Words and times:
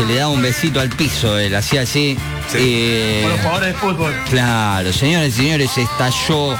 que 0.00 0.06
le 0.06 0.14
daba 0.18 0.30
un 0.32 0.40
besito 0.40 0.80
al 0.80 0.88
piso, 0.88 1.38
él 1.38 1.54
hacía 1.54 1.82
así. 1.82 2.16
eh, 2.54 3.20
Con 3.22 3.32
los 3.32 3.40
jugadores 3.40 3.68
de 3.68 3.74
fútbol. 3.74 4.14
Claro, 4.30 4.92
señores 4.94 5.34
y 5.34 5.42
señores, 5.42 5.76
estalló 5.76 6.56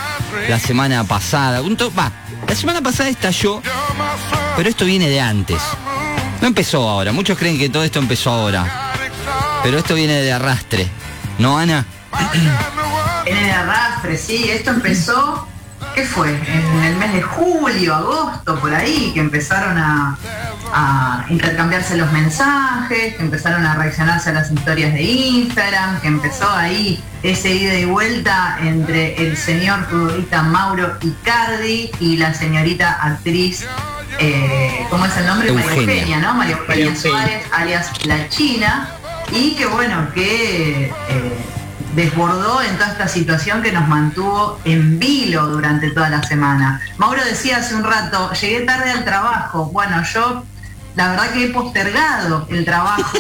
la 0.49 0.59
semana 0.59 1.05
pasada. 1.05 1.63
Un 1.63 1.75
to- 1.75 1.91
va, 1.99 2.13
la 2.47 2.55
semana 2.55 2.83
pasada 2.83 3.09
estalló, 3.09 3.63
pero 4.57 4.69
esto 4.69 4.85
viene 4.85 5.09
de 5.09 5.21
antes. 5.23 5.59
No 6.43 6.49
empezó 6.49 6.87
ahora. 6.87 7.13
Muchos 7.13 7.39
creen 7.39 7.59
que 7.59 7.71
todo 7.71 7.83
esto 7.83 7.99
empezó 7.99 8.31
ahora. 8.31 8.93
Pero 9.63 9.79
esto 9.79 9.95
viene 9.95 10.15
de 10.21 10.33
arrastre. 10.33 10.87
¿No, 11.39 11.59
Ana? 11.59 11.87
En 13.27 13.37
el 13.37 13.51
arrastre, 13.51 14.17
sí, 14.19 14.51
esto 14.51 14.71
empezó, 14.71 15.47
¿qué 15.95 16.05
fue? 16.05 16.31
En 16.31 16.83
el 16.85 16.97
mes 16.97 17.13
de 17.13 17.23
julio, 17.23 17.95
agosto, 17.95 18.59
por 18.59 18.75
ahí, 18.75 19.13
que 19.15 19.21
empezaron 19.21 19.79
a, 19.79 20.19
a 20.73 21.25
intercambiarse 21.29 21.97
los 21.97 22.11
mensajes, 22.13 23.15
que 23.15 23.23
empezaron 23.23 23.65
a 23.67 23.75
reaccionarse 23.75 24.31
a 24.31 24.33
las 24.33 24.51
historias 24.51 24.93
de 24.93 25.03
Instagram, 25.03 26.01
que 26.01 26.09
empezó 26.09 26.49
ahí 26.51 27.03
ese 27.23 27.51
ida 27.51 27.75
y 27.75 27.85
vuelta 27.85 28.59
entre 28.63 29.17
el 29.17 29.37
señor 29.37 29.85
futbolista 29.87 30.43
Mauro 30.43 30.97
Icardi 31.01 31.91
y 32.01 32.17
la 32.17 32.33
señorita 32.35 32.93
actriz, 32.93 33.67
eh, 34.19 34.87
¿cómo 34.91 35.07
es 35.07 35.17
el 35.17 35.27
nombre? 35.27 35.53
María 35.53 35.71
Eugenia. 35.71 35.95
Eugenia, 35.95 36.19
¿no? 36.19 36.35
María 36.35 36.59
María 36.67 36.87
Eugenia 36.87 37.11
Eugenia. 37.11 37.11
Suárez, 37.11 37.47
alias 37.53 38.07
La 38.07 38.29
China, 38.29 38.89
y 39.33 39.55
que 39.55 39.67
bueno, 39.67 40.09
que 40.15 40.87
eh, 40.87 40.93
desbordó 41.95 42.63
en 42.63 42.77
toda 42.77 42.93
esta 42.93 43.09
situación 43.09 43.63
que 43.63 43.73
nos 43.73 43.87
mantuvo 43.89 44.61
en 44.65 44.99
vilo 44.99 45.47
durante 45.47 45.91
toda 45.91 46.09
la 46.09 46.23
semana. 46.23 46.81
Mauro 46.99 47.25
decía 47.25 47.59
hace 47.59 47.75
un 47.75 47.85
rato, 47.85 48.33
llegué 48.33 48.61
tarde 48.61 48.91
al 48.91 49.05
trabajo. 49.05 49.67
Bueno, 49.67 50.03
yo 50.05 50.45
la 51.01 51.13
verdad 51.13 51.33
que 51.33 51.45
he 51.45 51.49
postergado 51.49 52.47
el 52.51 52.63
trabajo 52.67 53.19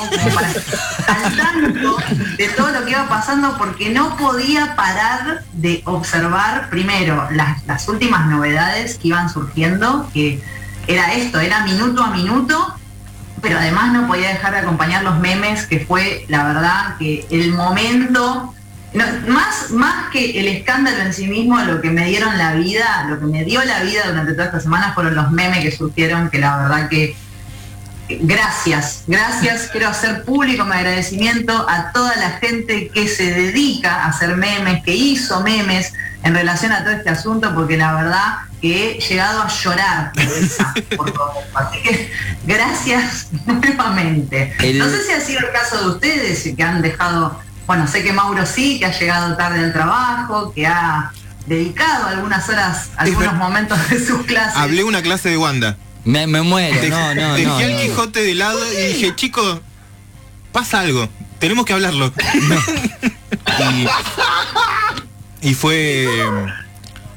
al 1.09 1.36
tanto 1.36 1.97
de 2.36 2.48
todo 2.48 2.73
lo 2.73 2.84
que 2.84 2.91
iba 2.91 3.09
pasando 3.09 3.56
porque 3.56 3.89
no 3.89 4.19
podía 4.19 4.77
parar 4.77 5.45
de 5.55 5.81
observar 5.86 6.69
primero 6.69 7.27
las, 7.31 7.64
las 7.64 7.89
últimas 7.89 8.27
novedades 8.27 8.98
que 8.98 9.08
iban 9.08 9.31
surgiendo, 9.31 10.11
que 10.12 10.42
era 10.89 11.14
esto, 11.14 11.41
era 11.41 11.64
minuto 11.64 12.05
a 12.05 12.11
minuto 12.11 12.75
pero 13.41 13.56
además 13.58 13.95
no 13.95 14.06
podía 14.06 14.28
dejar 14.28 14.53
de 14.53 14.58
acompañar 14.58 15.03
los 15.03 15.19
memes, 15.19 15.67
que 15.67 15.81
fue 15.81 16.27
la 16.28 16.45
verdad 16.45 16.98
que 16.98 17.27
el 17.31 17.55
momento, 17.55 18.53
más, 19.27 19.70
más 19.70 20.11
que 20.12 20.39
el 20.39 20.48
escándalo 20.48 20.98
en 20.98 21.14
sí 21.14 21.27
mismo, 21.28 21.58
lo 21.61 21.81
que 21.81 21.89
me 21.89 22.05
dieron 22.05 22.36
la 22.36 22.53
vida, 22.56 23.06
lo 23.08 23.19
que 23.19 23.25
me 23.25 23.42
dio 23.47 23.64
la 23.64 23.83
vida 23.83 24.03
durante 24.06 24.33
toda 24.33 24.45
esta 24.45 24.61
semana 24.61 24.92
fueron 24.92 25.14
los 25.14 25.31
memes 25.31 25.61
que 25.61 25.73
surgieron, 25.73 26.28
que 26.28 26.41
la 26.41 26.58
verdad 26.58 26.91
que 26.91 27.17
gracias, 28.20 29.03
gracias, 29.06 29.69
quiero 29.70 29.89
hacer 29.89 30.25
público 30.25 30.64
mi 30.64 30.72
agradecimiento 30.72 31.66
a 31.69 31.92
toda 31.92 32.17
la 32.17 32.30
gente 32.33 32.89
que 32.89 33.08
se 33.08 33.33
dedica 33.33 34.05
a 34.05 34.06
hacer 34.08 34.36
memes, 34.36 34.83
que 34.84 34.94
hizo 34.94 35.41
memes 35.42 35.92
en 36.22 36.34
relación 36.34 36.72
a 36.72 36.83
todo 36.84 36.92
este 36.92 37.11
asunto, 37.11 37.55
porque 37.55 37.77
la 37.77 37.94
verdad 37.94 38.34
que 38.61 38.92
he 38.97 39.00
llegado 39.00 39.42
a 39.42 39.48
llorar 39.48 40.12
por 40.97 41.11
todo. 41.12 41.33
Así 41.55 41.83
que 41.83 42.12
gracias 42.44 43.28
nuevamente. 43.47 44.55
El- 44.61 44.78
No 44.78 44.89
sé 44.89 45.05
si 45.05 45.12
ha 45.12 45.20
sido 45.20 45.41
el 45.41 45.52
caso 45.52 45.78
de 45.83 45.91
ustedes, 45.95 46.48
que 46.56 46.62
han 46.62 46.83
dejado, 46.83 47.41
bueno, 47.67 47.86
sé 47.86 48.02
que 48.02 48.12
Mauro 48.12 48.45
sí, 48.47 48.78
que 48.78 48.86
ha 48.86 48.98
llegado 48.98 49.36
tarde 49.36 49.64
al 49.64 49.72
trabajo, 49.72 50.52
que 50.52 50.67
ha 50.67 51.11
dedicado 51.47 52.06
algunas 52.06 52.48
horas, 52.48 52.91
algunos 52.97 53.34
momentos 53.34 53.78
de 53.89 54.05
sus 54.05 54.24
clases. 54.27 54.56
Hablé 54.56 54.84
una 54.84 55.00
clase 55.02 55.30
de 55.30 55.39
Wanda. 55.39 55.77
Me, 56.05 56.27
me 56.27 56.43
muero. 56.43 56.89
No, 56.89 57.15
no, 57.15 57.34
Dejé 57.34 57.47
no. 57.47 57.56
al 57.56 57.73
no. 57.73 57.81
Quijote 57.81 58.23
de 58.23 58.34
lado 58.34 58.61
y 58.73 58.87
dije, 58.95 59.15
chico, 59.17 59.61
pasa 60.53 60.81
algo. 60.81 61.09
Tenemos 61.39 61.65
que 61.65 61.73
hablarlo. 61.73 62.12
y, 65.42 65.48
y 65.51 65.55
fue. 65.55 66.08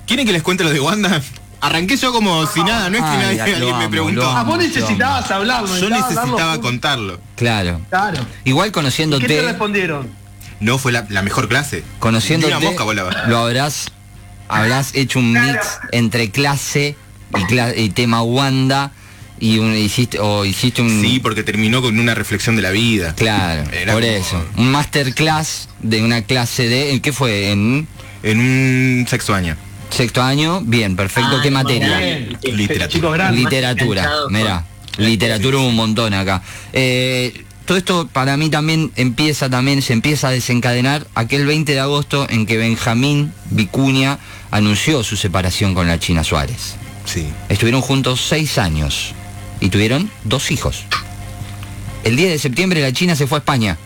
¿Quieren 0.05 0.25
que 0.25 0.33
les 0.33 0.43
cuente 0.43 0.63
lo 0.63 0.69
de 0.71 0.79
Wanda? 0.79 1.21
Arranqué 1.61 1.95
yo 1.95 2.11
como 2.11 2.45
si 2.45 2.61
nada, 2.61 2.89
no 2.89 2.97
es 2.97 3.03
que 3.03 3.09
Ay, 3.09 3.37
nadie, 3.37 3.55
alguien 3.55 3.77
me 3.77 3.87
preguntó. 3.87 4.29
Ah, 4.29 4.43
vos 4.43 4.57
necesitabas 4.57 5.31
hablarlo. 5.31 5.77
Yo 5.77 5.89
necesitaba 5.89 6.59
contarlo. 6.59 7.21
Claro. 7.37 7.79
Claro. 7.89 8.19
Igual 8.43 8.67
¿Y 8.67 8.69
¿Qué 8.69 8.73
te 8.73 8.79
conociéndote, 8.79 9.41
respondieron? 9.43 10.09
No 10.59 10.77
fue 10.77 10.91
la, 10.91 11.05
la 11.09 11.21
mejor 11.21 11.47
clase. 11.47 11.83
conociéndote, 11.99 12.53
Ni 12.53 12.57
una 12.59 12.69
mosca 12.69 12.83
volaba. 12.83 13.27
lo 13.27 13.37
habrás, 13.37 13.91
habrás 14.49 14.93
hecho 14.93 15.19
un 15.19 15.31
mix 15.31 15.79
entre 15.93 16.31
clase 16.31 16.97
y, 17.77 17.89
tema 17.89 18.21
Wanda 18.23 18.91
y 19.39 19.57
un, 19.59 19.75
hiciste 19.75 20.19
o 20.19 20.45
hiciste 20.45 20.81
un 20.81 21.01
Sí, 21.01 21.19
porque 21.19 21.43
terminó 21.43 21.81
con 21.81 21.99
una 21.99 22.13
reflexión 22.15 22.55
de 22.55 22.61
la 22.61 22.71
vida. 22.71 23.13
claro, 23.15 23.69
Era 23.71 23.93
por 23.93 24.01
como- 24.03 24.13
eso, 24.13 24.45
un 24.57 24.71
masterclass 24.71 25.69
de 25.81 26.03
una 26.03 26.21
clase 26.21 26.67
de 26.67 26.91
¿en 26.93 27.01
qué 27.01 27.11
fue? 27.13 27.51
En 27.51 27.87
En 28.23 28.39
un 28.39 29.05
sexto 29.09 29.33
año. 29.33 29.55
sexto 29.89 30.21
año, 30.23 30.61
bien, 30.61 30.95
perfecto, 30.95 31.37
Ah, 31.37 31.39
¿qué 31.43 31.51
no, 31.51 31.55
materia? 31.59 31.97
Bien. 31.97 32.37
Literatura. 32.55 33.31
Literatura, 33.31 34.09
mira, 34.29 34.65
literatura 34.97 35.57
un 35.59 35.75
montón 35.75 36.13
acá. 36.13 36.41
Eh, 36.71 37.43
todo 37.65 37.77
esto 37.77 38.07
para 38.11 38.35
mí 38.37 38.49
también 38.49 38.91
empieza 38.95 39.49
también, 39.49 39.81
se 39.81 39.93
empieza 39.93 40.27
a 40.29 40.31
desencadenar 40.31 41.05
aquel 41.15 41.45
20 41.45 41.73
de 41.73 41.79
agosto 41.79 42.27
en 42.29 42.45
que 42.45 42.57
Benjamín 42.57 43.31
Vicuña 43.51 44.19
anunció 44.51 45.03
su 45.03 45.15
separación 45.17 45.73
con 45.73 45.87
la 45.87 45.99
China 45.99 46.23
Suárez. 46.23 46.75
Estuvieron 47.49 47.81
juntos 47.81 48.21
seis 48.27 48.57
años 48.57 49.13
y 49.59 49.69
tuvieron 49.69 50.09
dos 50.23 50.51
hijos. 50.51 50.83
El 52.03 52.15
10 52.15 52.31
de 52.31 52.39
septiembre 52.39 52.81
la 52.81 52.91
China 52.91 53.15
se 53.15 53.27
fue 53.27 53.37
a 53.37 53.39
España 53.39 53.77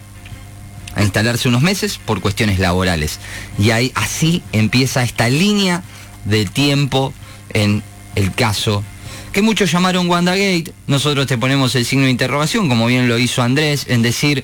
a 0.95 1.03
instalarse 1.03 1.47
unos 1.47 1.61
meses 1.61 2.00
por 2.03 2.22
cuestiones 2.22 2.57
laborales. 2.57 3.19
Y 3.59 3.69
ahí 3.72 3.91
así 3.95 4.41
empieza 4.51 5.03
esta 5.03 5.29
línea 5.29 5.83
de 6.25 6.45
tiempo 6.45 7.13
en 7.53 7.83
el 8.16 8.33
caso 8.33 8.83
que 9.31 9.44
muchos 9.44 9.72
llamaron 9.72 10.09
WandaGate. 10.09 10.73
Nosotros 10.88 11.27
te 11.27 11.38
ponemos 11.38 11.75
el 11.75 11.85
signo 11.85 12.06
de 12.06 12.11
interrogación, 12.11 12.67
como 12.69 12.88
bien 12.88 13.07
lo 13.07 13.19
hizo 13.19 13.44
Andrés, 13.44 13.85
en 13.88 14.01
decir, 14.01 14.44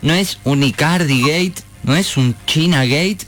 no 0.00 0.14
es 0.14 0.38
un 0.44 0.62
Icardi 0.62 1.20
Gate, 1.20 1.62
no 1.82 1.94
es 1.94 2.16
un 2.16 2.34
China 2.46 2.86
Gate, 2.86 3.18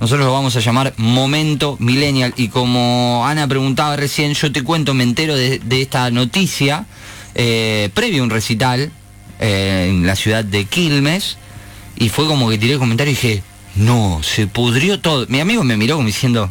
nosotros 0.00 0.26
lo 0.26 0.32
vamos 0.32 0.54
a 0.56 0.60
llamar 0.60 0.92
Momento 0.96 1.76
Millennial. 1.80 2.34
Y 2.36 2.48
como 2.48 3.24
Ana 3.26 3.48
preguntaba 3.48 3.96
recién, 3.96 4.34
yo 4.34 4.52
te 4.52 4.62
cuento, 4.62 4.94
me 4.94 5.04
entero 5.04 5.34
de, 5.34 5.58
de 5.58 5.82
esta 5.82 6.10
noticia 6.10 6.86
eh, 7.34 7.90
previo 7.94 8.22
a 8.22 8.24
un 8.24 8.30
recital 8.30 8.90
eh, 9.40 9.86
en 9.90 10.06
la 10.06 10.16
ciudad 10.16 10.44
de 10.44 10.64
Quilmes. 10.64 11.38
Y 11.96 12.10
fue 12.10 12.26
como 12.26 12.48
que 12.50 12.58
tiré 12.58 12.74
el 12.74 12.78
comentario 12.78 13.12
y 13.12 13.14
dije, 13.14 13.42
no, 13.76 14.20
se 14.22 14.46
pudrió 14.46 15.00
todo. 15.00 15.26
Mi 15.28 15.40
amigo 15.40 15.64
me 15.64 15.76
miró 15.76 15.96
como 15.96 16.06
diciendo, 16.06 16.50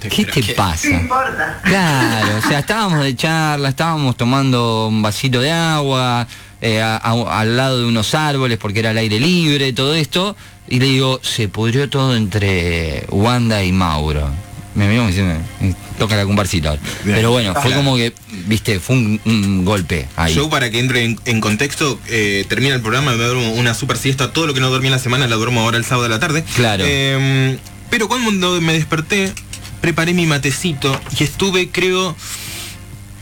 ¿qué 0.00 0.24
te 0.24 0.42
¿Qué 0.42 0.54
pasa? 0.54 0.88
importa? 0.88 1.60
Claro, 1.64 2.38
o 2.38 2.48
sea, 2.48 2.58
estábamos 2.60 3.02
de 3.02 3.16
charla, 3.16 3.70
estábamos 3.70 4.16
tomando 4.16 4.88
un 4.88 5.02
vasito 5.02 5.40
de 5.40 5.52
agua 5.52 6.26
eh, 6.60 6.80
a- 6.80 6.96
a- 6.96 7.40
al 7.40 7.56
lado 7.56 7.78
de 7.80 7.84
unos 7.86 8.14
árboles 8.14 8.58
porque 8.58 8.80
era 8.80 8.90
el 8.92 8.98
aire 8.98 9.20
libre, 9.20 9.72
todo 9.72 9.94
esto, 9.94 10.36
y 10.68 10.78
le 10.80 10.86
digo, 10.86 11.20
se 11.22 11.48
pudrió 11.48 11.88
todo 11.88 12.16
entre 12.16 13.04
Wanda 13.10 13.62
y 13.64 13.72
Mauro. 13.72 14.28
Me 14.74 14.86
miró 14.86 15.06
diciendo, 15.08 15.34
"Eh, 15.60 15.74
toca 15.98 16.14
la 16.14 16.24
cumbarcita. 16.24 16.68
ahora". 16.70 16.80
Bien. 17.02 17.16
Pero 17.16 17.30
bueno, 17.32 17.52
fue 17.60 17.72
como 17.72 17.96
que, 17.96 18.12
viste, 18.46 18.78
fue 18.78 18.94
un, 18.96 19.20
un 19.24 19.64
golpe 19.64 20.06
ahí. 20.14 20.34
Yo 20.34 20.48
para 20.50 20.70
que 20.70 20.78
entre 20.78 21.04
en, 21.04 21.18
en 21.24 21.40
contexto, 21.40 21.98
eh, 22.08 22.44
termina 22.48 22.74
el 22.76 22.80
programa, 22.82 23.12
me 23.16 23.24
duermo 23.24 23.50
una 23.54 23.74
super 23.74 23.96
siesta, 23.96 24.32
todo 24.32 24.46
lo 24.46 24.54
que 24.54 24.60
no 24.60 24.70
dormí 24.70 24.86
en 24.86 24.92
la 24.92 24.98
semana 25.00 25.26
la 25.26 25.34
duermo 25.36 25.62
ahora 25.62 25.78
el 25.78 25.84
sábado 25.84 26.04
de 26.04 26.08
la 26.10 26.20
tarde. 26.20 26.44
Claro. 26.54 26.84
Eh, 26.86 27.58
pero 27.90 28.06
cuando 28.08 28.60
me 28.60 28.72
desperté, 28.74 29.32
preparé 29.80 30.12
mi 30.14 30.26
matecito 30.26 31.00
y 31.18 31.24
estuve, 31.24 31.70
creo, 31.70 32.14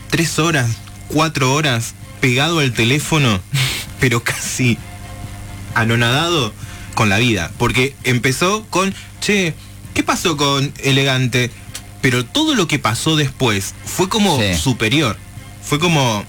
tres 0.09 0.37
horas, 0.39 0.69
cuatro 1.07 1.53
horas 1.53 1.93
pegado 2.19 2.59
al 2.59 2.73
teléfono, 2.73 3.39
pero 3.99 4.23
casi 4.23 4.77
anonadado 5.75 6.53
con 6.95 7.09
la 7.09 7.17
vida. 7.17 7.51
Porque 7.57 7.95
empezó 8.03 8.65
con, 8.69 8.93
che, 9.21 9.53
¿qué 9.93 10.03
pasó 10.03 10.37
con 10.37 10.73
Elegante? 10.83 11.51
Pero 12.01 12.25
todo 12.25 12.55
lo 12.55 12.67
que 12.67 12.79
pasó 12.79 13.15
después 13.15 13.73
fue 13.85 14.09
como 14.09 14.39
Sí. 14.39 14.55
superior. 14.57 15.17
Fue 15.63 15.79
como 15.79 16.23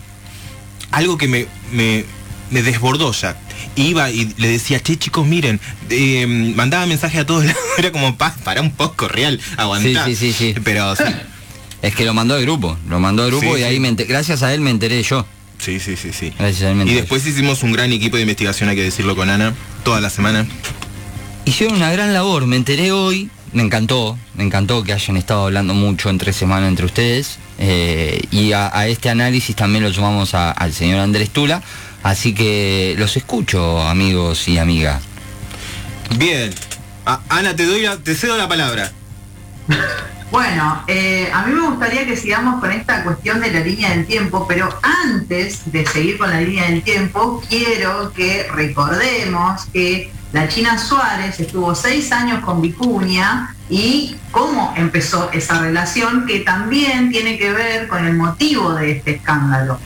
algo 0.90 1.16
que 1.18 1.28
me, 1.28 1.46
me, 1.72 2.04
me 2.50 2.62
desbordó 2.62 3.12
ya. 3.12 3.36
Iba 3.76 4.10
y 4.10 4.32
le 4.38 4.48
decía, 4.48 4.80
che 4.80 4.96
chicos, 4.98 5.26
miren, 5.26 5.60
eh, 5.90 6.26
mandaba 6.56 6.86
mensaje 6.86 7.18
a 7.18 7.26
todos 7.26 7.44
lados, 7.46 7.60
era 7.76 7.92
como, 7.92 8.16
pa, 8.16 8.34
para 8.44 8.60
un 8.60 8.72
poco 8.72 9.08
real, 9.08 9.40
aguantá. 9.56 10.04
Sí, 10.06 10.16
sí, 10.16 10.32
sí, 10.32 10.52
sí. 10.54 10.60
Pero 10.64 10.96
sí, 10.96 11.04
Es 11.82 11.94
que 11.94 12.04
lo 12.04 12.12
mandó 12.14 12.34
al 12.34 12.42
grupo, 12.42 12.76
lo 12.88 12.98
mandó 12.98 13.22
al 13.22 13.30
grupo 13.30 13.54
Sí, 13.54 13.60
y 13.60 13.64
ahí 13.64 13.78
me 13.78 13.92
gracias 13.92 14.42
a 14.42 14.52
él 14.52 14.60
me 14.60 14.70
enteré 14.70 15.02
yo. 15.02 15.26
Sí, 15.58 15.80
sí, 15.80 15.96
sí, 15.96 16.12
sí. 16.12 16.32
Gracias 16.38 16.74
Y 16.86 16.94
después 16.94 17.26
hicimos 17.26 17.62
un 17.62 17.72
gran 17.72 17.92
equipo 17.92 18.16
de 18.16 18.22
investigación, 18.22 18.68
hay 18.68 18.76
que 18.76 18.82
decirlo 18.84 19.14
con 19.16 19.28
Ana, 19.30 19.54
toda 19.84 20.00
la 20.00 20.10
semana. 20.10 20.46
hicieron 21.44 21.76
una 21.76 21.90
gran 21.92 22.12
labor. 22.14 22.46
Me 22.46 22.56
enteré 22.56 22.92
hoy 22.92 23.30
me 23.52 23.62
encantó, 23.62 24.18
me 24.34 24.44
encantó 24.44 24.82
que 24.84 24.92
hayan 24.92 25.16
estado 25.16 25.44
hablando 25.46 25.72
mucho 25.72 26.10
entre 26.10 26.32
semana 26.34 26.68
entre 26.68 26.84
ustedes. 26.84 27.38
eh, 27.58 28.20
y 28.30 28.52
a, 28.52 28.70
a 28.76 28.86
este 28.88 29.08
análisis 29.10 29.56
también 29.56 29.82
lo 29.82 29.92
sumamos 29.92 30.34
a- 30.34 30.52
al 30.52 30.72
señor 30.72 31.00
Andrés 31.00 31.30
Tula. 31.30 31.62
Así 32.02 32.32
que 32.34 32.94
los 32.98 33.16
escucho, 33.16 33.82
amigos 33.82 34.46
y 34.48 34.58
amigas. 34.58 35.02
Bien. 36.16 36.50
A- 37.06 37.20
Ana, 37.30 37.56
te 37.56 37.64
doy 37.64 37.80
la- 37.82 37.96
te 37.96 38.14
cedo 38.14 38.36
la 38.36 38.48
palabra. 38.48 38.92
Bueno, 40.30 40.84
eh, 40.86 41.30
a 41.32 41.46
mí 41.46 41.54
me 41.54 41.68
gustaría 41.68 42.04
que 42.04 42.14
sigamos 42.14 42.60
con 42.60 42.70
esta 42.70 43.02
cuestión 43.02 43.40
de 43.40 43.50
la 43.50 43.60
línea 43.60 43.90
del 43.90 44.06
tiempo, 44.06 44.46
pero 44.46 44.68
antes 44.82 45.72
de 45.72 45.86
seguir 45.86 46.18
con 46.18 46.30
la 46.30 46.40
línea 46.40 46.66
del 46.68 46.82
tiempo, 46.82 47.42
quiero 47.48 48.12
que 48.12 48.46
recordemos 48.52 49.64
que 49.72 50.12
la 50.32 50.46
China 50.46 50.76
Suárez 50.78 51.40
estuvo 51.40 51.74
seis 51.74 52.12
años 52.12 52.44
con 52.44 52.60
Vicuña 52.60 53.54
y 53.70 54.16
cómo 54.30 54.74
empezó 54.76 55.30
esa 55.32 55.60
relación, 55.60 56.26
que 56.26 56.40
también 56.40 57.10
tiene 57.10 57.38
que 57.38 57.50
ver 57.50 57.88
con 57.88 58.04
el 58.04 58.14
motivo 58.14 58.74
de 58.74 58.92
este 58.92 59.12
escándalo. 59.12 59.78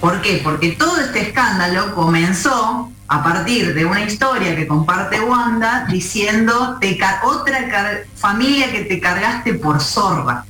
¿Por 0.00 0.22
qué? 0.22 0.40
Porque 0.44 0.72
todo 0.72 1.00
este 1.00 1.22
escándalo 1.22 1.92
comenzó 1.96 2.92
a 3.08 3.24
partir 3.24 3.74
de 3.74 3.84
una 3.84 4.02
historia 4.02 4.54
que 4.54 4.66
comparte 4.66 5.20
Wanda 5.20 5.86
diciendo 5.88 6.76
te 6.80 6.98
otra 7.22 8.04
familia 8.14 8.70
que 8.70 8.82
te 8.82 9.00
cargaste 9.00 9.54
por 9.54 9.80
zorra. 9.80 10.44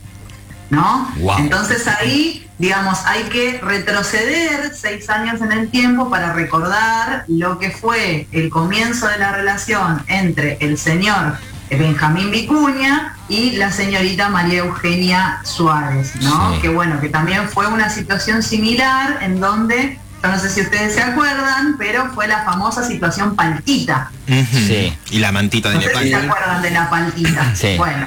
¿No? 0.70 1.10
Wow. 1.20 1.38
Entonces 1.38 1.88
ahí, 1.88 2.46
digamos, 2.58 2.99
hay 3.06 3.22
que 3.25 3.58
retroceder 3.62 4.75
seis 4.75 5.08
años 5.08 5.40
en 5.40 5.52
el 5.52 5.70
tiempo 5.70 6.10
para 6.10 6.34
recordar 6.34 7.25
lo 7.26 7.58
que 7.58 7.70
fue 7.70 8.26
el 8.32 8.50
comienzo 8.50 9.08
de 9.08 9.19
la 9.19 9.32
relación 9.32 10.02
entre 10.08 10.58
el 10.60 10.76
señor 10.76 11.38
Benjamín 11.76 12.31
Vicuña 12.31 13.16
y 13.28 13.52
la 13.52 13.70
señorita 13.70 14.28
María 14.31 14.60
Eugenia 14.60 15.40
Suárez, 15.44 16.14
¿no? 16.22 16.55
Sí. 16.55 16.60
Que 16.60 16.69
bueno, 16.69 17.00
que 17.00 17.08
también 17.08 17.49
fue 17.49 17.66
una 17.66 17.90
situación 17.90 18.43
similar 18.43 19.19
en 19.22 19.40
donde, 19.40 19.99
yo 20.23 20.29
no 20.31 20.38
sé 20.38 20.50
si 20.50 20.61
ustedes 20.62 20.94
se 20.94 21.03
acuerdan, 21.03 21.76
pero 21.79 22.11
fue 22.12 22.26
la 22.26 22.44
famosa 22.44 22.82
situación 22.87 23.37
paltita. 23.37 24.11
Sí. 24.26 24.93
Y 25.11 25.19
la 25.19 25.32
mantita 25.32 25.69
de 25.70 25.76
No 25.76 25.81
sé 25.82 25.88
si 25.88 25.94
se 25.94 26.05
Nepal. 26.06 26.25
acuerdan 26.31 26.62
de 26.62 26.70
la 26.70 26.91
paltita. 26.91 27.44
Sí. 27.55 27.75
Bueno, 27.76 28.06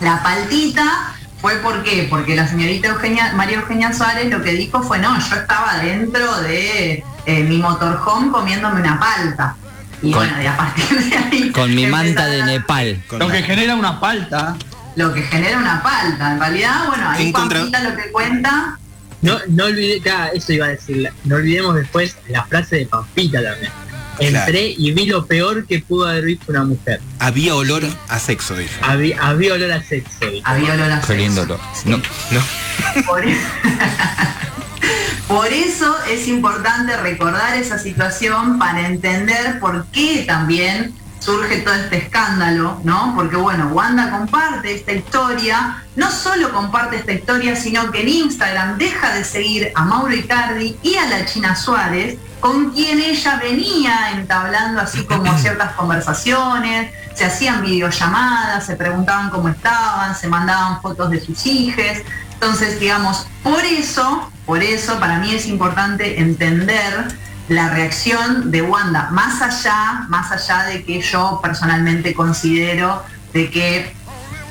la 0.00 0.22
paltita 0.22 1.12
fue 1.40 1.56
por 1.56 1.82
qué? 1.82 2.06
Porque 2.08 2.34
la 2.34 2.48
señorita 2.48 2.88
Eugenia, 2.88 3.32
María 3.34 3.58
Eugenia 3.58 3.92
Suárez 3.92 4.30
lo 4.30 4.42
que 4.42 4.52
dijo 4.52 4.82
fue, 4.82 4.98
no, 4.98 5.14
yo 5.18 5.36
estaba 5.36 5.78
dentro 5.78 6.40
de 6.42 7.04
eh, 7.26 7.42
mi 7.44 7.58
motorhome 7.58 8.30
comiéndome 8.32 8.80
una 8.80 8.98
palta. 8.98 9.54
Y 10.02 10.10
Con- 10.10 10.26
bueno, 10.26 10.42
y 10.42 10.46
a 10.46 10.56
partir 10.56 10.88
de 10.98 11.16
ahí... 11.16 11.50
Con 11.54 11.74
mi 11.74 11.86
manta 11.86 12.26
de 12.26 12.42
Nepal. 12.44 13.02
Con 13.06 13.18
Lo 13.18 13.28
la- 13.28 13.34
que 13.34 13.42
genera 13.42 13.74
una 13.74 14.00
palta. 14.00 14.56
Lo 14.96 15.12
que 15.12 15.22
genera 15.22 15.58
una 15.58 15.82
palta. 15.82 16.32
En 16.32 16.40
realidad, 16.40 16.86
bueno, 16.88 17.10
ahí 17.10 17.32
Pampita 17.32 17.80
lo 17.82 17.94
que 17.96 18.10
cuenta... 18.12 18.78
No, 19.24 19.38
no 19.48 19.64
olvidé, 19.64 20.00
claro, 20.00 20.32
eso 20.34 20.52
iba 20.52 20.66
a 20.66 20.70
decir, 20.70 21.10
no 21.24 21.36
olvidemos 21.36 21.74
después 21.76 22.16
la 22.28 22.44
frase 22.44 22.76
de 22.76 22.86
Pampita 22.86 23.42
también. 23.42 23.72
Entré 24.20 24.74
y 24.78 24.92
vi 24.92 25.06
lo 25.06 25.26
peor 25.26 25.66
que 25.66 25.80
pudo 25.80 26.06
haber 26.08 26.24
visto 26.26 26.44
una 26.52 26.62
mujer. 26.64 27.00
Había 27.18 27.56
olor 27.56 27.82
a 28.08 28.18
sexo, 28.20 28.54
dijo. 28.56 28.72
Había, 28.82 29.20
había 29.20 29.54
olor 29.54 29.72
a 29.72 29.82
sexo. 29.82 30.18
Había 30.44 30.74
olor 30.74 30.92
a 30.92 31.00
Qué 31.00 31.06
sexo. 31.08 31.14
lindo 31.14 31.44
lo- 31.46 31.60
No, 31.86 31.96
No. 32.30 33.02
Por, 33.06 33.26
e- 33.26 33.36
Por 35.28 35.46
eso 35.52 35.96
es 36.08 36.28
importante 36.28 36.96
recordar 36.98 37.56
esa 37.56 37.78
situación 37.78 38.58
para 38.58 38.86
entender 38.86 39.58
por 39.58 39.86
qué 39.86 40.24
también 40.26 40.94
surge 41.24 41.58
todo 41.62 41.74
este 41.74 41.96
escándalo, 41.96 42.80
¿no? 42.84 43.14
Porque 43.16 43.36
bueno, 43.36 43.68
Wanda 43.68 44.10
comparte 44.10 44.74
esta 44.74 44.92
historia, 44.92 45.82
no 45.96 46.10
solo 46.10 46.52
comparte 46.52 46.96
esta 46.96 47.12
historia, 47.12 47.56
sino 47.56 47.90
que 47.90 48.02
en 48.02 48.08
Instagram 48.08 48.76
deja 48.76 49.14
de 49.14 49.24
seguir 49.24 49.72
a 49.74 49.84
Mauro 49.84 50.14
Icardi 50.14 50.76
y 50.82 50.96
a 50.96 51.06
la 51.08 51.24
China 51.24 51.56
Suárez, 51.56 52.18
con 52.40 52.72
quien 52.72 53.00
ella 53.00 53.36
venía 53.42 54.10
entablando 54.12 54.82
así 54.82 55.04
como 55.04 55.38
ciertas 55.38 55.72
conversaciones, 55.72 56.92
se 57.14 57.24
hacían 57.24 57.62
videollamadas, 57.62 58.66
se 58.66 58.76
preguntaban 58.76 59.30
cómo 59.30 59.48
estaban, 59.48 60.14
se 60.14 60.28
mandaban 60.28 60.82
fotos 60.82 61.10
de 61.10 61.20
sus 61.20 61.46
hijas. 61.46 62.02
Entonces, 62.34 62.78
digamos, 62.78 63.26
por 63.42 63.64
eso, 63.64 64.30
por 64.44 64.62
eso 64.62 64.98
para 64.98 65.18
mí 65.20 65.34
es 65.34 65.46
importante 65.46 66.20
entender 66.20 67.06
la 67.48 67.68
reacción 67.70 68.50
de 68.50 68.62
Wanda, 68.62 69.08
más 69.10 69.42
allá, 69.42 70.06
más 70.08 70.30
allá 70.32 70.64
de 70.64 70.84
que 70.84 71.00
yo 71.02 71.40
personalmente 71.42 72.14
considero 72.14 73.02
de 73.32 73.50
que 73.50 73.92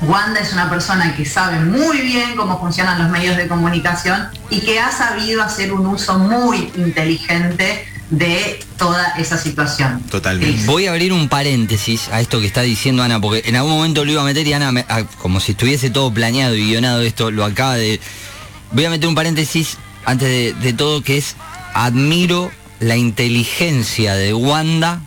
Wanda 0.02 0.40
es 0.40 0.52
una 0.52 0.68
persona 0.70 1.16
que 1.16 1.24
sabe 1.24 1.58
muy 1.60 2.00
bien 2.02 2.36
cómo 2.36 2.60
funcionan 2.60 2.98
los 3.00 3.10
medios 3.10 3.36
de 3.36 3.48
comunicación 3.48 4.28
y 4.50 4.60
que 4.60 4.78
ha 4.78 4.92
sabido 4.92 5.42
hacer 5.42 5.72
un 5.72 5.86
uso 5.86 6.18
muy 6.18 6.70
inteligente 6.76 7.86
de 8.10 8.60
toda 8.76 9.14
esa 9.16 9.38
situación. 9.38 10.00
Totalmente. 10.10 10.60
Sí. 10.60 10.66
Voy 10.66 10.86
a 10.86 10.90
abrir 10.90 11.12
un 11.12 11.28
paréntesis 11.28 12.08
a 12.12 12.20
esto 12.20 12.38
que 12.38 12.46
está 12.46 12.60
diciendo 12.60 13.02
Ana, 13.02 13.20
porque 13.20 13.42
en 13.48 13.56
algún 13.56 13.72
momento 13.72 14.04
lo 14.04 14.12
iba 14.12 14.20
a 14.20 14.24
meter 14.24 14.46
y 14.46 14.52
Ana, 14.52 14.70
me- 14.72 14.84
ah, 14.88 15.02
como 15.20 15.40
si 15.40 15.52
estuviese 15.52 15.90
todo 15.90 16.12
planeado 16.12 16.54
y 16.54 16.66
guionado 16.66 17.00
esto, 17.00 17.30
lo 17.30 17.44
acaba 17.44 17.74
de... 17.74 18.00
Voy 18.72 18.84
a 18.84 18.90
meter 18.90 19.08
un 19.08 19.14
paréntesis 19.14 19.78
antes 20.04 20.28
de, 20.28 20.52
de 20.60 20.72
todo, 20.74 21.02
que 21.02 21.16
es, 21.16 21.34
admiro 21.72 22.52
la 22.80 22.96
inteligencia 22.96 24.14
de 24.14 24.34
Wanda 24.34 25.00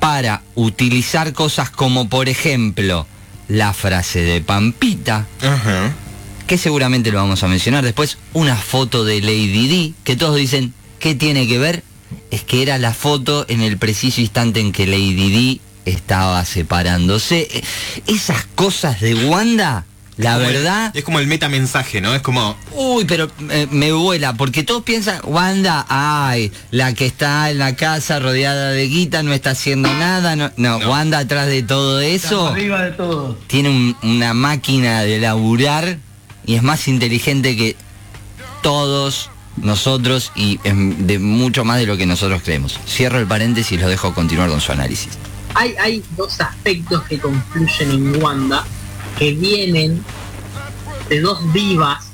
para 0.00 0.42
utilizar 0.54 1.32
cosas 1.32 1.70
como, 1.70 2.08
por 2.08 2.28
ejemplo, 2.28 3.06
la 3.48 3.72
frase 3.72 4.20
de 4.20 4.40
Pampita, 4.40 5.26
que 6.46 6.58
seguramente 6.58 7.10
lo 7.10 7.18
vamos 7.18 7.42
a 7.42 7.48
mencionar 7.48 7.84
después, 7.84 8.18
una 8.34 8.56
foto 8.56 9.04
de 9.04 9.20
Lady 9.20 9.68
D, 9.68 9.92
que 10.04 10.16
todos 10.16 10.36
dicen, 10.36 10.74
¿qué 10.98 11.14
tiene 11.14 11.48
que 11.48 11.58
ver? 11.58 11.82
Es 12.30 12.42
que 12.42 12.62
era 12.62 12.76
la 12.78 12.92
foto 12.92 13.46
en 13.48 13.62
el 13.62 13.78
preciso 13.78 14.20
instante 14.20 14.60
en 14.60 14.72
que 14.72 14.86
Lady 14.86 15.30
D 15.30 15.60
estaba 15.90 16.44
separándose. 16.44 17.48
Eh, 17.50 17.62
Esas 18.06 18.44
cosas 18.54 19.00
de 19.00 19.14
Wanda, 19.26 19.84
la 20.16 20.34
Como 20.34 20.46
el- 20.46 20.52
verdad... 20.54 20.90
es 20.94 21.02
como 21.04 21.18
el 21.18 21.26
metamensaje, 21.26 22.00
¿no? 22.00 22.14
Es 22.14 22.22
como. 22.22 22.56
Uy, 22.72 23.04
pero 23.04 23.28
eh, 23.50 23.66
me 23.70 23.92
vuela, 23.92 24.34
porque 24.34 24.62
todos 24.62 24.82
piensan, 24.84 25.20
Wanda, 25.24 25.84
ay, 25.88 26.52
la 26.70 26.92
que 26.94 27.06
está 27.06 27.50
en 27.50 27.58
la 27.58 27.74
casa 27.76 28.20
rodeada 28.20 28.70
de 28.70 28.86
guita 28.86 29.22
no 29.22 29.32
está 29.32 29.50
haciendo 29.50 29.92
nada. 29.92 30.36
No, 30.36 30.50
no, 30.56 30.78
No. 30.78 30.88
Wanda 30.90 31.18
atrás 31.18 31.46
de 31.48 31.62
todo 31.64 32.00
eso 32.00 32.48
Arriba 32.48 32.82
de 32.82 32.92
todo. 32.92 33.36
tiene 33.48 33.70
un- 33.70 33.96
una 34.02 34.34
máquina 34.34 35.02
de 35.02 35.18
laburar 35.18 35.98
y 36.46 36.54
es 36.54 36.62
más 36.62 36.86
inteligente 36.88 37.56
que 37.56 37.74
todos 38.62 39.30
nosotros 39.56 40.32
y 40.34 40.58
em, 40.64 41.06
de 41.06 41.18
mucho 41.18 41.64
más 41.64 41.78
de 41.78 41.86
lo 41.86 41.96
que 41.96 42.06
nosotros 42.06 42.42
creemos. 42.42 42.78
Cierro 42.88 43.18
el 43.18 43.26
paréntesis 43.26 43.72
y 43.72 43.78
lo 43.78 43.88
dejo 43.88 44.14
continuar 44.14 44.48
con 44.48 44.60
su 44.60 44.72
análisis. 44.72 45.10
Hay, 45.54 45.74
hay 45.80 46.02
dos 46.16 46.40
aspectos 46.40 47.02
que 47.04 47.18
confluyen 47.18 47.90
en 47.92 48.22
Wanda 48.22 48.64
que 49.18 49.32
vienen 49.32 50.02
de 51.08 51.20
dos 51.20 51.52
divas 51.52 52.06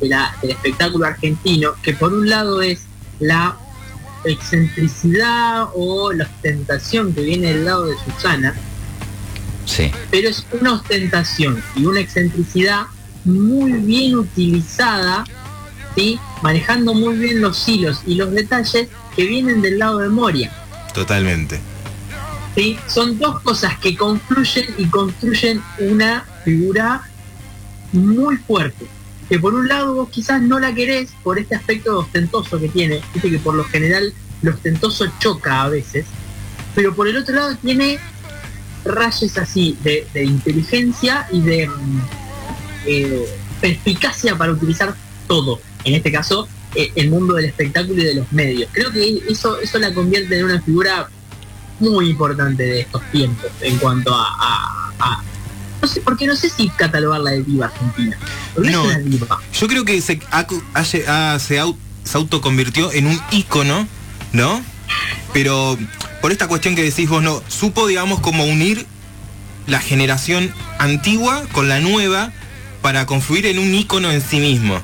de 0.00 0.08
la- 0.08 0.34
del 0.42 0.52
espectáculo 0.52 1.06
argentino, 1.06 1.72
que 1.82 1.92
por 1.94 2.12
un 2.12 2.28
lado 2.28 2.62
es 2.62 2.82
la 3.20 3.56
excentricidad 4.24 5.66
o 5.74 6.12
la 6.12 6.24
ostentación 6.24 7.12
que 7.12 7.22
viene 7.22 7.48
del 7.52 7.64
lado 7.64 7.86
de 7.86 7.94
Susana, 8.04 8.54
Sí. 9.64 9.90
pero 10.10 10.28
es 10.28 10.46
una 10.60 10.74
ostentación 10.74 11.62
y 11.76 11.84
una 11.84 12.00
excentricidad 12.00 12.82
muy 13.24 13.72
bien 13.72 14.16
utilizada, 14.16 15.24
¿sí? 15.94 16.18
manejando 16.42 16.94
muy 16.94 17.16
bien 17.16 17.40
los 17.40 17.68
hilos 17.68 18.00
y 18.06 18.14
los 18.14 18.30
detalles 18.32 18.88
que 19.14 19.24
vienen 19.26 19.60
del 19.60 19.78
lado 19.78 19.98
de 19.98 20.08
Moria. 20.08 20.50
Totalmente. 20.94 21.60
¿Sí? 22.58 22.76
Son 22.88 23.18
dos 23.18 23.40
cosas 23.42 23.78
que 23.78 23.96
confluyen 23.96 24.66
y 24.78 24.86
construyen 24.86 25.62
una 25.78 26.26
figura 26.44 27.08
muy 27.92 28.36
fuerte. 28.36 28.86
Que 29.28 29.38
por 29.38 29.54
un 29.54 29.68
lado 29.68 29.94
vos 29.94 30.08
quizás 30.10 30.42
no 30.42 30.58
la 30.58 30.74
querés 30.74 31.12
por 31.22 31.38
este 31.38 31.54
aspecto 31.54 32.00
ostentoso 32.00 32.58
que 32.58 32.68
tiene, 32.68 33.00
viste 33.14 33.30
que 33.30 33.38
por 33.38 33.54
lo 33.54 33.62
general 33.62 34.12
lo 34.42 34.52
ostentoso 34.52 35.06
choca 35.20 35.62
a 35.62 35.68
veces, 35.68 36.06
pero 36.74 36.94
por 36.96 37.06
el 37.06 37.16
otro 37.16 37.36
lado 37.36 37.56
tiene 37.56 38.00
rayes 38.84 39.38
así 39.38 39.76
de, 39.84 40.06
inteligencia 40.24 41.28
y 41.30 41.40
de 41.42 41.70
eh, 42.86 43.28
perspicacia 43.60 44.36
para 44.36 44.50
utilizar 44.50 44.96
todo. 45.28 45.60
En 45.84 45.94
este 45.94 46.10
caso, 46.10 46.48
eh, 46.74 46.90
el 46.96 47.10
mundo 47.10 47.34
del 47.34 47.44
espectáculo 47.44 48.02
y 48.02 48.04
de 48.04 48.14
los 48.14 48.32
medios. 48.32 48.68
Creo 48.72 48.90
que 48.90 49.22
eso, 49.28 49.60
eso 49.60 49.78
la 49.78 49.94
convierte 49.94 50.38
en 50.38 50.46
una 50.46 50.60
figura 50.60 51.08
muy 51.80 52.10
importante 52.10 52.62
de 52.62 52.80
estos 52.80 53.02
tiempos 53.10 53.46
en 53.60 53.76
cuanto 53.78 54.14
a, 54.14 54.24
a- 54.24 54.92
a- 54.98 55.22
no 55.80 55.86
sé, 55.88 56.00
porque 56.00 56.26
no 56.26 56.34
sé 56.34 56.50
si 56.50 56.68
catalogarla 56.70 57.30
de 57.30 57.42
diva 57.44 57.66
argentina. 57.66 58.18
No. 58.56 58.66
es 58.90 58.96
una 58.96 58.98
diva. 58.98 59.38
Yo 59.52 59.68
creo 59.68 59.84
que 59.84 60.00
se, 60.00 60.20
ha- 60.32 60.46
ha- 60.74 60.84
se, 60.84 61.06
au- 61.60 61.76
se 62.04 62.16
autoconvirtió 62.16 62.92
en 62.92 63.06
un 63.06 63.20
ícono, 63.30 63.86
¿no? 64.32 64.60
Pero 65.32 65.78
por 66.20 66.32
esta 66.32 66.48
cuestión 66.48 66.74
que 66.74 66.82
decís 66.82 67.08
vos, 67.08 67.22
no, 67.22 67.42
supo, 67.48 67.86
digamos, 67.86 68.18
como 68.20 68.44
unir 68.44 68.86
la 69.66 69.78
generación 69.80 70.52
antigua 70.78 71.42
con 71.52 71.68
la 71.68 71.78
nueva 71.80 72.32
para 72.82 73.06
confluir 73.06 73.46
en 73.46 73.58
un 73.58 73.74
ícono 73.74 74.10
en 74.10 74.20
sí 74.22 74.40
mismo. 74.40 74.80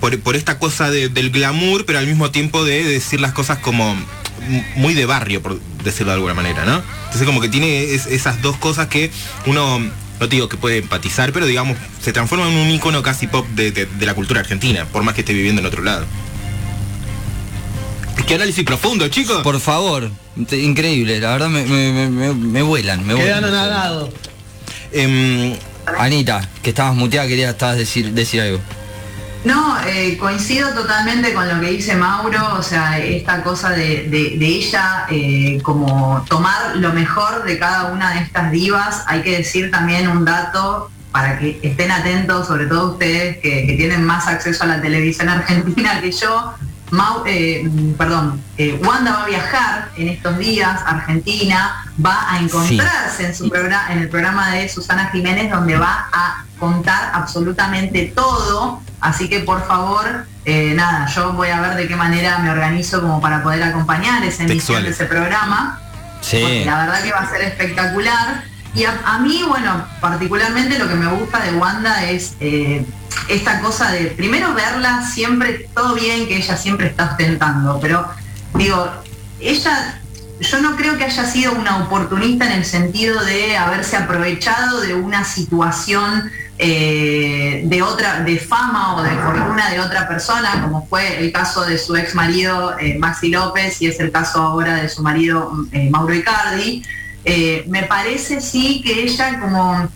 Por, 0.00 0.20
por 0.20 0.36
esta 0.36 0.58
cosa 0.58 0.90
de- 0.90 1.08
del 1.08 1.30
glamour, 1.30 1.86
pero 1.86 1.98
al 1.98 2.06
mismo 2.06 2.30
tiempo 2.30 2.62
de 2.64 2.84
decir 2.84 3.20
las 3.22 3.32
cosas 3.32 3.58
como 3.58 3.96
muy 4.76 4.92
de 4.92 5.06
barrio, 5.06 5.40
por 5.42 5.58
decirlo 5.84 6.08
de 6.12 6.14
alguna 6.16 6.34
manera, 6.34 6.64
¿no? 6.64 6.82
Entonces 7.04 7.24
como 7.26 7.40
que 7.40 7.48
tiene 7.48 7.92
es- 7.94 8.06
esas 8.06 8.40
dos 8.42 8.56
cosas 8.56 8.88
que 8.88 9.10
uno, 9.46 9.78
no 9.78 10.28
te 10.28 10.36
digo 10.36 10.48
que 10.48 10.56
puede 10.56 10.78
empatizar, 10.78 11.32
pero 11.32 11.46
digamos, 11.46 11.76
se 12.02 12.12
transforma 12.12 12.48
en 12.48 12.54
un 12.56 12.70
ícono 12.70 13.02
casi 13.02 13.26
pop 13.26 13.46
de, 13.54 13.70
de- 13.70 13.86
de 13.86 14.06
la 14.06 14.14
cultura 14.14 14.40
argentina, 14.40 14.86
por 14.86 15.02
más 15.02 15.14
que 15.14 15.20
esté 15.20 15.32
viviendo 15.34 15.60
en 15.60 15.66
otro 15.66 15.82
lado. 15.82 16.04
Qué 18.26 18.36
análisis 18.36 18.64
profundo, 18.64 19.06
chicos. 19.08 19.42
Por 19.42 19.60
favor, 19.60 20.10
te- 20.48 20.58
increíble, 20.62 21.20
la 21.20 21.32
verdad 21.32 21.48
me, 21.50 21.64
me- 21.66 21.92
me- 21.92 22.08
me- 22.08 22.32
me 22.34 22.62
vuelan, 22.62 23.06
me 23.06 23.14
Quedan 23.14 23.42
vuelan. 23.42 23.44
anagados. 23.44 24.10
Em, 24.92 25.54
Anita, 25.98 26.48
que 26.62 26.70
estabas 26.70 26.94
muteada, 26.96 27.28
quería 27.28 27.50
estabas 27.50 27.76
decir, 27.76 28.12
decir 28.12 28.40
algo. 28.40 28.60
No, 29.44 29.76
eh, 29.86 30.16
coincido 30.18 30.70
totalmente 30.70 31.34
con 31.34 31.46
lo 31.48 31.60
que 31.60 31.70
dice 31.72 31.94
Mauro, 31.96 32.54
o 32.54 32.62
sea, 32.62 32.98
esta 32.98 33.42
cosa 33.42 33.70
de, 33.70 34.08
de- 34.08 34.36
de 34.38 34.46
ella 34.46 35.04
eh, 35.10 35.58
como 35.62 36.24
tomar 36.28 36.76
lo 36.76 36.92
mejor 36.94 37.44
de 37.44 37.58
cada 37.58 37.92
una 37.92 38.12
de 38.14 38.20
estas 38.20 38.50
divas. 38.50 39.04
Hay 39.06 39.20
que 39.22 39.36
decir 39.38 39.70
también 39.70 40.08
un 40.08 40.24
dato 40.24 40.90
para 41.12 41.38
que 41.38 41.60
estén 41.62 41.90
atentos, 41.90 42.46
sobre 42.46 42.66
todo 42.66 42.92
ustedes 42.92 43.36
que, 43.38 43.66
que 43.66 43.74
tienen 43.74 44.02
más 44.04 44.26
acceso 44.26 44.64
a 44.64 44.66
la 44.66 44.80
televisión 44.80 45.28
argentina 45.28 46.00
que 46.00 46.10
yo. 46.10 46.54
Mau- 46.90 47.22
eh, 47.26 47.68
perdón, 47.98 48.40
Wanda 48.84 49.12
va 49.12 49.22
a 49.24 49.26
viajar 49.26 49.88
en 49.96 50.08
estos 50.08 50.38
días 50.38 50.80
Argentina, 50.86 51.84
va 52.04 52.30
a 52.32 52.38
encontrarse 52.38 53.26
en, 53.26 53.34
su 53.34 53.48
programa, 53.50 53.92
en 53.92 53.98
el 54.00 54.08
programa 54.08 54.50
de 54.52 54.68
Susana 54.68 55.10
Jiménez 55.12 55.50
donde 55.50 55.76
va 55.76 56.08
a 56.12 56.44
contar 56.58 57.10
absolutamente 57.14 58.12
todo, 58.14 58.80
así 59.00 59.28
que 59.28 59.40
por 59.40 59.66
favor, 59.66 60.26
eh, 60.44 60.72
nada, 60.74 61.06
yo 61.06 61.32
voy 61.32 61.48
a 61.48 61.60
ver 61.60 61.76
de 61.76 61.88
qué 61.88 61.96
manera 61.96 62.38
me 62.38 62.50
organizo 62.50 63.00
como 63.00 63.20
para 63.20 63.42
poder 63.42 63.62
acompañar 63.62 64.22
esa 64.24 64.44
emisión 64.44 64.82
de 64.82 64.90
ese 64.90 65.06
programa 65.06 65.80
porque 66.20 66.60
Sí. 66.60 66.64
la 66.64 66.78
verdad 66.78 67.02
que 67.02 67.12
va 67.12 67.18
a 67.18 67.28
ser 67.30 67.42
espectacular. 67.42 68.44
Y 68.74 68.84
a, 68.84 68.98
a 69.04 69.18
mí, 69.18 69.44
bueno, 69.46 69.86
particularmente 70.00 70.78
lo 70.78 70.88
que 70.88 70.94
me 70.94 71.06
gusta 71.06 71.38
de 71.40 71.52
Wanda 71.52 72.04
es 72.04 72.34
eh, 72.40 72.84
esta 73.28 73.60
cosa 73.60 73.90
de, 73.92 74.06
primero 74.06 74.54
verla 74.54 75.04
siempre, 75.06 75.68
todo 75.74 75.94
bien 75.94 76.26
que 76.26 76.38
ella 76.38 76.56
siempre 76.56 76.86
está 76.88 77.10
ostentando, 77.10 77.78
pero 77.80 78.08
digo, 78.54 78.90
ella, 79.38 80.00
yo 80.40 80.60
no 80.60 80.76
creo 80.76 80.96
que 80.96 81.04
haya 81.04 81.24
sido 81.24 81.52
una 81.52 81.84
oportunista 81.84 82.46
en 82.46 82.52
el 82.52 82.64
sentido 82.64 83.22
de 83.22 83.56
haberse 83.56 83.96
aprovechado 83.96 84.80
de 84.80 84.94
una 84.94 85.24
situación 85.24 86.32
eh, 86.56 87.62
de 87.64 87.82
otra, 87.82 88.20
de 88.20 88.38
fama 88.38 88.94
o 88.94 89.02
de 89.02 89.10
fortuna 89.10 89.70
de 89.70 89.80
otra 89.80 90.06
persona, 90.06 90.62
como 90.62 90.86
fue 90.86 91.18
el 91.18 91.32
caso 91.32 91.64
de 91.64 91.78
su 91.78 91.96
ex 91.96 92.14
marido 92.14 92.78
eh, 92.78 92.96
Maxi 92.96 93.28
López 93.28 93.82
y 93.82 93.88
es 93.88 93.98
el 93.98 94.12
caso 94.12 94.40
ahora 94.40 94.76
de 94.76 94.88
su 94.88 95.02
marido 95.02 95.52
eh, 95.72 95.90
Mauro 95.90 96.14
Icardi. 96.14 96.82
Me 97.66 97.84
parece 97.84 98.40
sí 98.40 98.82
que 98.82 99.02
ella 99.02 99.40
como 99.40 99.88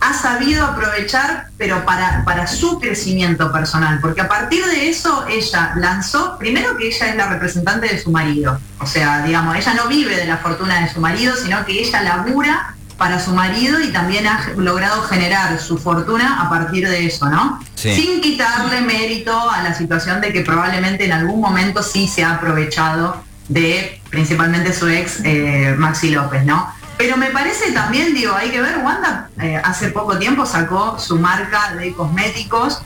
ha 0.00 0.14
sabido 0.14 0.64
aprovechar, 0.66 1.48
pero 1.56 1.84
para, 1.84 2.24
para 2.24 2.46
su 2.46 2.78
crecimiento 2.78 3.50
personal, 3.52 4.00
porque 4.00 4.20
a 4.20 4.28
partir 4.28 4.64
de 4.66 4.88
eso 4.88 5.26
ella 5.28 5.72
lanzó, 5.76 6.36
primero 6.38 6.76
que 6.76 6.88
ella 6.88 7.08
es 7.08 7.16
la 7.16 7.28
representante 7.28 7.88
de 7.88 7.98
su 7.98 8.10
marido, 8.10 8.58
o 8.80 8.86
sea, 8.86 9.22
digamos, 9.22 9.56
ella 9.56 9.74
no 9.74 9.88
vive 9.88 10.16
de 10.16 10.26
la 10.26 10.38
fortuna 10.38 10.80
de 10.80 10.92
su 10.92 11.00
marido, 11.00 11.34
sino 11.36 11.64
que 11.64 11.80
ella 11.80 12.02
labura 12.02 12.74
para 12.96 13.18
su 13.20 13.32
marido 13.32 13.80
y 13.80 13.88
también 13.88 14.26
ha 14.26 14.50
logrado 14.56 15.02
generar 15.02 15.58
su 15.60 15.78
fortuna 15.78 16.40
a 16.40 16.48
partir 16.48 16.88
de 16.88 17.06
eso, 17.06 17.28
¿no? 17.28 17.60
Sí. 17.74 17.94
Sin 17.94 18.20
quitarle 18.20 18.80
mérito 18.82 19.50
a 19.50 19.62
la 19.62 19.74
situación 19.74 20.20
de 20.20 20.32
que 20.32 20.40
probablemente 20.42 21.04
en 21.04 21.12
algún 21.12 21.40
momento 21.40 21.82
sí 21.82 22.06
se 22.06 22.24
ha 22.24 22.34
aprovechado 22.34 23.22
de 23.48 24.00
principalmente 24.10 24.72
su 24.72 24.88
ex 24.88 25.20
eh, 25.24 25.74
Maxi 25.76 26.10
López, 26.10 26.44
¿no? 26.44 26.72
Pero 26.96 27.16
me 27.16 27.26
parece 27.26 27.72
también, 27.72 28.14
digo, 28.14 28.34
hay 28.34 28.50
que 28.50 28.62
ver, 28.62 28.78
Wanda 28.78 29.28
eh, 29.40 29.60
hace 29.62 29.88
poco 29.88 30.16
tiempo 30.18 30.46
sacó 30.46 30.98
su 30.98 31.18
marca 31.18 31.74
de 31.74 31.92
cosméticos 31.92 32.82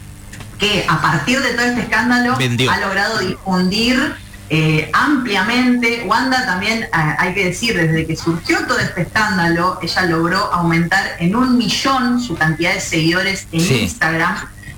que 0.58 0.86
a 0.88 1.00
partir 1.00 1.40
de 1.40 1.50
todo 1.50 1.66
este 1.66 1.82
escándalo 1.82 2.36
Vendió. 2.36 2.70
ha 2.70 2.78
logrado 2.78 3.18
difundir 3.18 4.16
eh, 4.50 4.90
ampliamente. 4.92 6.04
Wanda 6.06 6.46
también, 6.46 6.84
eh, 6.84 6.88
hay 6.92 7.34
que 7.34 7.44
decir, 7.46 7.76
desde 7.76 8.06
que 8.06 8.16
surgió 8.16 8.66
todo 8.66 8.78
este 8.78 9.02
escándalo, 9.02 9.78
ella 9.82 10.02
logró 10.06 10.38
aumentar 10.52 11.16
en 11.18 11.36
un 11.36 11.56
millón 11.58 12.20
su 12.20 12.34
cantidad 12.36 12.72
de 12.74 12.80
seguidores 12.80 13.46
en 13.52 13.60
Sí. 13.60 13.74
Instagram. 13.80 14.36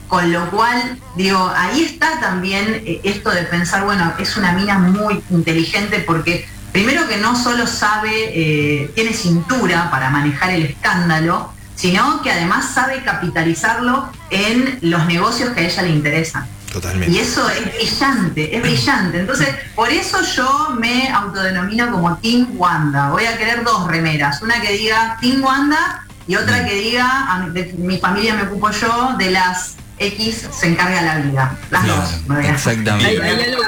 Con 0.08 0.32
lo 0.32 0.50
cual, 0.50 0.98
digo, 1.14 1.52
ahí 1.56 1.84
está 1.84 2.18
también 2.18 2.82
eh, 2.84 3.00
esto 3.04 3.30
de 3.30 3.42
pensar, 3.44 3.84
bueno, 3.84 4.12
es 4.18 4.36
una 4.36 4.52
mina 4.52 4.76
muy 4.78 5.22
inteligente 5.30 6.00
porque 6.00 6.48
primero 6.72 7.06
que 7.06 7.16
no 7.18 7.40
solo 7.40 7.66
sabe, 7.66 8.90
tiene 8.94 9.12
cintura 9.12 9.88
para 9.90 10.10
manejar 10.10 10.50
el 10.50 10.64
escándalo, 10.64 11.52
sino 11.76 12.22
que 12.22 12.30
además 12.30 12.74
sabe 12.74 13.02
capitalizarlo 13.02 14.08
en 14.30 14.78
los 14.82 15.06
negocios 15.06 15.50
que 15.50 15.60
a 15.60 15.62
ella 15.64 15.82
le 15.82 15.90
interesan. 15.90 16.46
Totalmente. 16.72 17.14
Y 17.14 17.18
eso 17.20 17.48
es 17.50 17.64
brillante, 17.74 18.56
es 18.56 18.62
brillante. 18.62 19.20
Entonces, 19.20 19.48
por 19.74 19.88
eso 19.90 20.18
yo 20.36 20.70
me 20.78 21.08
autodenomino 21.10 21.90
como 21.90 22.16
Team 22.18 22.48
Wanda. 22.56 23.10
Voy 23.10 23.24
a 23.26 23.36
querer 23.36 23.64
dos 23.64 23.86
remeras, 23.88 24.40
una 24.42 24.60
que 24.60 24.72
diga 24.72 25.16
Team 25.20 25.42
Wanda 25.42 26.04
y 26.26 26.36
otra 26.36 26.64
que 26.66 26.74
diga 26.74 27.32
a 27.32 27.38
mi, 27.40 27.50
de 27.52 27.72
mi 27.74 27.98
familia 27.98 28.34
me 28.34 28.42
ocupo 28.44 28.70
yo, 28.70 29.14
de 29.18 29.30
las 29.30 29.76
X 29.98 30.48
se 30.50 30.68
encarga 30.68 31.02
la 31.02 31.16
vida. 31.18 31.56
Las 31.70 31.86
dos. 31.86 32.28
me 32.28 32.36
voy 32.36 32.46
a- 32.46 32.50
exactamente. 32.52 33.06
Hay, 33.10 33.16
hay 33.18 33.44
algo 33.50 33.62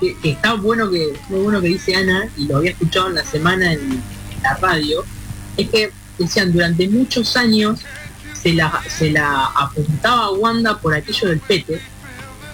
que, 0.00 0.06
que- 0.14 0.20
que 0.20 0.30
está 0.32 0.54
bueno 0.54 0.90
que 0.90 1.12
muy 1.28 1.40
bueno 1.40 1.60
que 1.60 1.68
dice 1.68 1.94
Ana 1.96 2.26
y 2.36 2.46
lo 2.46 2.56
había 2.58 2.70
escuchado 2.72 3.08
en 3.08 3.14
la 3.16 3.24
semana 3.24 3.72
en 3.72 4.02
la 4.42 4.54
radio 4.54 5.04
es 5.56 5.68
que 5.70 5.92
decían 6.18 6.52
durante 6.52 6.88
muchos 6.88 7.36
años 7.36 7.80
se 8.40 8.52
la, 8.52 8.80
se 8.88 9.10
la 9.10 9.46
apuntaba 9.56 10.24
a 10.26 10.30
Wanda 10.32 10.76
por 10.78 10.94
aquello 10.94 11.28
del 11.28 11.40
pete 11.40 11.80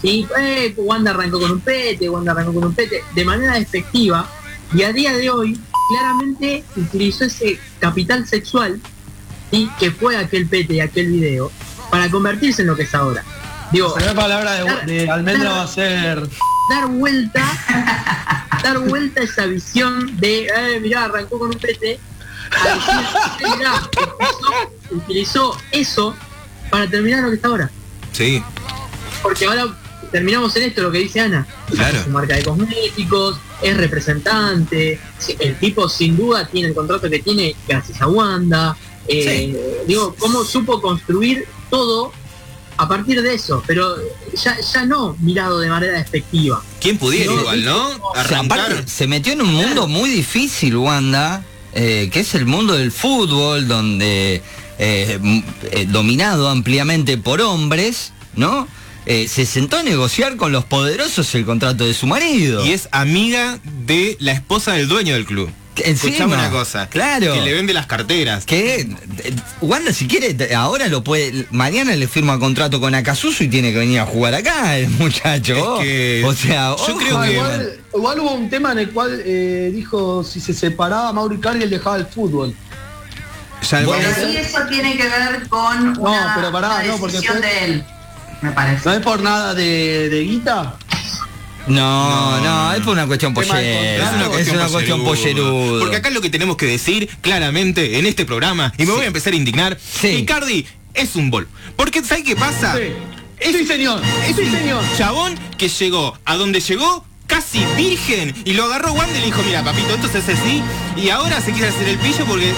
¿sí? 0.03 0.27
Eh, 0.39 0.75
Wanda 0.77 1.11
arrancó 1.13 1.41
con 1.41 1.51
un 1.53 1.61
pete 1.61 2.09
Wanda 2.09 2.33
arrancó 2.33 2.53
con 2.55 2.65
un 2.65 2.75
pete 2.75 3.03
de 3.15 3.25
manera 3.25 3.55
despectiva 3.55 4.27
y 4.73 4.83
a 4.83 4.93
día 4.93 5.13
de 5.17 5.31
hoy 5.31 5.61
claramente 5.91 6.65
utilizó 6.77 7.25
ese 7.25 7.59
capital 7.79 8.27
sexual 8.27 8.81
y 9.51 9.69
que 9.79 9.91
fue 9.91 10.17
aquel 10.17 10.47
pete 10.47 10.75
y 10.75 10.81
aquel 10.81 11.09
video 11.09 11.51
para 11.91 12.09
convertirse 12.11 12.63
en 12.63 12.69
lo 12.69 12.77
que 12.77 12.85
es 12.85 12.95
ahora 12.95 13.25
digo 13.73 13.89
La 13.89 13.95
primera 13.95 14.15
palabra 14.21 14.53
de, 14.85 14.93
de 14.93 15.11
Almendra 15.11 15.51
va 15.51 15.63
a 15.63 15.67
ser. 15.69 16.29
dar 16.71 16.87
vuelta, 16.89 17.43
dar 18.63 18.79
vuelta 18.79 19.21
a 19.21 19.25
esa 19.25 19.47
visión 19.47 20.17
de, 20.21 20.47
eh, 20.47 20.81
mirá, 20.81 21.05
arrancó 21.07 21.39
con 21.39 21.49
un 21.51 21.59
pete, 21.59 21.99
a 22.53 22.75
decir, 22.75 22.95
"Eh, 23.41 23.57
mirá, 23.59 23.75
utilizó, 23.75 24.71
utilizó 24.91 25.57
eso 25.73 26.15
para 26.71 26.89
terminar 26.89 27.23
lo 27.23 27.31
que 27.31 27.37
está 27.37 27.49
ahora. 27.49 27.71
Sí, 28.13 28.43
Porque 29.23 29.45
ahora 29.47 29.67
terminamos 30.11 30.55
en 30.57 30.65
esto, 30.65 30.83
lo 30.83 30.91
que 30.91 30.99
dice 30.99 31.21
Ana. 31.21 31.47
Claro. 31.71 32.05
Su 32.05 32.11
marca 32.11 32.37
de 32.37 32.43
cosméticos, 32.45 33.39
es 33.63 33.77
representante, 33.77 34.99
el 35.39 35.59
tipo 35.59 35.89
sin 35.89 36.17
duda 36.17 36.47
tiene 36.47 36.69
el 36.69 36.75
contrato 36.75 37.09
que 37.11 37.19
tiene 37.19 37.55
gracias 37.69 38.01
a 38.01 38.07
Wanda. 38.09 38.77
eh, 39.09 39.83
Digo, 39.87 40.15
cómo 40.19 40.45
supo 40.45 40.81
construir 40.81 41.47
todo 41.69 42.13
a 42.77 42.89
partir 42.89 43.21
de 43.21 43.35
eso, 43.35 43.63
pero 43.67 43.95
ya, 44.43 44.57
ya 44.59 44.87
no 44.87 45.15
mirado 45.21 45.59
de 45.59 45.69
manera 45.69 45.99
despectiva. 45.99 46.63
¿quién 46.81 46.97
pudiera 46.97 47.31
No, 47.33 47.41
igual, 47.41 47.65
no? 47.65 47.89
O 47.89 48.15
sea, 48.15 48.23
Arrancar. 48.23 48.61
aparte, 48.61 48.89
se 48.91 49.07
metió 49.07 49.35
en 49.35 49.43
un 49.43 49.53
mundo 49.53 49.87
muy 49.87 50.09
difícil, 50.09 50.77
Wanda, 50.77 51.45
eh, 51.75 52.09
que 52.11 52.21
es 52.21 52.35
el 52.35 52.47
mundo 52.47 52.73
del 52.75 52.91
fútbol, 52.91 53.69
donde 53.69 54.43
eh, 54.79 55.19
eh, 55.73 55.87
dominado 55.91 56.49
ampliamente 56.49 57.19
por 57.19 57.43
hombres, 57.43 58.13
¿no? 58.35 58.67
Eh, 59.07 59.29
se 59.29 59.47
sentó 59.47 59.79
a 59.79 59.83
negociar 59.83 60.37
con 60.37 60.53
los 60.53 60.65
poderosos 60.65 61.35
el 61.35 61.45
contrato 61.47 61.87
de 61.87 61.95
su 61.95 62.07
marido. 62.07 62.65
Y 62.65 62.73
es 62.73 62.89
amiga 62.93 63.59
de 63.87 64.17
la 64.21 64.33
esposa 64.33 64.73
del 64.75 64.89
dueño 64.89 65.15
del 65.15 65.25
club. 65.25 65.51
Escuchame 65.77 66.35
una 66.35 66.51
cosa. 66.51 66.89
Claro. 66.89 67.33
Que 67.33 67.41
le 67.41 67.55
vende 67.55 67.73
las 67.73 67.87
carteras. 67.87 68.45
Que 68.45 68.81
eh, 68.81 69.35
Wanda 69.63 69.95
si 69.95 70.07
quiere 70.07 70.55
ahora 70.55 70.89
lo 70.89 71.03
puede 71.03 71.47
mañana 71.53 71.97
le 71.97 72.07
firma 72.07 72.39
contrato 72.39 72.81
con 72.81 72.95
Acasuso 72.95 73.43
y 73.45 73.49
tiene 73.49 73.73
que 73.73 73.79
venir 73.79 74.01
a 74.01 74.05
jugar 74.07 74.35
acá 74.35 74.77
el 74.77 74.91
muchacho. 74.91 75.81
Es 75.81 75.85
que 75.85 76.23
o 76.27 76.35
sea, 76.35 76.77
yo 76.77 76.97
creo 76.97 77.15
ojo, 77.17 77.25
que- 77.25 77.33
igual, 77.33 77.81
igual 77.95 78.21
hubo 78.21 78.35
un 78.35 78.51
tema 78.51 78.73
en 78.73 78.79
el 78.81 78.91
cual 78.91 79.23
eh, 79.25 79.71
dijo 79.75 80.23
si 80.23 80.41
se 80.41 80.53
separaba 80.53 81.13
Mauro 81.15 81.35
Icardi 81.35 81.63
él 81.63 81.71
dejaba 81.71 81.97
el 81.97 82.07
fútbol. 82.07 82.55
Ya 83.71 83.83
Bueno, 83.85 84.07
eso 84.09 84.59
tiene 84.69 84.97
que 84.97 85.05
ver 85.05 85.49
con 85.49 85.99
una, 85.99 86.33
pero 86.35 86.51
pará, 86.53 86.69
una 86.77 86.83
no, 86.85 86.97
porque 86.99 87.17
decisión 87.17 87.41
después- 87.41 87.61
de 87.61 87.65
él, 87.75 87.85
me 88.43 88.53
parece. 88.53 88.89
¿No 88.89 88.95
es 88.95 89.01
por 89.01 89.21
nada 89.23 89.55
de, 89.55 90.09
de 90.09 90.21
guita? 90.25 90.75
No, 91.67 92.39
no, 92.39 92.41
No, 92.41 92.73
es 92.73 92.81
por 92.81 92.95
una 92.95 93.07
cuestión 93.07 93.35
contrato. 93.35 93.61
Es 93.63 94.49
una 94.49 94.69
cuestión 94.69 95.05
pollerudo. 95.05 95.81
Porque 95.81 95.97
acá 95.97 96.11
lo 96.11 96.21
que 96.21 96.31
tenemos 96.31 96.57
que 96.57 96.67
decir 96.67 97.09
claramente 97.21 97.99
en 97.99 98.07
este 98.07 98.25
programa, 98.25 98.73
y 98.79 98.87
me 98.87 98.93
voy 98.93 99.05
a 99.05 99.07
empezar 99.09 99.33
a 99.33 99.37
indignar, 99.37 99.79
Sí. 99.81 100.09
Icardi 100.09 100.67
es 100.95 101.17
un 101.17 101.31
bol. 101.31 101.49
Porque 101.77 102.03
¿sabes 102.03 102.25
qué 102.25 102.35
pasa? 102.37 102.77
Sí. 102.77 103.53
Sí, 103.53 103.67
señor. 103.67 104.03
Es 104.29 104.37
sí, 104.37 104.43
un 104.43 104.51
señor. 104.53 104.85
chabón 104.99 105.39
que 105.57 105.69
llegó 105.69 106.19
a 106.25 106.37
donde 106.37 106.61
llegó 106.61 107.05
casi 107.27 107.65
virgen 107.77 108.35
y 108.45 108.53
lo 108.55 108.65
agarró 108.65 108.93
Wanda 108.93 109.17
y 109.17 109.21
le 109.21 109.27
dijo, 109.27 109.41
mira 109.47 109.63
papito, 109.63 109.95
esto 109.95 110.09
se 110.09 110.19
hace 110.19 110.33
así 110.33 110.63
y 110.97 111.09
ahora 111.11 111.41
se 111.41 111.53
quiere 111.53 111.69
hacer 111.69 111.89
el 111.89 111.97
pillo 111.99 112.25
porque 112.27 112.53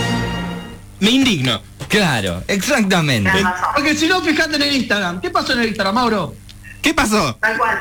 me 1.01 1.11
indigno. 1.11 1.61
Claro, 1.93 2.43
exactamente. 2.49 3.31
Porque 3.75 3.95
si 3.95 4.09
no, 4.09 4.23
fijate 4.23 4.57
en 4.57 4.63
el 4.63 4.77
Instagram. 4.77 5.21
¿Qué 5.21 5.29
pasó 5.29 5.53
en 5.53 5.61
el 5.61 5.69
Instagram, 5.69 5.95
Mauro? 5.95 6.35
¿Qué 6.81 6.95
pasó? 6.95 7.37
Tal 7.39 7.59
cual. 7.59 7.79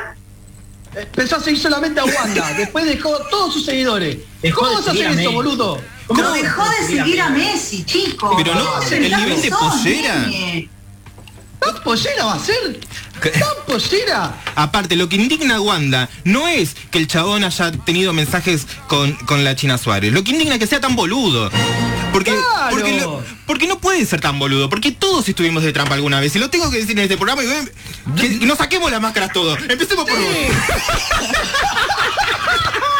Empezó 0.94 1.38
a 1.38 1.40
seguir 1.40 1.62
solamente 1.62 2.02
a 2.02 2.04
Wanda. 2.04 2.54
Después 2.58 2.86
dejó 2.86 3.18
todos 3.30 3.54
sus 3.54 3.64
seguidores. 3.64 4.18
Dejó 4.42 4.60
¿Cómo 4.60 4.70
de 4.72 4.76
vas 4.76 4.88
a 4.88 4.92
hacer 4.92 5.06
a 5.06 5.10
eso, 5.12 5.18
Messi. 5.18 5.34
boludo? 5.34 5.82
¿Cómo 6.08 6.32
dejó 6.32 6.70
de 6.70 6.88
seguir 6.88 7.22
a 7.22 7.30
Messi, 7.30 7.86
chicos. 7.86 8.34
Pero 8.36 8.54
no, 8.54 8.66
¿Cómo 8.66 8.82
se 8.82 8.98
el 8.98 9.04
nivel 9.04 9.42
de? 9.42 10.70
¿Tan 11.62 11.84
pollera 11.84 12.26
va 12.26 12.34
a 12.34 12.40
ser? 12.40 12.80
¿Tan 13.22 13.66
pollera? 13.68 14.36
Aparte, 14.56 14.96
lo 14.96 15.08
que 15.08 15.16
indigna 15.18 15.56
a 15.58 15.62
Wanda 15.62 16.10
no 16.24 16.48
es 16.48 16.76
que 16.90 16.98
el 16.98 17.08
chabón 17.08 17.44
haya 17.44 17.72
tenido 17.72 18.14
mensajes 18.14 18.66
con, 18.88 19.14
con 19.14 19.44
la 19.44 19.56
China 19.56 19.78
Suárez. 19.78 20.12
Lo 20.12 20.24
que 20.24 20.32
indigna 20.32 20.56
es 20.56 20.60
que 20.60 20.66
sea 20.68 20.82
tan 20.82 20.96
boludo. 20.96 21.52
Porque, 22.12 22.32
Claro. 22.32 22.68
porque, 22.72 23.00
lo- 23.00 23.24
porque 23.46 23.68
no 23.68 23.78
puede 23.80 24.04
ser 24.08 24.20
tan 24.22 24.40
boludo. 24.40 24.70
Porque 24.70 24.92
todos 24.92 25.30
estuvimos 25.30 25.62
de 25.62 25.72
trampa 25.72 25.94
alguna 25.94 26.20
vez. 26.20 26.36
Y 26.36 26.40
lo 26.40 26.50
tengo 26.50 26.72
que 26.72 26.78
decir 26.78 26.98
en 26.98 27.04
este 27.04 27.16
programa. 27.18 27.44
Y, 27.44 28.20
que, 28.20 28.30
nos 28.46 28.58
saquemos 28.58 28.90
las 28.90 29.00
máscaras 29.00 29.32
todos. 29.32 29.60
Empecemos 29.70 30.06
por 30.06 30.18
vos. 30.18 30.28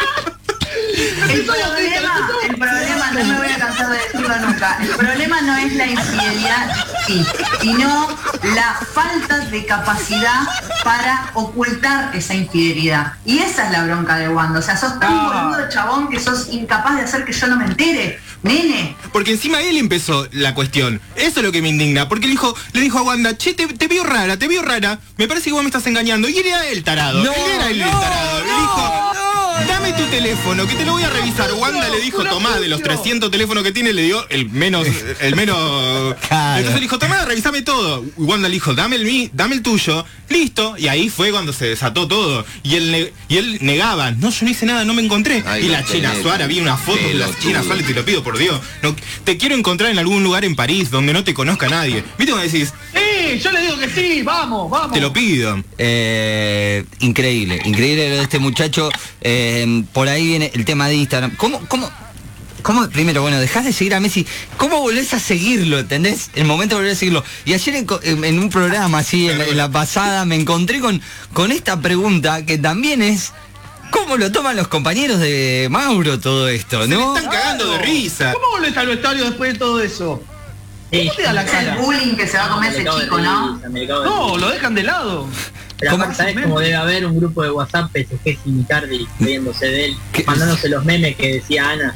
El 1.02 1.44
problema, 1.44 2.28
el 2.48 2.56
problema, 2.56 3.10
no 3.12 3.24
me 3.24 3.38
voy 3.38 3.48
a 3.48 3.58
cansar 3.58 3.90
de 3.90 3.98
decirlo 3.98 4.38
nunca, 4.40 4.78
el 4.80 4.88
problema 4.90 5.40
no 5.42 5.56
es 5.56 5.72
la 5.74 5.86
infidelidad, 5.86 6.76
sí, 7.06 7.24
sino 7.60 8.08
la 8.54 8.78
falta 8.94 9.38
de 9.40 9.64
capacidad 9.66 10.40
para 10.84 11.30
ocultar 11.34 12.14
esa 12.14 12.34
infidelidad. 12.34 13.14
Y 13.24 13.38
esa 13.38 13.66
es 13.66 13.72
la 13.72 13.84
bronca 13.84 14.16
de 14.16 14.28
Wanda. 14.28 14.58
O 14.58 14.62
sea, 14.62 14.76
sos 14.76 14.98
tan 15.00 15.12
Ah. 15.12 15.50
boludo, 15.52 15.68
chabón, 15.68 16.08
que 16.10 16.18
sos 16.20 16.48
incapaz 16.50 16.96
de 16.96 17.02
hacer 17.02 17.24
que 17.24 17.32
yo 17.32 17.46
no 17.48 17.56
me 17.56 17.64
entere. 17.66 18.20
Nene, 18.42 18.96
Porque 19.12 19.30
encima 19.30 19.60
él 19.62 19.76
empezó 19.76 20.26
la 20.32 20.52
cuestión. 20.52 21.00
Eso 21.14 21.38
es 21.38 21.46
lo 21.46 21.52
que 21.52 21.62
me 21.62 21.68
indigna. 21.68 22.08
Porque 22.08 22.26
le 22.26 22.32
dijo, 22.32 22.56
le 22.72 22.80
dijo 22.80 22.98
a 22.98 23.02
Wanda, 23.02 23.38
che, 23.38 23.54
te, 23.54 23.68
te 23.68 23.86
veo 23.86 24.02
rara, 24.02 24.36
te 24.36 24.48
veo 24.48 24.62
rara. 24.62 24.98
Me 25.16 25.28
parece 25.28 25.44
que 25.50 25.52
vos 25.52 25.62
me 25.62 25.68
estás 25.68 25.86
engañando. 25.86 26.28
Y 26.28 26.36
era 26.38 26.66
el 26.66 26.82
tarado. 26.82 27.22
No, 27.22 27.32
él 27.32 27.50
era 27.54 27.68
el, 27.70 27.78
no, 27.78 27.86
tarado. 28.00 28.40
no, 28.40 28.60
dijo, 28.60 28.76
no, 28.76 29.11
dame 29.92 30.04
tu 30.04 30.10
teléfono, 30.10 30.66
que 30.66 30.74
te 30.74 30.84
lo 30.84 30.92
voy 30.92 31.02
a 31.02 31.10
revisar. 31.10 31.52
Wanda 31.54 31.88
le 31.88 32.00
dijo, 32.00 32.24
tomá, 32.24 32.58
de 32.58 32.68
los 32.68 32.82
300 32.82 33.30
teléfonos 33.30 33.62
que 33.62 33.72
tiene, 33.72 33.92
le 33.92 34.02
dio 34.02 34.28
el 34.28 34.48
menos, 34.50 34.86
el 35.20 35.36
menos. 35.36 36.14
Claro. 36.28 36.58
Entonces 36.58 36.74
le 36.74 36.80
dijo, 36.80 36.98
tomá, 36.98 37.24
revisame 37.24 37.62
todo. 37.62 38.04
Y 38.04 38.22
Wanda 38.22 38.48
le 38.48 38.54
dijo, 38.54 38.74
dame 38.74 38.96
el 38.96 39.04
mi, 39.04 39.30
dame 39.32 39.56
el 39.56 39.62
tuyo. 39.62 40.04
Listo. 40.28 40.74
Y 40.78 40.88
ahí 40.88 41.08
fue 41.08 41.30
cuando 41.30 41.52
se 41.52 41.66
desató 41.66 42.08
todo. 42.08 42.44
Y 42.62 42.76
él, 42.76 43.12
y 43.28 43.36
él 43.36 43.58
negaba, 43.60 44.12
no, 44.12 44.30
yo 44.30 44.44
no 44.44 44.50
hice 44.50 44.66
nada, 44.66 44.84
no 44.84 44.94
me 44.94 45.02
encontré. 45.02 45.42
Ay, 45.46 45.66
y 45.66 45.68
la 45.68 45.84
China 45.84 46.10
tenés. 46.10 46.22
Suárez, 46.22 46.48
vi 46.48 46.60
una 46.60 46.76
foto 46.76 47.02
de 47.02 47.14
la. 47.14 47.28
China 47.38 47.62
Suárez, 47.62 47.86
te 47.86 47.94
lo 47.94 48.04
pido 48.04 48.22
por 48.22 48.38
Dios. 48.38 48.60
No, 48.82 48.94
te 49.24 49.36
quiero 49.36 49.54
encontrar 49.54 49.90
en 49.90 49.98
algún 49.98 50.22
lugar 50.22 50.44
en 50.44 50.56
París 50.56 50.90
donde 50.90 51.12
no 51.12 51.24
te 51.24 51.34
conozca 51.34 51.68
nadie. 51.68 52.04
¿Viste 52.18 52.32
cuando 52.32 52.50
decís, 52.50 52.72
Sí, 53.22 53.38
yo 53.38 53.52
le 53.52 53.60
digo 53.62 53.78
que 53.78 53.88
sí, 53.88 54.22
vamos, 54.22 54.68
vamos. 54.70 54.92
te 54.92 55.00
lo 55.00 55.12
pido? 55.12 55.62
Eh, 55.78 56.84
increíble, 57.00 57.60
increíble 57.64 58.10
lo 58.10 58.16
de 58.16 58.22
este 58.22 58.38
muchacho. 58.38 58.90
Eh, 59.20 59.84
por 59.92 60.08
ahí 60.08 60.26
viene 60.26 60.50
el 60.54 60.64
tema 60.64 60.88
de 60.88 60.94
Instagram. 60.96 61.36
¿Cómo, 61.36 61.60
cómo, 61.68 61.88
cómo, 62.62 62.88
primero, 62.90 63.22
bueno, 63.22 63.38
dejás 63.38 63.64
de 63.64 63.72
seguir 63.72 63.94
a 63.94 64.00
Messi, 64.00 64.26
¿cómo 64.56 64.80
volvés 64.80 65.14
a 65.14 65.20
seguirlo, 65.20 65.78
entendés? 65.78 66.30
El 66.34 66.44
momento 66.46 66.74
de 66.74 66.80
volver 66.80 66.92
a 66.94 66.98
seguirlo. 66.98 67.24
Y 67.44 67.54
ayer 67.54 67.76
en, 67.76 67.84
co- 67.86 68.00
en- 68.02 68.24
en 68.24 68.38
un 68.38 68.50
programa 68.50 68.98
así, 68.98 69.28
en 69.28 69.38
la, 69.38 69.44
en 69.46 69.56
la 69.56 69.70
pasada, 69.70 70.24
me 70.24 70.34
encontré 70.36 70.80
con, 70.80 71.00
con 71.32 71.52
esta 71.52 71.80
pregunta 71.80 72.44
que 72.44 72.58
también 72.58 73.02
es, 73.02 73.32
¿cómo 73.90 74.16
lo 74.16 74.32
toman 74.32 74.56
los 74.56 74.68
compañeros 74.68 75.20
de 75.20 75.68
Mauro 75.70 76.18
todo 76.18 76.48
esto, 76.48 76.82
Se 76.82 76.88
no? 76.88 77.12
me 77.12 77.18
están 77.18 77.32
cagando 77.32 77.70
de 77.72 77.78
risa. 77.78 78.32
¿Cómo 78.32 78.46
volvés 78.52 78.76
al 78.76 78.86
vestuario 78.88 79.24
después 79.26 79.52
de 79.52 79.58
todo 79.58 79.80
eso? 79.80 80.22
Sí, 80.92 80.98
¿Cómo 81.08 81.12
te 81.14 81.22
da 81.22 81.32
la 81.32 81.42
es 81.42 81.52
el 81.54 81.78
bullying 81.78 82.16
que 82.16 82.26
se 82.26 82.36
va 82.36 82.44
a 82.44 82.48
comer 82.50 82.70
me 82.72 82.78
ese 82.78 82.88
de 82.90 83.00
chico, 83.04 83.18
¿no? 83.18 83.58
No, 84.04 84.36
lo 84.36 84.50
dejan 84.50 84.74
de 84.74 84.82
lado. 84.82 85.26
Pero 85.78 85.92
¿Cómo? 85.92 86.04
aparte, 86.04 86.22
¿sabes 86.22 86.36
cómo 86.44 86.60
debe 86.60 86.74
haber 86.76 87.06
un 87.06 87.18
grupo 87.18 87.42
de 87.42 87.50
WhatsApp 87.50 87.90
PSG 87.92 88.38
sin 88.44 88.60
Icardi 88.60 89.08
riéndose 89.18 89.66
de 89.66 89.84
él, 89.86 89.96
¿Qué? 90.12 90.22
mandándose 90.24 90.68
los 90.68 90.84
memes 90.84 91.16
que 91.16 91.34
decía 91.34 91.70
Ana? 91.70 91.94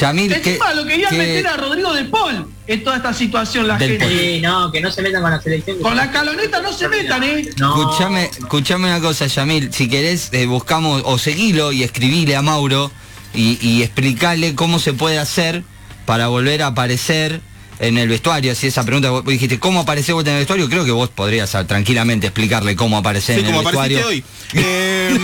Yamil, 0.00 0.28
¿qué, 0.40 0.50
Encima 0.50 0.72
lo 0.74 0.84
querían 0.86 1.10
qué- 1.10 1.16
meter 1.18 1.46
a 1.46 1.56
Rodrigo 1.56 1.92
de 1.94 2.04
Paul 2.04 2.46
en 2.66 2.84
toda 2.84 2.96
esta 2.96 3.12
situación, 3.14 3.66
la 3.66 3.76
Del 3.78 3.90
gente. 3.98 4.08
Sí, 4.08 4.40
no, 4.40 4.70
que 4.70 4.80
no 4.80 4.90
se 4.90 5.02
metan 5.02 5.22
con 5.22 5.30
la 5.30 5.40
selección. 5.42 5.76
que 5.78 5.82
Con 5.82 5.96
la 5.96 6.10
caloneta 6.10 6.60
no 6.62 6.72
se 6.72 6.88
metan, 6.88 7.22
¿eh? 7.22 7.48
No. 7.58 7.80
Escuchame, 7.92 8.24
escuchame 8.24 8.86
una 8.88 9.00
cosa, 9.00 9.26
Yamil. 9.26 9.72
Si 9.72 9.88
querés, 9.88 10.28
eh, 10.32 10.46
buscamos 10.46 11.02
o 11.06 11.18
seguilo 11.18 11.72
y 11.72 11.82
escribile 11.82 12.36
a 12.36 12.42
Mauro 12.42 12.90
y, 13.34 13.58
y 13.66 13.82
explicarle 13.82 14.54
cómo 14.54 14.78
se 14.78 14.92
puede 14.92 15.18
hacer 15.18 15.64
para 16.06 16.28
volver 16.28 16.62
a 16.62 16.68
aparecer 16.68 17.40
en 17.78 17.98
el 17.98 18.08
vestuario. 18.08 18.54
Si 18.54 18.66
esa 18.68 18.84
pregunta 18.84 19.10
vos 19.10 19.24
dijiste, 19.24 19.58
¿cómo 19.58 19.80
aparecer 19.80 20.14
vos 20.14 20.24
en 20.24 20.32
el 20.32 20.38
vestuario? 20.38 20.68
Creo 20.68 20.84
que 20.84 20.90
vos 20.92 21.08
podrías 21.10 21.54
ah, 21.54 21.66
tranquilamente 21.66 22.26
explicarle 22.28 22.76
cómo 22.76 22.96
aparecer 22.96 23.36
Sí, 23.36 23.40
en 23.40 23.46
el 23.46 23.52
como 23.52 23.62
vestuario. 23.64 24.06
hoy. 24.06 24.24
Eh, 24.54 25.18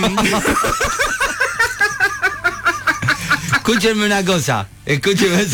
Escúchenme 3.53 4.05
una 4.05 4.25
cosa. 4.25 4.67
Escúchenme, 4.85 5.45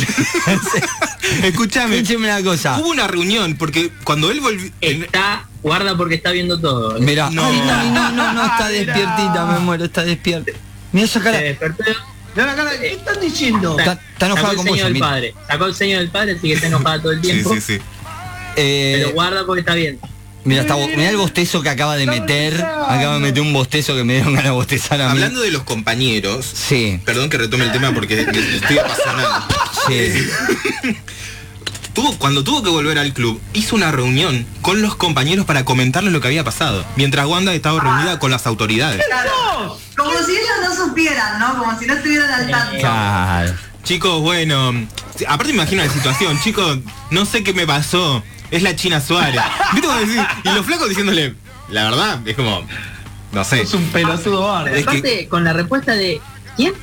escúchame. 1.44 1.98
escúchenme 1.98 2.28
una 2.28 2.42
cosa. 2.44 2.80
Hubo 2.80 2.90
una 2.90 3.06
reunión 3.08 3.56
porque 3.58 3.92
cuando 4.04 4.32
él 4.32 4.40
volvió. 4.40 4.72
Está, 4.82 5.46
guarda 5.62 5.96
porque 5.98 6.16
está 6.16 6.32
viendo 6.32 6.60
todo. 6.60 6.98
¿eh? 6.98 7.02
Mirá, 7.02 7.30
No. 7.30 7.52
no, 7.52 7.84
no, 7.92 8.12
no, 8.12 8.34
no, 8.34 8.46
está 8.46 8.70
Mirá. 8.70 8.94
despiertita, 8.94 9.46
me 9.46 9.60
muero, 9.60 9.86
está 9.86 10.04
despierta. 10.04 10.52
Mira 10.94 11.06
esa 11.06 11.22
Se 11.22 11.30
despertó, 11.32 11.84
cara, 11.84 11.98
¿qué 12.80 12.94
están 12.94 13.20
diciendo? 13.22 13.78
Está, 13.80 13.94
está 14.14 14.26
enojada 14.28 14.56
con 14.56 14.68
el 14.68 14.74
vos, 14.74 14.84
del 14.84 14.98
padre. 15.00 15.34
Sacó 15.48 15.66
el 15.66 15.76
seño 15.76 15.98
del 16.00 16.10
padre, 16.10 16.34
así 16.34 16.48
que 16.48 16.54
está 16.54 16.68
enojada 16.68 17.02
todo 17.02 17.12
el 17.12 17.22
Sí, 17.22 17.32
tiempo. 17.32 17.54
sí, 17.56 17.62
sí. 17.62 17.80
Eh, 18.56 18.96
Pero 19.00 19.12
guarda 19.14 19.46
porque 19.46 19.60
está 19.62 19.74
bien. 19.76 20.00
Mira, 20.44 20.62
está, 20.62 20.76
bo- 20.76 20.88
mirá 20.88 21.10
el 21.10 21.18
bostezo 21.18 21.62
que 21.62 21.70
acaba 21.70 21.98
de 21.98 22.06
meter. 22.06 22.56
Acaba 22.56 23.16
de 23.16 23.20
meter 23.20 23.42
un 23.42 23.52
bostezo 23.52 23.96
que 23.98 24.04
me 24.06 24.14
dieron 24.14 24.34
ganas 24.34 24.46
de 24.46 24.52
bostezar 24.52 25.02
a 25.02 25.06
mí. 25.08 25.12
Hablando 25.12 25.42
de 25.42 25.52
los 25.52 25.64
compañeros. 25.64 26.46
Sí, 26.46 27.02
Perdón 27.04 27.30
que 27.30 27.38
retome 27.38 27.66
el 27.66 27.72
tema 27.74 27.94
porque 27.94 28.22
estoy 28.22 28.78
apasionado. 28.78 29.46
sí. 29.88 30.28
Tuvo, 31.98 32.16
cuando 32.20 32.44
tuvo 32.44 32.62
que 32.62 32.70
volver 32.70 33.00
al 33.00 33.12
club, 33.12 33.42
hizo 33.54 33.76
una 33.76 33.92
reunión 33.92 34.46
con 34.62 34.84
los 34.84 34.96
compañeros 34.96 35.48
para 35.48 35.66
comentarles 35.66 36.14
lo 36.14 36.22
que 36.22 36.28
había 36.28 36.44
pasado. 36.44 36.86
Mientras 36.96 37.26
Wanda 37.26 37.56
estaba 37.56 37.80
reunida 37.80 38.20
con 38.20 38.30
las 38.30 38.46
autoridades. 38.46 39.02
Como 39.98 40.12
si 40.24 40.32
ellos 40.34 40.48
no 40.62 40.76
supieran, 40.76 41.40
¿no? 41.40 41.58
Como 41.58 41.80
si 41.80 41.88
no 41.88 41.96
estuvieran 41.96 42.30
al 42.32 42.52
tanto. 42.52 42.78
Claro. 42.78 43.54
Chicos, 43.84 44.22
bueno, 44.22 44.74
aparte 45.28 45.52
imagino 45.52 45.84
la 45.84 45.90
situación, 45.92 46.40
chicos, 46.44 46.78
no 47.10 47.26
sé 47.26 47.44
qué 47.44 47.54
me 47.54 47.66
pasó, 47.66 48.24
es 48.52 48.62
la 48.62 48.76
China 48.76 49.02
Suárez. 49.02 49.42
Y 50.44 50.50
los 50.50 50.68
flacos 50.68 50.90
diciéndole, 50.90 51.34
la 51.70 51.86
verdad, 51.86 52.20
es 52.28 52.36
como, 52.36 52.62
no 53.32 53.44
sé. 53.44 53.62
Es 53.62 53.74
un 53.74 53.84
pelotudo 53.86 54.42
bardo. 54.48 54.68
Es 54.68 54.86
que- 54.86 54.98
Aparte, 55.00 55.28
con 55.30 55.44
la 55.44 55.54
respuesta 55.54 55.94
de 55.94 56.22
¿quién? 56.56 56.74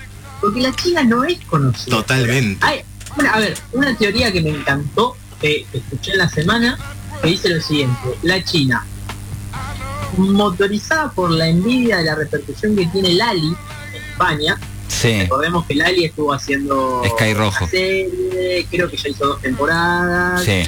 Porque 0.40 0.61
la 0.61 0.74
China 0.74 1.05
no 1.05 1.22
es 1.22 1.38
conocida. 1.44 1.94
Totalmente. 1.98 2.66
Hay, 2.66 2.81
bueno, 3.16 3.31
a 3.33 3.38
ver, 3.38 3.57
una 3.72 3.96
teoría 3.96 4.33
que 4.33 4.40
me 4.40 4.50
encantó, 4.50 5.16
que 5.40 5.66
escuché 5.72 6.12
en 6.12 6.18
la 6.18 6.29
semana, 6.29 6.79
que 7.22 7.29
dice 7.29 7.48
lo 7.48 7.61
siguiente, 7.61 7.96
la 8.22 8.42
China, 8.42 8.85
motorizada 10.16 11.11
por 11.11 11.31
la 11.31 11.48
envidia 11.48 11.98
de 11.98 12.05
la 12.05 12.14
repercusión 12.14 12.77
que 12.77 12.87
tiene 12.87 13.14
Lali 13.14 13.55
en 13.94 14.03
España, 14.03 14.59
Sí. 14.87 15.20
recordemos 15.22 15.66
que 15.66 15.74
Lali 15.74 16.05
estuvo 16.05 16.33
haciendo 16.33 17.03
Sky 17.16 17.35
Rojo. 17.35 17.64
una 17.64 17.70
serie, 17.70 18.66
creo 18.70 18.88
que 18.90 18.96
ya 18.96 19.09
hizo 19.09 19.27
dos 19.27 19.40
temporadas, 19.42 20.44
Sí. 20.44 20.62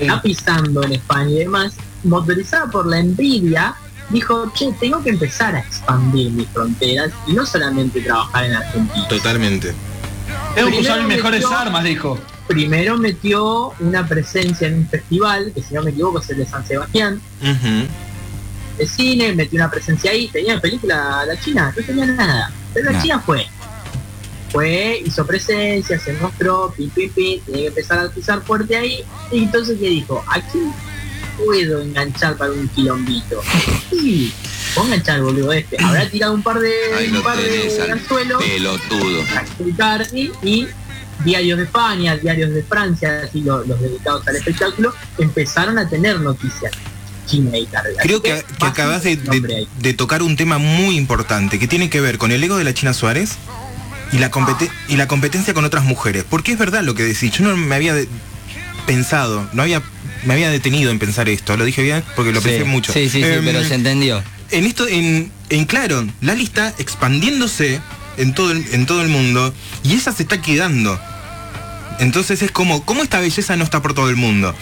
está 0.00 0.22
pisando 0.22 0.82
en 0.84 0.92
España 0.92 1.30
y 1.30 1.38
demás, 1.40 1.74
motorizada 2.04 2.70
por 2.70 2.86
la 2.86 2.98
envidia, 3.00 3.74
dijo, 4.10 4.52
che, 4.54 4.72
tengo 4.78 5.02
que 5.02 5.10
empezar 5.10 5.56
a 5.56 5.60
expandir 5.60 6.30
mis 6.32 6.46
fronteras 6.48 7.10
y 7.26 7.32
no 7.32 7.44
solamente 7.46 8.00
trabajar 8.02 8.44
en 8.44 8.54
Argentina. 8.54 9.08
Totalmente. 9.08 9.74
Tengo 10.54 10.70
que 10.70 10.80
usar 10.80 10.98
mis 11.00 11.08
mejores 11.16 11.42
metió- 11.42 11.56
armas, 11.58 11.84
dijo. 11.84 12.18
primero 12.46 12.98
metió 12.98 13.72
una 13.80 14.06
presencia 14.06 14.68
en 14.68 14.74
un 14.78 14.88
festival, 14.88 15.52
que 15.54 15.62
si 15.62 15.74
no 15.74 15.82
me 15.82 15.90
equivoco 15.90 16.20
es 16.20 16.28
el 16.30 16.38
de 16.38 16.46
San 16.46 16.66
Sebastián, 16.66 17.20
Ujú. 17.40 17.86
de 18.78 18.86
cine, 18.86 19.32
metió 19.32 19.56
una 19.58 19.70
presencia 19.70 20.10
ahí, 20.10 20.28
tenía 20.28 20.60
película 20.60 21.24
la 21.26 21.40
China, 21.40 21.72
no 21.76 21.82
tenía 21.84 22.06
nada, 22.06 22.52
pero 22.74 22.90
la. 22.92 23.00
China 23.02 23.20
fue. 23.24 23.46
Fue, 24.50 25.00
hizo 25.06 25.24
presencia, 25.26 25.98
se 25.98 26.12
mostró, 26.14 26.74
pi, 26.76 26.88
pi, 26.94 27.08
pi, 27.08 27.42
tenía 27.46 27.60
que 27.62 27.66
empezar 27.68 27.98
a 28.00 28.10
pisar 28.10 28.42
fuerte 28.42 28.76
ahí, 28.76 29.02
y 29.30 29.44
entonces 29.44 29.78
¿qué 29.80 29.88
dijo? 29.88 30.22
¿A 30.28 30.40
quién 30.42 30.70
puedo 31.42 31.80
enganchar 31.80 32.36
para 32.36 32.52
un 32.52 32.68
quilombito? 32.68 33.40
ponga 34.74 34.94
el 34.94 35.02
chal, 35.02 35.22
boludo, 35.22 35.52
este. 35.52 35.76
Habrá 35.82 36.08
tirado 36.08 36.34
un 36.34 36.42
par 36.42 36.58
de, 36.58 36.70
un 37.12 37.22
par 37.22 37.36
tenés 37.36 37.76
de 37.76 37.82
al 37.82 37.90
anzuelos 37.92 38.42
pelotudo. 38.42 39.22
Icardi 39.66 40.32
y 40.42 40.66
diarios 41.24 41.58
de 41.58 41.64
España, 41.64 42.16
diarios 42.16 42.50
de 42.50 42.62
Francia, 42.62 43.22
así 43.24 43.42
los, 43.42 43.66
los 43.66 43.80
dedicados 43.80 44.26
al 44.26 44.36
espectáculo, 44.36 44.94
empezaron 45.18 45.78
a 45.78 45.88
tener 45.88 46.20
noticias. 46.20 46.72
China 47.26 47.56
y. 47.56 47.66
Así 47.72 47.96
Creo 48.02 48.20
que, 48.20 48.44
que 48.58 48.66
acabas 48.66 49.04
de, 49.04 49.16
de- 49.16 49.68
de 49.78 49.94
tocar 49.94 50.22
un 50.22 50.36
tema 50.36 50.58
muy 50.58 50.96
importante 50.96 51.58
que 51.60 51.68
tiene 51.68 51.88
que 51.88 52.00
ver 52.00 52.18
con 52.18 52.32
el 52.32 52.42
ego 52.42 52.56
de 52.56 52.64
la 52.64 52.74
China 52.74 52.92
Suárez 52.92 53.36
y 54.12 54.18
la, 54.18 54.30
compete- 54.30 54.70
y 54.88 54.96
la 54.96 55.06
competencia 55.06 55.54
con 55.54 55.64
otras 55.64 55.84
mujeres. 55.84 56.24
Porque 56.28 56.50
es 56.52 56.58
verdad 56.58 56.82
lo 56.82 56.94
que 56.96 57.04
decís. 57.04 57.30
Yo 57.32 57.44
no 57.44 57.56
me 57.56 57.74
había 57.76 57.94
de- 57.94 58.08
pensado, 58.86 59.48
no 59.52 59.62
había 59.62 59.82
me 60.24 60.34
había 60.34 60.50
detenido 60.50 60.90
en 60.90 60.98
pensar 60.98 61.28
esto. 61.28 61.56
Lo 61.56 61.64
dije 61.64 61.82
bien 61.82 62.02
porque 62.16 62.32
lo 62.32 62.40
Sí, 62.40 62.48
pensé 62.48 62.64
mucho. 62.64 62.92
Sí, 62.92 63.08
sí, 63.08 63.22
sí, 63.22 63.24
Em, 63.24 63.44
pero 63.44 63.62
se 63.64 63.74
entendió. 63.74 64.22
En 64.52 64.64
esto, 64.64 64.86
en, 64.88 65.30
en 65.50 65.64
claro, 65.64 66.06
Lali 66.20 66.44
está 66.44 66.74
expandiéndose 66.78 67.80
en 68.16 68.34
todo 68.34 68.52
el, 68.52 68.64
en 68.72 68.86
todo 68.86 69.02
el 69.02 69.08
mundo 69.08 69.52
y 69.82 69.94
ella 69.94 70.12
se 70.12 70.22
está 70.22 70.40
quedando. 70.40 70.98
Entonces 71.98 72.42
es 72.42 72.50
como, 72.50 72.84
¿cómo 72.84 73.02
esta 73.02 73.20
belleza 73.20 73.56
no 73.56 73.64
está 73.64 73.82
por 73.82 73.94
todo 73.94 74.08
el 74.08 74.16
mundo? 74.16 74.54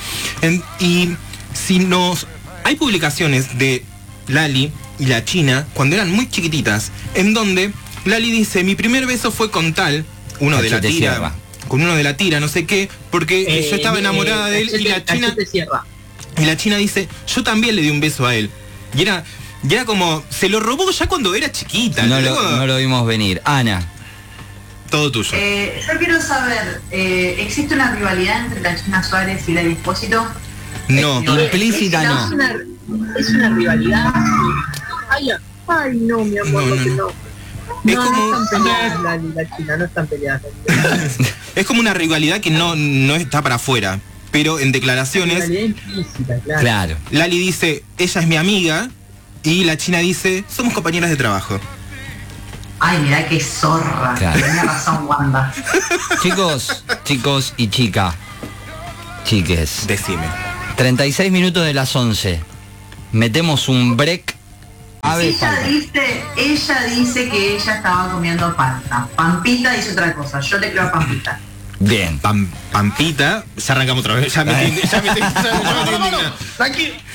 En- 0.42 0.62
y 0.78 1.10
si 1.54 1.78
nos... 1.78 2.26
Hay 2.64 2.76
publicaciones 2.76 3.58
de 3.58 3.82
Lali 4.28 4.70
y 4.98 5.06
la 5.06 5.24
China 5.24 5.66
cuando 5.74 5.96
eran 5.96 6.10
muy 6.10 6.28
chiquititas, 6.28 6.92
en 7.14 7.32
donde 7.34 7.72
Lali 8.04 8.30
dice, 8.30 8.62
mi 8.64 8.74
primer 8.74 9.06
beso 9.06 9.30
fue 9.32 9.50
con 9.50 9.72
tal, 9.72 10.04
uno 10.40 10.60
de 10.60 10.70
la 10.70 10.80
tira, 10.80 11.14
Sierra. 11.14 11.34
con 11.68 11.80
uno 11.80 11.96
de 11.96 12.02
la 12.04 12.16
tira, 12.16 12.38
no 12.40 12.48
sé 12.48 12.66
qué, 12.66 12.88
porque 13.10 13.46
Eh, 13.48 13.68
yo 13.70 13.76
estaba 13.76 13.98
enamorada 13.98 14.48
eh, 14.50 14.52
de 14.52 14.60
él 14.60 14.70
y 14.80 14.84
la 14.88 15.04
China... 15.04 15.34
Y 16.38 16.44
la 16.44 16.56
china 16.56 16.76
dice, 16.76 17.08
yo 17.26 17.42
también 17.42 17.76
le 17.76 17.82
di 17.82 17.90
un 17.90 18.00
beso 18.00 18.26
a 18.26 18.34
él. 18.34 18.50
Y 18.96 19.02
era, 19.02 19.24
y 19.68 19.74
era 19.74 19.84
como, 19.84 20.22
se 20.30 20.48
lo 20.48 20.60
robó 20.60 20.90
ya 20.90 21.06
cuando 21.06 21.34
era 21.34 21.50
chiquita. 21.52 22.02
No 22.04 22.20
lo, 22.20 22.56
no 22.56 22.66
lo 22.66 22.76
vimos 22.78 23.06
venir. 23.06 23.40
Ana, 23.44 23.82
Todo 24.90 25.12
tuyo. 25.12 25.30
Eh, 25.34 25.80
yo 25.86 25.98
quiero 25.98 26.20
saber, 26.20 26.80
eh, 26.90 27.36
¿existe 27.40 27.74
una 27.74 27.94
rivalidad 27.94 28.44
entre 28.46 28.60
la 28.60 28.74
China 28.82 29.02
Suárez 29.02 29.48
y 29.48 29.52
la 29.52 29.62
Dispósito? 29.62 30.26
no. 30.88 31.20
Eh, 31.38 31.44
implícita 31.44 32.02
es- 32.02 32.08
no. 32.08 32.24
Es 32.26 32.30
una, 32.32 32.54
es 33.18 33.28
una 33.30 33.50
rivalidad. 33.54 34.12
Ay, 35.10 35.30
ay, 35.68 35.96
no, 36.00 36.24
mi 36.24 36.38
amor, 36.38 36.64
No, 36.64 36.74
no, 36.74 36.84
no, 36.84 36.94
no. 36.96 37.08
Es 37.90 37.96
no, 37.96 38.04
como- 38.04 38.30
no 38.30 38.42
están 38.44 38.62
peleadas 38.62 39.02
la, 39.02 39.16
la 39.42 39.56
China, 39.56 39.76
no 39.76 39.84
están 39.84 40.06
peleadas. 40.06 40.42
Es 41.56 41.66
como 41.66 41.80
una 41.80 41.92
rivalidad 41.94 42.40
que 42.40 42.50
no, 42.50 42.76
no 42.76 43.16
está 43.16 43.42
para 43.42 43.56
afuera. 43.56 43.98
Pero 44.30 44.60
en 44.60 44.70
declaraciones, 44.70 45.48
Rivalidad 45.48 45.64
implícita, 45.64 46.38
claro. 46.44 46.60
claro. 46.60 46.96
Lali 47.10 47.38
dice, 47.38 47.82
ella 47.98 48.20
es 48.20 48.26
mi 48.28 48.36
amiga. 48.36 48.88
Y 49.42 49.64
la 49.64 49.76
china 49.76 49.98
dice, 49.98 50.44
somos 50.48 50.74
compañeras 50.74 51.10
de 51.10 51.16
trabajo. 51.16 51.58
Ay, 52.78 52.98
mira 53.00 53.26
qué 53.28 53.40
zorra. 53.40 54.14
Claro. 54.14 54.40
Tenía 54.40 54.62
razón 54.64 55.06
Wanda. 55.06 55.52
Chicos, 56.22 56.84
chicos 57.04 57.54
y 57.56 57.68
chica. 57.68 58.14
Chiques. 59.24 59.86
Decime. 59.86 60.26
36 60.76 61.30
minutos 61.30 61.64
de 61.64 61.74
las 61.74 61.94
11. 61.94 62.40
Metemos 63.12 63.68
un 63.68 63.96
break. 63.96 64.36
Ella 65.02 65.60
dice, 65.66 66.24
ella 66.36 66.82
dice 66.84 67.28
que 67.28 67.56
ella 67.56 67.76
estaba 67.76 68.12
comiendo 68.12 68.54
palta. 68.54 69.08
Pampita 69.16 69.72
dice 69.72 69.92
otra 69.92 70.14
cosa. 70.14 70.40
Yo 70.40 70.58
le 70.58 70.70
creo 70.70 70.84
a 70.84 70.92
Pampita. 70.92 71.38
Bien. 71.80 72.20
Pam- 72.20 72.46
Pampita, 72.70 73.44
ya 73.56 73.72
arrancamos 73.74 74.00
otra 74.04 74.14
vez. 74.14 74.32
Ya 74.32 74.44
me, 74.44 74.52
ya 74.52 75.02
ya 75.02 75.02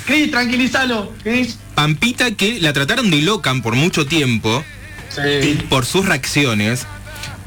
Cris, 0.05 0.31
tranquilízalo. 0.31 1.13
Cris. 1.23 1.57
Pampita 1.75 2.31
que 2.31 2.59
la 2.59 2.73
trataron 2.73 3.09
de 3.09 3.21
loca 3.21 3.53
por 3.63 3.75
mucho 3.75 4.05
tiempo. 4.05 4.63
Sí. 5.09 5.59
por 5.69 5.85
sus 5.85 6.05
reacciones, 6.05 6.85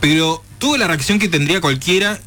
pero 0.01 0.43
tuvo 0.59 0.79
la 0.79 0.87
reacción 0.87 1.19
que 1.19 1.29
tendría 1.29 1.61
cualquiera 1.61 2.19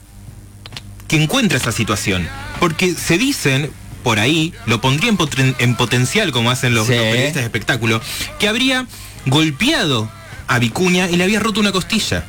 que 1.08 1.16
encuentra 1.24 1.58
esa 1.58 1.72
situación. 1.72 2.28
Porque 2.60 2.94
se 2.94 3.18
dicen, 3.18 3.72
por 4.04 4.20
ahí, 4.20 4.54
lo 4.68 4.82
pondría 4.82 5.10
en, 5.10 5.18
poten- 5.18 5.56
en 5.58 5.76
potencial, 5.76 6.32
como 6.32 6.52
hacen 6.52 6.76
los, 6.76 6.86
Sí. 6.86 6.94
los 6.94 7.02
periodistas 7.02 7.42
de 7.42 7.46
espectáculo, 7.46 8.02
que 8.40 8.48
habría 8.50 8.86
golpeado 9.26 10.12
a 10.48 10.60
Vicuña 10.60 11.10
y 11.10 11.16
le 11.16 11.24
había 11.24 11.40
roto 11.40 11.60
una 11.60 11.72
costilla. 11.72 12.24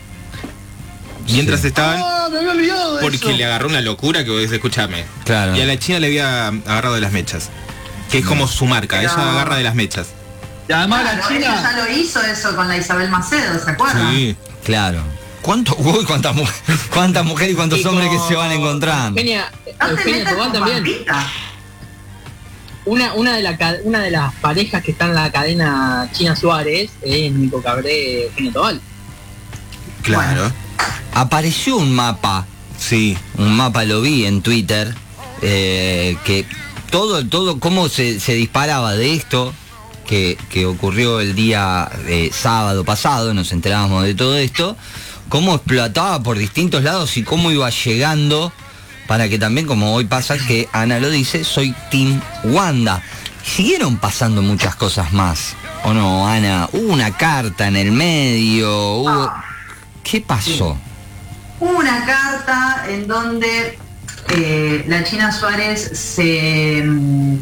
Mientras 1.30 1.60
Sí. 1.60 1.68
estaban... 1.68 2.00
Ah, 2.02 2.28
me 2.30 2.38
había 2.38 2.50
olvidado 2.52 2.96
de 2.96 3.02
Porque 3.02 3.16
eso. 3.16 3.30
le 3.30 3.44
agarró 3.44 3.68
una 3.68 3.80
locura 3.80 4.24
que 4.24 4.30
vos 4.30 4.40
escúchame. 4.52 5.04
Claro. 5.24 5.56
Y 5.56 5.60
a 5.60 5.66
la 5.66 5.78
China 5.78 6.00
le 6.00 6.06
había 6.08 6.48
agarrado 6.48 6.94
de 6.94 7.00
las 7.00 7.12
mechas. 7.12 7.50
Que 8.10 8.18
es 8.18 8.26
como 8.26 8.46
su 8.48 8.66
marca, 8.66 8.98
Pero- 9.00 9.12
ella 9.12 9.30
agarra 9.32 9.56
de 9.56 9.62
las 9.62 9.74
mechas. 9.74 10.08
Y 10.68 10.72
además 10.72 11.00
Claro, 11.02 11.18
la 11.18 11.36
ella 11.36 11.46
China. 11.56 11.62
ya 11.62 11.82
lo 11.84 11.98
hizo 11.98 12.20
eso 12.22 12.54
con 12.56 12.68
la 12.68 12.76
Isabel 12.76 13.08
Macedo, 13.10 13.58
¿se 13.64 13.70
acuerdan? 13.70 14.14
Sí. 14.14 14.36
Claro. 14.64 15.02
¿Cuánto, 15.42 15.74
uy, 15.78 16.04
cuántas, 16.04 16.34
mu- 16.34 16.46
cuántas 16.92 17.24
mujeres 17.24 17.52
y 17.54 17.56
cuántos 17.56 17.80
Y 17.80 17.84
hombres 17.86 18.08
que 18.10 18.18
se 18.28 18.34
van 18.36 18.52
encontrando? 18.52 19.18
Eugenia, 19.20 19.50
No 19.80 19.88
Eugenia 19.88 20.30
Tobán 20.30 20.52
también. 20.52 20.84
Una, 22.84 23.14
una, 23.14 23.36
de 23.36 23.42
la, 23.42 23.56
una 23.84 24.00
de 24.00 24.10
las 24.10 24.34
parejas 24.34 24.82
que 24.82 24.90
está 24.90 25.06
en 25.06 25.14
la 25.14 25.30
cadena 25.30 26.08
China 26.12 26.34
Suárez 26.34 26.90
es 27.02 27.32
Nico 27.32 27.62
Cabré, 27.62 28.24
Eugenio 28.24 28.52
Tobal. 28.52 28.80
Claro. 30.02 30.52
Apareció 31.14 31.76
un 31.76 31.94
mapa, 31.94 32.46
Sí. 32.78 33.16
un 33.38 33.56
mapa 33.56 33.84
lo 33.84 34.00
vi 34.00 34.24
en 34.26 34.42
Twitter, 34.42 34.92
eh, 35.40 36.16
que 36.24 36.44
todo, 36.90 37.24
todo, 37.26 37.60
cómo 37.60 37.88
se, 37.88 38.18
se 38.18 38.34
disparaba 38.34 38.94
de 38.94 39.14
esto, 39.14 39.54
que, 40.06 40.36
que 40.50 40.66
ocurrió 40.66 41.20
el 41.20 41.34
día 41.34 41.88
eh, 42.06 42.30
sábado 42.32 42.84
pasado, 42.84 43.34
nos 43.34 43.52
enterábamos 43.52 44.04
de 44.04 44.14
todo 44.14 44.36
esto, 44.36 44.76
cómo 45.28 45.54
explotaba 45.54 46.22
por 46.22 46.38
distintos 46.38 46.82
lados 46.82 47.16
y 47.16 47.22
cómo 47.22 47.50
iba 47.52 47.70
llegando, 47.70 48.52
para 49.06 49.28
que 49.28 49.38
también, 49.38 49.66
como 49.66 49.94
hoy 49.94 50.06
pasa, 50.06 50.36
que 50.38 50.68
Ana 50.72 50.98
lo 50.98 51.08
dice, 51.10 51.44
soy 51.44 51.74
Team 51.90 52.20
Wanda. 52.44 53.02
Siguieron 53.44 53.96
pasando 53.96 54.42
muchas 54.42 54.74
cosas 54.76 55.12
más, 55.12 55.54
¿o 55.84 55.92
no, 55.92 56.26
Ana? 56.26 56.68
Hubo 56.72 56.92
una 56.92 57.16
carta 57.16 57.68
en 57.68 57.76
el 57.76 57.92
medio, 57.92 58.94
hubo... 58.94 59.30
¿Qué 60.02 60.20
pasó? 60.20 60.76
Una 61.60 62.04
carta 62.04 62.84
en 62.88 63.06
donde 63.06 63.78
eh, 64.30 64.84
la 64.88 65.04
China 65.04 65.30
Suárez 65.32 65.90
se, 65.98 66.82
mm, 66.84 67.36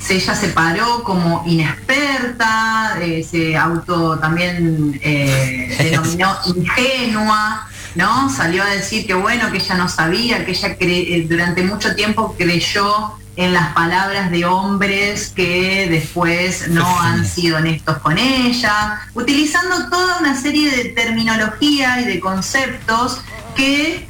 se 0.00 0.14
ella 0.16 0.34
se 0.34 0.48
paró 0.48 1.02
como 1.02 1.42
inexperta, 1.46 2.96
eh, 3.00 3.26
se 3.28 3.56
auto 3.56 4.18
también 4.18 4.98
eh, 5.02 5.74
denominó 5.78 6.36
ingenua, 6.46 7.66
¿no? 7.94 8.30
Salió 8.30 8.62
a 8.62 8.66
decir 8.70 9.06
que 9.06 9.14
bueno, 9.14 9.50
que 9.50 9.58
ella 9.58 9.74
no 9.76 9.88
sabía, 9.88 10.44
que 10.44 10.52
ella 10.52 10.78
cre- 10.78 11.06
eh, 11.08 11.26
durante 11.28 11.62
mucho 11.64 11.94
tiempo 11.94 12.34
creyó 12.38 13.12
en 13.36 13.52
las 13.52 13.72
palabras 13.72 14.30
de 14.30 14.44
hombres 14.44 15.32
que 15.34 15.88
después 15.90 16.68
no 16.68 17.00
han 17.00 17.26
sido 17.26 17.56
honestos 17.56 17.98
con 17.98 18.16
ella, 18.18 19.00
utilizando 19.14 19.88
toda 19.90 20.18
una 20.20 20.40
serie 20.40 20.70
de 20.70 20.84
terminología 20.90 22.00
y 22.00 22.04
de 22.04 22.20
conceptos 22.20 23.20
que 23.56 24.08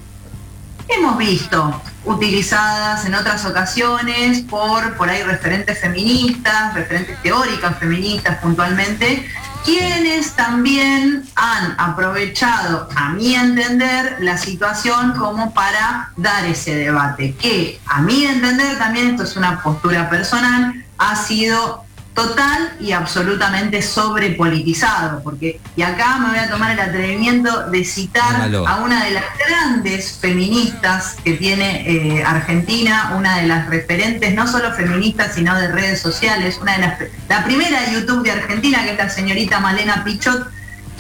hemos 0.89 1.17
visto 1.17 1.83
utilizadas 2.05 3.07
en 3.07 3.15
otras 3.15 3.47
ocasiones 3.47 4.43
por 4.43 4.95
por 4.97 5.09
ahí 5.09 5.23
referentes 5.23 5.79
feministas, 5.79 6.75
referentes 6.75 7.21
teóricas 7.23 7.79
feministas 7.79 8.39
puntualmente, 8.39 9.27
quienes 9.65 10.33
también 10.33 11.25
han 11.35 11.75
aprovechado, 11.79 12.89
a 12.95 13.11
mi 13.11 13.35
entender, 13.35 14.17
la 14.21 14.37
situación 14.37 15.15
como 15.15 15.53
para 15.55 16.13
dar 16.17 16.45
ese 16.45 16.75
debate, 16.75 17.35
que 17.35 17.81
a 17.87 18.01
mi 18.01 18.25
entender 18.25 18.79
también, 18.79 19.11
esto 19.11 19.25
es 19.25 19.37
una 19.37 19.63
postura 19.63 20.11
personal, 20.11 20.85
ha 20.99 21.17
sido 21.17 21.84
total 22.15 22.77
y 22.79 22.93
absolutamente 22.93 23.83
sobrepolitizado, 23.83 25.21
porque, 25.23 25.61
y 25.75 25.83
acá 25.83 26.19
me 26.19 26.29
voy 26.31 26.39
a 26.39 26.49
tomar 26.49 26.71
el 26.71 26.79
atrevimiento 26.79 27.69
de 27.71 27.85
citar 27.85 28.41
a 28.67 28.77
una 28.77 29.05
de 29.05 29.11
las 29.11 29.25
grandes 29.37 30.19
feministas 30.21 31.17
que 31.25 31.33
tiene 31.33 31.83
eh, 31.89 32.25
Argentina, 32.25 33.15
una 33.17 33.39
de 33.39 33.49
las 33.49 33.69
referentes 33.69 34.33
no 34.33 34.47
solo 34.47 34.73
feministas, 34.73 35.35
sino 35.35 35.59
de 35.59 35.69
redes 35.69 36.01
sociales, 36.01 36.59
una 36.63 36.77
de 36.77 36.79
las, 36.79 36.99
la 37.29 37.45
primera 37.45 37.83
de 37.83 37.95
YouTube 37.95 38.23
de 38.23 38.31
Argentina, 38.31 38.85
que 38.85 38.93
es 38.93 38.99
la 38.99 39.11
señorita 39.11 39.59
Malena 39.59 40.05
Pichot, 40.05 40.49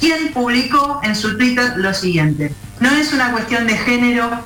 quien 0.00 0.32
publicó 0.32 1.00
en 1.04 1.14
su 1.14 1.38
Twitter 1.38 1.74
lo 1.76 1.94
siguiente, 1.94 2.52
no 2.80 2.90
es 2.90 3.12
una 3.12 3.30
cuestión 3.30 3.68
de 3.68 3.78
género, 3.78 4.44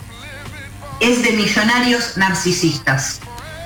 es 1.00 1.22
de 1.22 1.30
millonarios 1.30 2.18
narcisistas. 2.18 3.20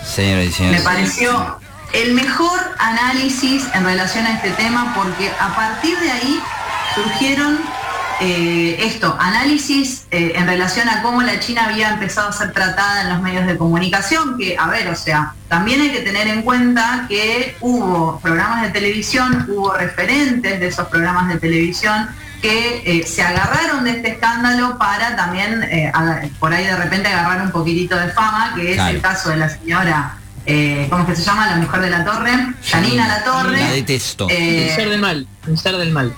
Señoras 0.06 0.44
y 0.44 0.48
Me 0.48 0.52
señores. 0.52 0.82
pareció 0.82 1.60
el 1.92 2.14
mejor 2.14 2.58
análisis 2.78 3.66
en 3.74 3.84
relación 3.84 4.26
a 4.26 4.34
este 4.34 4.50
tema 4.50 4.94
porque 4.94 5.30
a 5.38 5.54
partir 5.54 5.98
de 5.98 6.10
ahí 6.10 6.40
surgieron 6.94 7.58
eh, 8.20 8.76
esto, 8.86 9.16
análisis 9.18 10.06
eh, 10.10 10.32
en 10.36 10.46
relación 10.46 10.88
a 10.88 11.02
cómo 11.02 11.22
la 11.22 11.40
China 11.40 11.64
había 11.64 11.90
empezado 11.90 12.28
a 12.28 12.32
ser 12.32 12.52
tratada 12.52 13.02
en 13.02 13.08
los 13.08 13.20
medios 13.20 13.46
de 13.46 13.56
comunicación, 13.56 14.38
que, 14.38 14.56
a 14.56 14.68
ver, 14.68 14.88
o 14.88 14.94
sea, 14.94 15.34
también 15.48 15.80
hay 15.80 15.90
que 15.90 16.00
tener 16.00 16.28
en 16.28 16.42
cuenta 16.42 17.06
que 17.08 17.56
hubo 17.60 18.20
programas 18.20 18.62
de 18.62 18.68
televisión, 18.70 19.46
hubo 19.48 19.72
referentes 19.74 20.60
de 20.60 20.66
esos 20.66 20.86
programas 20.86 21.28
de 21.28 21.40
televisión 21.40 22.08
que 22.40 22.82
eh, 22.84 23.06
se 23.06 23.22
agarraron 23.22 23.84
de 23.84 23.90
este 23.90 24.12
escándalo 24.12 24.78
para 24.78 25.16
también, 25.16 25.92
por 26.38 26.52
ahí 26.52 26.64
de 26.64 26.76
repente 26.76 27.08
agarrar 27.08 27.42
un 27.42 27.50
poquitito 27.50 27.96
de 27.96 28.08
fama, 28.10 28.52
que 28.54 28.72
es 28.72 28.78
el 28.78 29.00
caso 29.00 29.30
de 29.30 29.36
la 29.36 29.48
señora 29.48 30.16
¿cómo 30.90 31.02
es 31.02 31.08
que 31.08 31.16
se 31.16 31.22
llama? 31.22 31.46
La 31.48 31.56
mujer 31.56 31.80
de 31.80 31.90
la 31.90 32.04
torre, 32.04 32.32
Janina 32.64 33.08
La 33.08 33.24
Torre. 33.24 33.60
La 33.60 33.70
detesto. 33.70 34.26
un 34.26 34.32
ser 34.32 34.88
del 34.88 35.00
mal, 35.00 35.26
un 35.46 35.56
ser 35.56 35.76
del 35.76 35.90
mal 35.90 36.12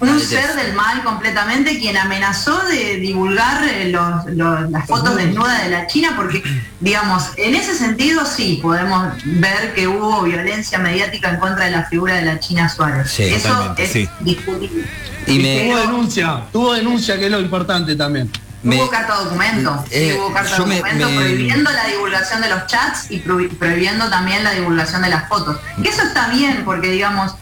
un 0.00 0.20
ser 0.20 0.54
del 0.54 0.74
mal 0.74 1.02
completamente 1.02 1.78
quien 1.78 1.96
amenazó 1.96 2.56
de 2.66 2.96
divulgar 2.96 3.64
eh, 3.64 3.90
las 3.90 4.86
fotos 4.86 5.16
desnudas 5.16 5.64
de 5.64 5.70
la 5.70 5.86
China 5.86 6.12
porque, 6.16 6.42
digamos, 6.80 7.30
en 7.36 7.54
ese 7.54 7.74
sentido 7.74 8.24
sí 8.24 8.60
podemos 8.62 9.12
ver 9.24 9.74
que 9.74 9.88
hubo 9.88 10.22
violencia 10.22 10.78
mediática 10.78 11.30
en 11.30 11.36
contra 11.38 11.64
de 11.64 11.72
la 11.72 11.84
figura 11.84 12.16
de 12.16 12.22
la 12.22 12.38
China 12.38 12.68
Suárez. 12.68 13.18
Eso 13.18 13.74
es 13.76 14.08
discutible. 14.20 14.84
Y, 15.26 15.68
tuvo 15.68 15.78
denuncia, 15.78 16.44
tuvo 16.52 16.74
denuncia 16.74 17.18
que 17.18 17.26
es 17.26 17.30
lo 17.30 17.40
importante 17.40 17.96
también. 17.96 18.30
Hubo 18.64 18.90
carta 18.90 19.14
documento, 19.14 19.84
eh, 19.90 20.16
hubo 20.18 20.32
carta 20.32 20.56
documento 20.56 21.08
prohibiendo 21.08 21.70
la 21.70 21.86
divulgación 21.86 22.40
de 22.40 22.48
los 22.48 22.66
chats 22.66 23.10
y 23.10 23.18
prohibiendo 23.18 24.10
también 24.10 24.44
la 24.44 24.52
divulgación 24.52 25.02
de 25.02 25.08
las 25.08 25.28
fotos. 25.28 25.58
Que 25.82 25.88
eso 25.90 26.02
está 26.02 26.28
bien 26.28 26.62
porque, 26.64 26.90
digamos, 26.90 27.34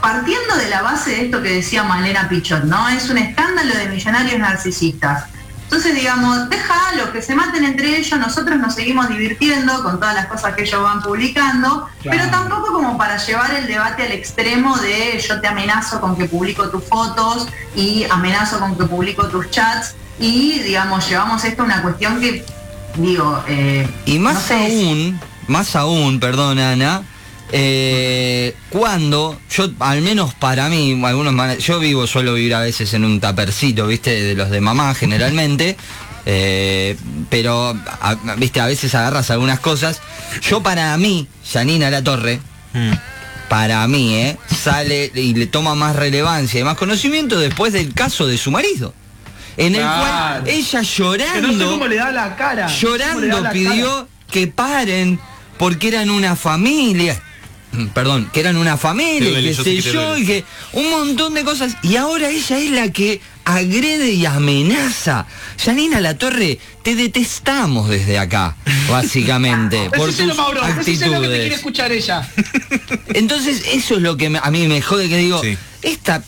partiendo 0.00 0.56
de 0.56 0.68
la 0.68 0.82
base 0.82 1.10
de 1.10 1.24
esto 1.26 1.42
que 1.42 1.50
decía 1.50 1.82
Malena 1.82 2.28
Pichot, 2.28 2.64
¿no? 2.64 2.88
Es 2.88 3.08
un 3.10 3.18
escándalo 3.18 3.74
de 3.74 3.88
millonarios 3.88 4.38
narcisistas. 4.38 5.24
Entonces, 5.64 5.96
digamos, 5.96 6.48
déjalo, 6.48 7.12
que 7.12 7.20
se 7.20 7.34
maten 7.34 7.64
entre 7.64 7.96
ellos, 7.96 8.20
nosotros 8.20 8.56
nos 8.56 8.76
seguimos 8.76 9.08
divirtiendo 9.08 9.82
con 9.82 9.98
todas 9.98 10.14
las 10.14 10.26
cosas 10.26 10.54
que 10.54 10.62
ellos 10.62 10.80
van 10.80 11.02
publicando, 11.02 11.88
pero 12.04 12.30
tampoco 12.30 12.72
como 12.72 12.96
para 12.96 13.16
llevar 13.16 13.52
el 13.52 13.66
debate 13.66 14.04
al 14.04 14.12
extremo 14.12 14.76
de 14.78 15.18
yo 15.18 15.40
te 15.40 15.48
amenazo 15.48 16.00
con 16.00 16.16
que 16.16 16.26
publico 16.26 16.68
tus 16.68 16.84
fotos 16.84 17.48
y 17.74 18.06
amenazo 18.08 18.60
con 18.60 18.78
que 18.78 18.84
publico 18.84 19.26
tus 19.26 19.50
chats 19.50 19.96
y, 20.18 20.58
digamos, 20.60 21.08
llevamos 21.08 21.44
esto 21.44 21.62
a 21.62 21.64
una 21.66 21.82
cuestión 21.82 22.20
que, 22.20 22.44
digo... 22.96 23.42
Eh, 23.48 23.88
y 24.06 24.18
más 24.18 24.50
aún, 24.50 25.20
más 25.48 25.76
aún, 25.76 26.20
perdón 26.20 26.58
Ana, 26.58 27.02
eh, 27.52 28.56
cuando, 28.70 29.38
yo, 29.50 29.70
al 29.78 30.02
menos 30.02 30.34
para 30.34 30.68
mí, 30.68 31.00
algunos 31.04 31.58
yo 31.58 31.78
vivo, 31.78 32.06
suelo 32.06 32.34
vivir 32.34 32.54
a 32.54 32.60
veces 32.60 32.92
en 32.94 33.04
un 33.04 33.20
tapercito, 33.20 33.86
viste, 33.86 34.22
de 34.22 34.34
los 34.34 34.50
de 34.50 34.60
mamá 34.60 34.94
generalmente, 34.94 35.76
eh, 36.24 36.96
pero, 37.30 37.78
viste, 38.38 38.60
a 38.60 38.66
veces 38.66 38.94
agarras 38.94 39.30
algunas 39.30 39.60
cosas. 39.60 40.00
Yo 40.42 40.62
para 40.62 40.96
mí, 40.96 41.28
Janina 41.52 41.88
La 41.88 42.02
Torre, 42.02 42.40
mm. 42.72 42.92
para 43.48 43.86
mí, 43.86 44.14
eh, 44.16 44.36
sale 44.52 45.12
y 45.14 45.34
le 45.34 45.46
toma 45.46 45.76
más 45.76 45.94
relevancia 45.94 46.60
y 46.60 46.64
más 46.64 46.76
conocimiento 46.76 47.38
después 47.38 47.72
del 47.72 47.94
caso 47.94 48.26
de 48.26 48.38
su 48.38 48.50
marido. 48.50 48.92
En 49.56 49.74
el 49.74 49.82
cual 49.82 50.44
ella 50.46 50.82
llorando, 50.82 51.88
le 51.88 51.96
da 51.96 52.12
la 52.12 52.36
cara, 52.36 52.66
llorando 52.68 53.50
pidió 53.50 54.08
que 54.30 54.46
paren 54.48 55.18
porque 55.58 55.88
eran 55.88 56.10
una 56.10 56.36
familia 56.36 57.20
perdón, 57.92 58.30
que 58.32 58.40
eran 58.40 58.56
una 58.56 58.76
familia, 58.76 59.40
que 59.40 59.54
sé 59.54 59.80
yo, 59.80 60.16
y 60.16 60.24
que 60.24 60.44
un 60.72 60.90
montón 60.90 61.34
de 61.34 61.44
cosas. 61.44 61.76
Y 61.82 61.96
ahora 61.96 62.28
ella 62.28 62.58
es 62.58 62.70
la 62.70 62.90
que 62.90 63.20
agrede 63.44 64.12
y 64.12 64.24
amenaza. 64.26 65.26
Janina 65.62 66.00
La 66.00 66.16
Torre, 66.16 66.58
te 66.82 66.94
detestamos 66.94 67.88
desde 67.88 68.18
acá, 68.18 68.56
básicamente, 68.90 69.90
por 69.90 70.12
tus 70.12 70.38
actitudes. 70.62 71.52
escuchar 71.52 71.92
ella. 71.92 72.26
Entonces, 73.08 73.62
eso 73.72 73.96
es 73.96 74.02
lo 74.02 74.16
que 74.16 74.38
a 74.40 74.50
mí 74.50 74.66
me 74.66 74.80
jode 74.80 75.08
que 75.08 75.18
digo, 75.18 75.42
esta 75.82 76.22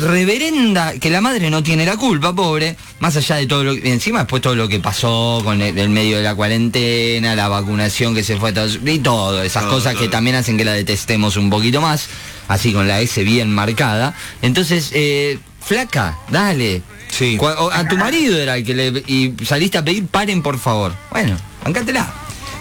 reverenda, 0.00 0.94
que 0.94 1.10
la 1.10 1.20
madre 1.20 1.50
no 1.50 1.62
tiene 1.62 1.86
la 1.86 1.96
culpa, 1.96 2.34
pobre, 2.34 2.76
más 2.98 3.16
allá 3.16 3.36
de 3.36 3.46
todo 3.46 3.64
lo 3.64 3.74
que, 3.74 3.92
encima 3.92 4.20
después 4.20 4.42
todo 4.42 4.54
lo 4.54 4.68
que 4.68 4.80
pasó 4.80 5.40
con 5.44 5.60
el, 5.62 5.88
medio 5.88 6.16
de 6.18 6.22
la 6.22 6.34
cuarentena, 6.34 7.34
la 7.34 7.48
vacunación 7.48 8.14
que 8.14 8.24
se 8.24 8.36
fue 8.36 8.50
a 8.50 8.54
todos, 8.54 8.78
y 8.84 8.98
todo, 8.98 9.42
esas 9.42 9.64
cosas 9.64 9.94
que 9.96 10.08
también 10.08 10.36
hacen 10.36 10.56
que 10.56 10.64
la 10.64 10.72
detestemos 10.72 11.36
un 11.36 11.50
poquito 11.50 11.80
más, 11.80 12.08
así 12.48 12.72
con 12.72 12.88
la 12.88 13.00
S 13.00 13.22
bien 13.22 13.52
marcada. 13.52 14.14
Entonces, 14.42 14.90
eh, 14.92 15.38
flaca, 15.60 16.18
dale. 16.30 16.82
Sí. 17.08 17.38
A 17.72 17.88
tu 17.88 17.96
marido 17.96 18.38
era 18.38 18.56
el 18.56 18.64
que 18.64 18.74
le, 18.74 18.88
y 19.06 19.34
saliste 19.44 19.78
a 19.78 19.84
pedir 19.84 20.06
paren 20.06 20.42
por 20.42 20.58
favor. 20.58 20.92
Bueno, 21.10 21.36
bancátela. 21.64 22.12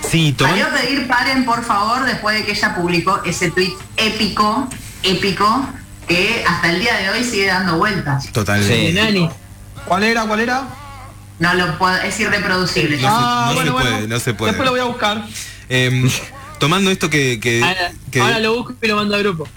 Sí, 0.10 0.36
Salió 0.38 0.66
a 0.66 0.74
pedir 0.74 1.08
paren 1.08 1.46
por 1.46 1.64
favor 1.64 2.06
después 2.06 2.38
de 2.38 2.46
que 2.46 2.52
ella 2.52 2.76
publicó 2.76 3.22
ese 3.26 3.52
tweet 3.52 3.74
épico, 3.98 4.68
épico, 5.04 5.68
que 6.10 6.44
hasta 6.46 6.72
el 6.72 6.80
día 6.80 6.98
de 6.98 7.10
hoy 7.12 7.24
sigue 7.24 7.46
dando 7.46 7.78
vueltas. 7.78 8.32
Totalmente. 8.32 9.30
¿Cuál 9.86 10.04
era? 10.04 10.24
¿Cuál 10.24 10.40
era? 10.42 10.68
No 11.38 11.54
lo 11.54 11.78
puedo, 11.78 11.96
es 11.98 12.20
irreproducible. 12.20 12.98
No, 12.98 13.08
ah, 13.10 13.54
se, 13.56 13.72
puede, 13.72 14.08
no 14.08 14.20
se 14.20 14.34
puede. 14.34 14.52
Después 14.52 14.66
lo 14.66 14.72
voy 14.72 14.82
a 14.82 14.86
buscar. 14.86 15.26
Em, 15.70 16.10
tomando 16.60 16.92
esto 16.92 17.10
que, 17.10 17.64
ahora, 18.20 18.40
lo 18.40 18.56
busco 18.56 18.76
y 18.82 18.88
lo 18.88 18.96
mando 18.98 19.16
a 19.16 19.20
grupo. 19.20 19.48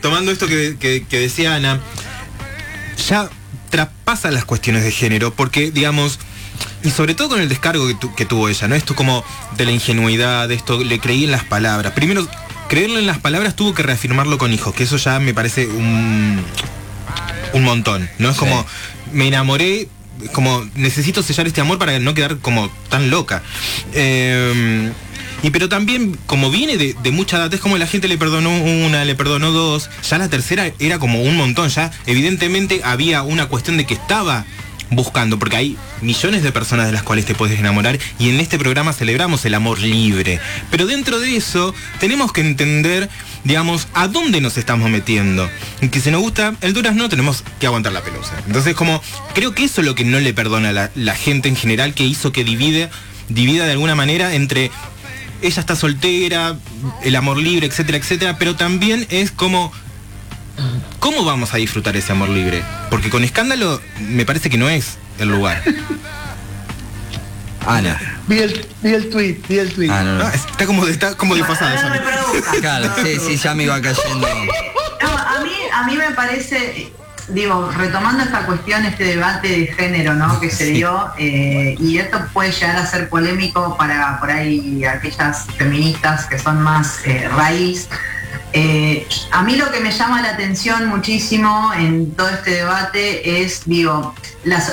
tomando 0.00 0.32
esto 0.32 0.48
que, 0.48 1.06
decía 1.10 1.54
Ana, 1.54 1.80
ya 3.06 3.28
traspasa 3.70 4.30
las 4.30 4.44
cuestiones 4.46 4.82
de 4.84 4.90
género, 4.90 5.34
porque 5.34 5.70
digamos, 5.70 6.18
y 6.82 6.90
sobre 6.90 7.14
todo 7.14 7.28
con 7.28 7.40
el 7.40 7.48
descargo 7.48 7.86
que, 7.86 7.96
que 8.16 8.24
tuvo 8.24 8.48
ella, 8.48 8.66
¿no? 8.68 8.74
Esto 8.74 8.96
como 8.96 9.22
de 9.56 9.66
la 9.66 9.70
ingenuidad, 9.70 10.48
de 10.48 10.54
esto, 10.54 10.82
le 10.82 10.98
creí 10.98 11.24
en 11.24 11.30
las 11.30 11.44
palabras. 11.44 11.92
Primero, 11.92 12.26
creerlo 12.68 12.98
en 12.98 13.06
las 13.06 13.18
palabras 13.18 13.56
tuvo 13.56 13.74
que 13.74 13.82
reafirmarlo 13.82 14.38
con 14.38 14.52
hijos, 14.52 14.74
que 14.74 14.84
eso 14.84 14.96
ya 14.96 15.18
me 15.18 15.34
parece 15.34 15.66
un, 15.66 16.42
un 17.52 17.64
montón. 17.64 18.08
No 18.18 18.30
es 18.30 18.36
como, 18.36 18.64
me 19.12 19.28
enamoré, 19.28 19.88
como 20.32 20.66
necesito 20.74 21.22
sellar 21.22 21.46
este 21.46 21.60
amor 21.60 21.78
para 21.78 21.98
no 21.98 22.14
quedar 22.14 22.38
como 22.38 22.70
tan 22.88 23.10
loca. 23.10 23.42
Em, 23.92 24.92
y 25.42 25.50
pero 25.50 25.68
también, 25.68 26.18
como 26.26 26.50
viene 26.50 26.76
de, 26.76 26.94
de, 27.02 27.10
mucha 27.10 27.36
edad, 27.36 27.52
es 27.52 27.60
como 27.60 27.78
la 27.78 27.86
gente 27.86 28.08
le 28.08 28.18
perdonó 28.18 28.50
una, 28.50 29.04
le 29.04 29.14
perdonó 29.14 29.52
dos, 29.52 29.90
ya 30.08 30.18
la 30.18 30.28
tercera 30.28 30.72
era 30.78 30.98
como 30.98 31.22
un 31.22 31.36
montón, 31.36 31.68
ya 31.68 31.92
evidentemente 32.06 32.80
había 32.84 33.22
una 33.22 33.46
cuestión 33.46 33.76
de 33.76 33.86
que 33.86 33.94
estaba 33.94 34.44
buscando, 34.90 35.38
porque 35.38 35.56
hay 35.56 35.76
millones 36.00 36.42
de 36.42 36.52
personas 36.52 36.86
de 36.86 36.92
las 36.92 37.02
cuales 37.02 37.24
te 37.24 37.34
puedes 37.34 37.58
enamorar 37.58 37.98
y 38.18 38.30
en 38.30 38.40
este 38.40 38.58
programa 38.58 38.92
celebramos 38.92 39.44
el 39.44 39.54
amor 39.54 39.80
libre. 39.80 40.40
Pero 40.70 40.86
dentro 40.86 41.18
de 41.18 41.36
eso 41.36 41.74
tenemos 41.98 42.32
que 42.32 42.40
entender, 42.40 43.08
digamos, 43.44 43.88
a 43.94 44.08
dónde 44.08 44.40
nos 44.40 44.56
estamos 44.58 44.90
metiendo. 44.90 45.48
Y 45.80 45.88
que 45.88 46.00
si 46.00 46.10
nos 46.10 46.20
gusta 46.20 46.54
el 46.60 46.76
no 46.94 47.08
tenemos 47.08 47.42
que 47.58 47.66
aguantar 47.66 47.92
la 47.92 48.02
pelusa. 48.02 48.32
Entonces, 48.46 48.74
como, 48.74 49.02
creo 49.34 49.54
que 49.54 49.64
eso 49.64 49.80
es 49.80 49.86
lo 49.86 49.94
que 49.94 50.04
no 50.04 50.20
le 50.20 50.32
perdona 50.34 50.68
a 50.68 50.72
la, 50.72 50.90
la 50.94 51.16
gente 51.16 51.48
en 51.48 51.56
general 51.56 51.94
que 51.94 52.04
hizo 52.04 52.32
que 52.32 52.44
divide, 52.44 52.90
divida 53.28 53.64
de 53.64 53.72
alguna 53.72 53.94
manera 53.94 54.34
entre 54.34 54.70
ella 55.42 55.60
está 55.60 55.76
soltera, 55.76 56.56
el 57.02 57.16
amor 57.16 57.38
libre, 57.38 57.66
etcétera, 57.66 57.98
etcétera, 57.98 58.38
pero 58.38 58.56
también 58.56 59.06
es 59.10 59.30
como 59.30 59.72
¿Cómo 60.98 61.24
vamos 61.24 61.54
a 61.54 61.58
disfrutar 61.58 61.96
ese 61.96 62.12
amor 62.12 62.28
libre? 62.28 62.62
Porque 62.90 63.10
con 63.10 63.24
escándalo 63.24 63.80
me 64.00 64.24
parece 64.24 64.50
que 64.50 64.58
no 64.58 64.68
es 64.68 64.98
el 65.18 65.28
lugar. 65.28 65.62
Ana. 67.66 67.98
Vi 68.28 68.38
el, 68.38 68.66
vi 68.82 68.94
el 68.94 69.10
tweet, 69.10 69.38
vi 69.48 69.58
el 69.58 69.72
tweet. 69.72 69.90
Ah, 69.90 70.02
no, 70.02 70.18
no. 70.18 70.28
está 70.28 70.66
como, 70.66 70.86
está 70.86 71.16
como 71.16 71.34
desfasada 71.34 72.00
Claro, 72.60 72.92
sí, 73.02 73.18
sí, 73.18 73.36
ya 73.36 73.54
me 73.54 73.64
iba 73.64 73.80
cayendo. 73.80 74.26
a 74.26 75.42
mí, 75.42 75.52
a 75.72 75.82
mí 75.84 75.96
me 75.96 76.12
parece, 76.12 76.92
digo, 77.28 77.70
retomando 77.72 78.22
esta 78.22 78.46
cuestión, 78.46 78.84
este 78.86 79.04
debate 79.04 79.48
de 79.48 79.66
género, 79.66 80.14
¿no? 80.14 80.38
Que 80.38 80.50
se 80.50 80.66
dio, 80.66 81.10
eh, 81.18 81.74
y 81.78 81.98
esto 81.98 82.20
puede 82.32 82.52
llegar 82.52 82.76
a 82.76 82.86
ser 82.86 83.08
polémico 83.08 83.76
para 83.76 84.18
por 84.20 84.30
ahí 84.30 84.84
aquellas 84.84 85.46
feministas 85.56 86.26
que 86.26 86.38
son 86.38 86.62
más 86.62 87.00
eh, 87.04 87.28
raíz 87.28 87.88
eh, 88.58 89.06
a 89.32 89.42
mí 89.42 89.54
lo 89.56 89.70
que 89.70 89.80
me 89.80 89.92
llama 89.92 90.22
la 90.22 90.30
atención 90.30 90.88
muchísimo 90.88 91.74
en 91.74 92.12
todo 92.12 92.30
este 92.30 92.52
debate 92.52 93.42
es, 93.42 93.66
digo, 93.66 94.14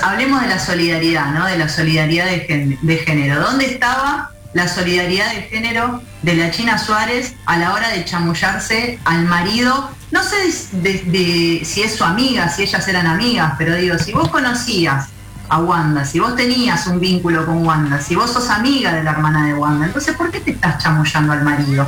hablemos 0.04 0.41
de 0.41 0.48
la 0.48 0.58
solidaridad, 0.58 1.34
¿no? 1.34 1.46
De 1.46 1.58
la 1.58 1.67
solidaridad 1.67 2.28
de, 2.28 3.04
género. 3.06 3.41
¿Dónde 3.41 3.65
estaba 3.65 4.32
la 4.54 4.69
solidaridad 4.69 5.34
de 5.34 5.41
género 5.41 6.02
de 6.22 6.36
la 6.36 6.50
China 6.50 6.78
Suárez 6.78 7.34
a 7.46 7.58
la 7.58 7.74
hora 7.74 7.89
de 7.89 8.06
chamullarse 8.06 9.00
al 9.04 9.26
marido? 9.26 9.89
No 10.12 10.24
sé 10.24 10.50
si 10.50 11.82
es 11.84 11.93
su 11.93 12.06
amiga, 12.06 12.48
si 12.48 12.63
ellas 12.63 12.88
eran 12.88 13.06
amigas, 13.06 13.56
pero 13.58 13.76
digo, 13.76 13.98
si 13.98 14.13
vos 14.13 14.30
conocías 14.30 15.10
a 15.50 15.60
Wanda, 15.60 16.06
si 16.06 16.22
vos 16.22 16.38
tenías 16.38 16.88
un 16.88 17.02
vínculo 17.02 17.46
con 17.46 17.67
Wanda, 17.67 18.00
si 18.00 18.15
vos 18.15 18.32
sos 18.32 18.50
amiga 18.50 18.93
de 18.93 19.04
la 19.04 19.12
hermana 19.12 19.46
de 19.46 19.54
Wanda, 19.56 19.88
entonces 19.88 20.15
¿por 20.15 20.32
qué 20.32 20.39
te 20.39 20.52
estás 20.52 20.82
chamullando 20.82 21.34
al 21.34 21.43
marido? 21.43 21.86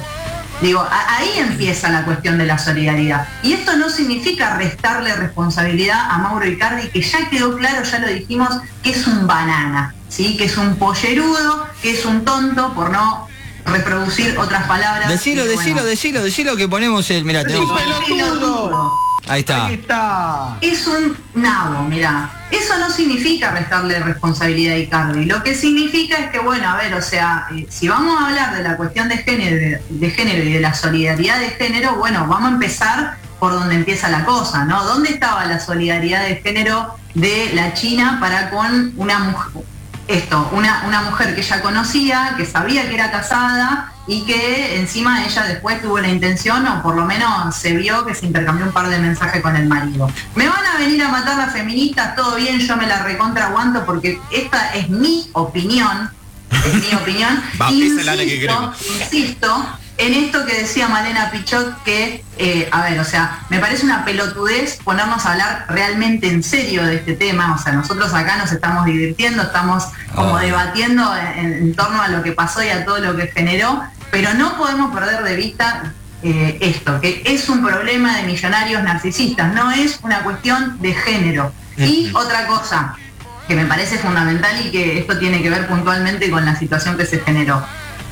Digo, 0.61 0.85
ahí 0.89 1.31
empieza 1.37 1.89
la 1.89 2.05
cuestión 2.05 2.37
de 2.37 2.45
la 2.45 2.57
solidaridad. 2.57 3.27
Y 3.43 3.53
esto 3.53 3.75
no 3.75 3.89
significa 3.89 4.55
restarle 4.55 5.13
responsabilidad 5.15 6.09
a 6.09 6.17
Mauro 6.17 6.47
Icardi, 6.47 6.87
que 6.87 7.01
ya 7.01 7.29
quedó 7.29 7.55
claro, 7.57 7.83
ya 7.83 7.99
lo 7.99 8.07
dijimos, 8.07 8.49
que 8.81 8.91
es 8.91 9.05
un 9.05 9.27
banana, 9.27 9.93
¿sí? 10.09 10.37
que 10.37 10.45
es 10.45 10.57
un 10.57 10.75
pollerudo, 10.77 11.67
que 11.81 11.91
es 11.91 12.05
un 12.05 12.23
tonto, 12.23 12.73
por 12.73 12.89
no 12.89 13.27
reproducir 13.65 14.37
otras 14.37 14.65
palabras. 14.67 15.09
Decilo, 15.09 15.43
Y 15.43 15.55
bueno, 15.55 15.59
decilo, 15.59 15.83
decilo, 15.83 16.23
decilo 16.23 16.55
que 16.55 16.67
ponemos 16.67 17.09
el. 17.09 17.25
Mira, 17.25 17.41
un 17.41 17.47
pelotudo. 17.75 19.04
Ahí 19.27 19.39
está. 19.41 19.65
Ahí 19.65 19.75
está. 19.75 20.57
es 20.61 20.87
un 20.87 21.17
nabo, 21.33 21.83
mira. 21.83 22.29
Eso 22.51 22.77
no 22.77 22.89
significa 22.89 23.51
restarle 23.51 23.99
responsabilidad 23.99 24.75
a 24.75 24.77
Icardi. 24.77 25.25
Lo 25.25 25.43
que 25.43 25.55
significa 25.55 26.17
es 26.17 26.31
que, 26.31 26.39
bueno, 26.39 26.69
a 26.69 26.77
ver, 26.77 26.93
o 26.93 27.01
sea, 27.01 27.47
eh, 27.55 27.65
si 27.69 27.87
vamos 27.87 28.21
a 28.21 28.27
hablar 28.27 28.55
de 28.55 28.63
la 28.63 28.77
cuestión 28.77 29.09
de 29.09 29.17
género, 29.17 29.83
de 29.89 30.09
género 30.11 30.43
y 30.43 30.53
de 30.53 30.59
la 30.59 30.73
solidaridad 30.73 31.39
de 31.39 31.49
género, 31.49 31.95
bueno, 31.95 32.27
vamos 32.27 32.51
a 32.51 32.53
empezar 32.53 33.17
por 33.39 33.51
donde 33.51 33.75
empieza 33.75 34.09
la 34.09 34.25
cosa, 34.25 34.65
¿no? 34.65 34.83
¿Dónde 34.85 35.09
estaba 35.09 35.45
la 35.45 35.59
solidaridad 35.59 36.25
de 36.25 36.37
género 36.37 36.95
de 37.13 37.51
la 37.53 37.73
China 37.73 38.17
para 38.19 38.49
con 38.49 38.93
una 38.97 39.19
mujer, 39.19 39.63
esto, 40.07 40.49
una, 40.53 40.83
una 40.87 41.01
mujer 41.01 41.35
que 41.35 41.41
ella 41.41 41.61
conocía, 41.61 42.35
que 42.37 42.45
sabía 42.45 42.87
que 42.87 42.95
era 42.95 43.11
casada 43.11 43.91
y 44.07 44.23
que 44.23 44.77
encima 44.79 45.25
ella 45.25 45.43
después 45.43 45.81
tuvo 45.81 45.99
la 45.99 46.07
intención, 46.09 46.65
o 46.67 46.81
por 46.83 46.95
lo 46.95 47.05
menos 47.05 47.55
se 47.55 47.73
vio 47.73 48.05
que 48.05 48.13
se 48.13 48.25
intercambió 48.27 48.65
un 48.65 48.71
par 48.71 48.87
de 48.89 48.99
mensajes 48.99 49.41
con 49.41 49.55
el 49.55 49.67
marido. 49.67 50.09
Me 50.35 50.47
van 50.47 50.65
a 50.65 50.77
venir 50.77 51.01
a 51.03 51.09
matar 51.09 51.37
las 51.37 51.53
feministas, 51.53 52.15
todo 52.15 52.35
bien, 52.35 52.59
yo 52.59 52.77
me 52.77 52.85
la 52.87 53.03
recontra 53.03 53.47
aguanto 53.47 53.85
porque 53.85 54.19
esta 54.31 54.73
es 54.75 54.89
mi 54.89 55.27
opinión, 55.33 56.09
es 56.51 56.73
mi 56.75 56.95
opinión. 57.01 57.41
Que 57.67 58.39
queremos. 58.39 58.75
insisto 59.01 59.77
en 59.97 60.13
esto 60.13 60.45
que 60.45 60.53
decía 60.55 60.89
Malena 60.89 61.31
Pichot, 61.31 61.81
que, 61.83 62.21
eh, 62.37 62.67
a 62.69 62.81
ver, 62.83 62.99
o 62.99 63.05
sea, 63.05 63.39
me 63.49 63.59
parece 63.59 63.85
una 63.85 64.03
pelotudez 64.03 64.77
ponernos 64.83 65.25
a 65.25 65.31
hablar 65.31 65.65
realmente 65.69 66.27
en 66.27 66.43
serio 66.43 66.83
de 66.85 66.95
este 66.97 67.13
tema. 67.15 67.55
O 67.55 67.57
sea, 67.63 67.71
nosotros 67.71 68.13
acá 68.13 68.35
nos 68.35 68.51
estamos 68.51 68.83
divirtiendo, 68.83 69.41
estamos 69.43 69.85
como 70.13 70.35
Ah. 70.35 70.41
debatiendo 70.41 71.15
en, 71.37 71.53
en 71.53 71.75
torno 71.75 72.01
a 72.01 72.09
lo 72.09 72.23
que 72.23 72.33
pasó 72.33 72.61
y 72.61 72.67
a 72.67 72.83
todo 72.83 72.99
lo 72.99 73.15
que 73.15 73.27
generó, 73.27 73.83
pero 74.11 74.33
no 74.33 74.57
podemos 74.57 74.93
perder 74.93 75.23
de 75.23 75.35
vista 75.35 75.93
eh, 76.23 76.57
esto, 76.61 76.99
que 77.01 77.21
es 77.25 77.49
un 77.49 77.63
problema 77.63 78.17
de 78.17 78.23
millonarios 78.23 78.81
narcisistas, 78.83 79.53
no 79.53 79.71
es 79.71 79.99
una 80.01 80.19
cuestión 80.23 80.81
de 80.81 80.93
género. 80.93 81.51
Y 81.77 82.11
otra 82.15 82.47
cosa, 82.47 82.95
que 83.47 83.55
me 83.55 83.65
parece 83.65 83.97
fundamental 83.97 84.65
y 84.65 84.71
que 84.71 84.97
esto 84.99 85.17
tiene 85.19 85.41
que 85.43 85.49
ver 85.49 85.67
puntualmente 85.67 86.31
con 86.31 86.45
la 86.45 86.55
situación 86.55 86.97
que 86.97 87.05
se 87.05 87.19
generó. 87.19 87.63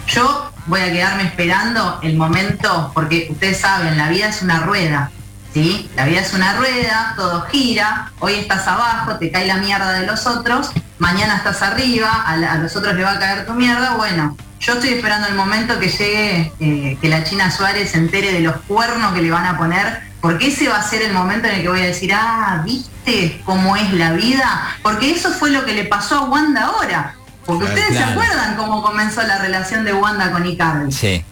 Yo 0.07 0.51
voy 0.67 0.81
a 0.81 0.91
quedarme 0.91 1.23
esperando 1.23 1.99
el 2.03 2.17
momento, 2.17 2.91
porque 2.93 3.27
ustedes 3.31 3.61
saben, 3.61 3.97
la 3.97 4.09
vida 4.09 4.27
es 4.27 4.41
una 4.41 4.59
rueda, 4.59 5.09
¿sí? 5.53 5.89
La 5.95 6.05
vida 6.05 6.19
es 6.19 6.33
una 6.33 6.53
rueda, 6.57 7.13
todo 7.15 7.41
gira, 7.49 8.11
hoy 8.19 8.33
estás 8.35 8.67
abajo, 8.67 9.15
te 9.15 9.31
cae 9.31 9.47
la 9.47 9.55
mierda 9.57 9.93
de 9.93 10.05
los 10.05 10.27
otros, 10.27 10.71
mañana 10.99 11.37
estás 11.37 11.61
arriba, 11.61 12.23
a, 12.27 12.35
la- 12.37 12.51
a 12.51 12.57
los 12.57 12.75
otros 12.75 12.93
le 12.95 13.03
va 13.03 13.13
a 13.13 13.19
caer 13.19 13.45
tu 13.45 13.53
mierda, 13.53 13.95
bueno, 13.95 14.37
yo 14.65 14.73
estoy 14.73 14.89
esperando 14.93 15.27
el 15.27 15.35
momento 15.35 15.77
que 15.79 15.89
llegue, 15.89 16.51
eh, 16.59 16.97
que 17.01 17.09
la 17.09 17.23
China 17.23 17.51
Suárez 17.51 17.91
se 17.91 17.97
entere 17.97 18.31
de 18.31 18.39
los 18.39 18.55
cuernos 18.67 19.13
que 19.13 19.21
le 19.21 19.29
van 19.29 19.45
a 19.45 19.57
poner, 19.57 20.01
porque 20.21 20.47
ese 20.47 20.69
va 20.69 20.77
a 20.77 20.83
ser 20.83 21.01
el 21.01 21.11
momento 21.13 21.47
en 21.47 21.55
el 21.55 21.61
que 21.63 21.69
voy 21.69 21.81
a 21.81 21.85
decir, 21.85 22.13
ah, 22.13 22.61
¿viste 22.63 23.41
cómo 23.45 23.75
es 23.75 23.91
la 23.93 24.13
vida? 24.13 24.75
Porque 24.81 25.11
eso 25.11 25.31
fue 25.31 25.49
lo 25.49 25.65
que 25.65 25.73
le 25.73 25.83
pasó 25.85 26.19
a 26.19 26.23
Wanda 26.29 26.65
ahora. 26.65 27.15
Porque 27.45 27.65
ustedes 27.65 27.97
se 27.97 28.03
acuerdan 28.03 28.55
cómo 28.55 28.81
comenzó 28.81 29.21
la 29.23 29.37
relación 29.39 29.83
de 29.83 29.93
Wanda 29.93 30.31
con 30.31 30.45
Icardi, 30.45 30.91
Sí, 30.93 31.25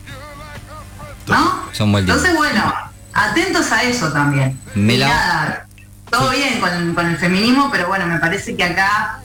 ¿no? 1.28 1.70
son 1.72 1.96
Entonces, 1.96 2.36
bueno, 2.36 2.74
atentos 3.14 3.72
a 3.72 3.84
eso 3.84 4.12
también. 4.12 4.60
Me 4.76 4.98
la- 4.98 5.08
nada, 5.08 5.66
todo 6.10 6.32
bien 6.32 6.60
con, 6.60 6.94
con 6.94 7.06
el 7.08 7.18
feminismo, 7.18 7.70
pero 7.72 7.88
bueno, 7.88 8.08
me 8.08 8.20
parece 8.20 8.58
que 8.58 8.64
acá, 8.66 9.20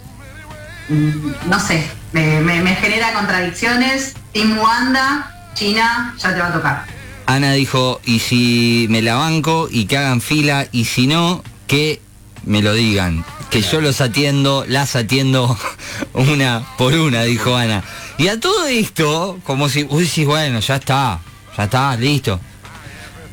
no 0.89 1.61
sé, 1.61 1.87
me, 2.13 2.41
me- 2.41 2.61
me 2.63 2.75
genera 2.77 3.13
contradicciones. 3.13 4.15
Team 4.33 4.59
Wanda, 4.59 5.51
China, 5.55 6.15
ya 6.19 6.35
te 6.35 6.41
va 6.41 6.49
a 6.49 6.53
tocar. 6.53 6.85
Ana 7.27 7.53
dijo, 7.53 8.01
y 8.05 8.19
si 8.21 8.87
me 8.91 9.03
la 9.03 9.15
banco 9.17 9.69
y 9.71 9.87
que 9.87 9.97
hagan 9.97 10.21
fila, 10.21 10.67
y 10.73 10.85
si 10.85 11.07
no, 11.07 11.43
que 11.67 12.01
me 12.45 12.63
lo 12.63 12.73
digan. 12.75 13.25
Que 13.51 13.63
yo 13.63 13.81
los 13.81 14.01
atiendo, 14.01 14.65
las 14.69 14.95
atiendo 14.97 15.57
una 16.15 16.65
por 16.79 16.93
una, 16.95 17.23
dijo 17.23 17.57
Ana. 17.57 17.83
Y 18.19 18.29
a 18.29 18.39
todo 18.39 18.67
esto, 18.67 19.39
como 19.45 19.69
si, 19.69 19.87
uy, 19.89 20.07
sí, 20.07 20.25
bueno, 20.25 20.61
ya 20.61 20.77
está, 20.77 21.19
ya 21.57 21.65
está, 21.65 21.97
listo. 21.97 22.41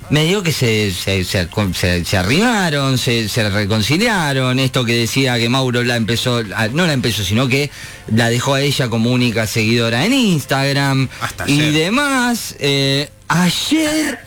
Me 0.10 0.26
digo 0.26 0.44
que 0.44 0.52
se, 0.52 0.92
se, 0.92 1.24
se, 1.24 1.48
se- 1.74 2.06
se 2.06 2.18
arrimaron, 2.18 2.98
se, 2.98 3.28
reconciliaron, 3.50 4.60
esto 4.60 4.86
que 4.86 4.94
decía 4.94 5.38
que 5.40 5.50
Mauro 5.50 5.84
la 5.84 5.96
empezó, 5.96 6.44
a- 6.56 6.68
no 6.68 6.86
la 6.86 6.94
empezó, 6.94 7.24
sino 7.24 7.48
que 7.48 7.72
la 8.14 8.30
dejó 8.30 8.54
a 8.56 8.62
ella 8.62 8.90
como 8.90 9.12
única 9.12 9.48
seguidora 9.48 10.06
en 10.06 10.14
Instagram 10.14 11.10
Hasta 11.22 11.50
y 11.50 11.60
ayer. 11.62 11.74
demás. 11.74 12.56
Eh, 12.60 13.10
ayer, 13.28 14.20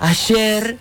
ayer, 0.00 0.76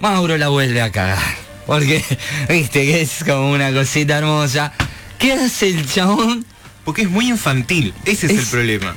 Mauro 0.00 0.38
la 0.38 0.48
vuelve 0.48 0.80
a 0.80 0.90
cagar. 0.90 1.18
Porque, 1.66 2.02
viste, 2.48 2.84
que 2.86 3.02
es 3.02 3.24
como 3.24 3.50
una 3.52 3.72
cosita 3.72 4.18
hermosa. 4.18 4.72
¿Qué 5.18 5.32
hace 5.34 5.68
el 5.68 5.86
chabón? 5.90 6.44
Porque 6.84 7.02
es 7.02 7.10
muy 7.10 7.28
infantil, 7.28 7.92
ese 8.04 8.26
es, 8.26 8.38
el 8.38 8.46
problema. 8.46 8.94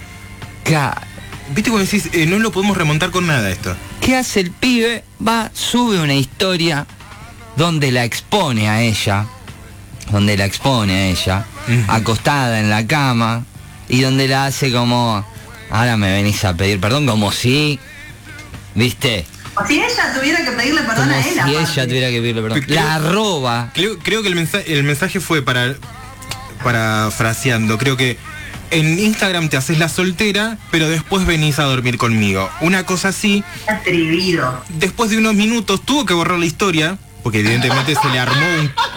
Viste 1.49 1.69
cuando 1.69 1.85
decís, 1.89 2.09
eh, 2.13 2.25
no 2.25 2.39
lo 2.39 2.51
podemos 2.51 2.75
remontar 2.75 3.11
con 3.11 3.27
nada 3.27 3.49
esto. 3.49 3.75
¿Qué 4.01 4.15
hace 4.15 4.39
el 4.39 4.51
pibe? 4.51 5.03
Va, 5.25 5.51
sube 5.53 5.99
una 5.99 6.15
historia 6.15 6.87
donde 7.55 7.91
la 7.91 8.03
expone 8.03 8.67
a 8.67 8.81
ella, 8.81 9.25
donde 10.11 10.37
la 10.37 10.45
expone 10.45 10.93
a 10.93 11.05
ella, 11.07 11.45
acostada 11.87 12.59
en 12.59 12.69
la 12.69 12.85
cama, 12.87 13.43
y 13.87 14.01
donde 14.01 14.27
la 14.27 14.45
hace 14.47 14.71
como, 14.71 15.25
ahora 15.69 15.97
me 15.97 16.11
venís 16.11 16.43
a 16.45 16.55
pedir 16.55 16.79
perdón, 16.79 17.05
como 17.05 17.31
si, 17.31 17.79
viste, 18.73 19.25
O 19.55 19.65
si 19.65 19.75
ella 19.75 20.13
tuviera 20.17 20.43
que 20.43 20.51
pedirle 20.51 20.81
perdón 20.81 21.07
como 21.07 21.19
a 21.19 21.23
si 21.23 21.29
él. 21.29 21.39
aparte. 21.39 21.71
ella 21.71 21.87
tuviera 21.87 22.09
que 22.09 22.19
pedirle 22.21 22.41
perdón. 22.41 22.61
Creo- 22.61 22.75
La 22.83 22.99
roba, 22.99 23.71
Creo, 23.73 23.99
creo 23.99 24.21
que 24.23 24.27
el 24.29 24.35
mensaje, 24.35 24.73
el 24.73 24.83
mensaje 24.83 25.19
fue 25.19 25.41
para, 25.43 25.75
parafraseando, 26.63 27.77
creo 27.77 27.95
que 27.97 28.17
en 28.77 28.99
Instagram 28.99 29.49
te 29.49 29.57
haces 29.57 29.79
la 29.79 29.89
soltera, 29.89 30.57
pero 30.71 30.89
después 30.89 31.25
venís 31.25 31.59
a 31.59 31.63
dormir 31.63 31.97
conmigo. 31.97 32.49
Una 32.61 32.85
cosa 32.85 33.09
así, 33.09 33.43
Atrevido. 33.67 34.63
después 34.69 35.09
de 35.09 35.17
unos 35.17 35.33
minutos 35.35 35.81
tuvo 35.85 36.05
que 36.05 36.13
borrar 36.13 36.37
la 36.39 36.45
historia, 36.45 36.97
porque 37.23 37.39
evidentemente 37.39 37.95
se 37.95 38.07
le 38.09 38.19
armó 38.19 38.45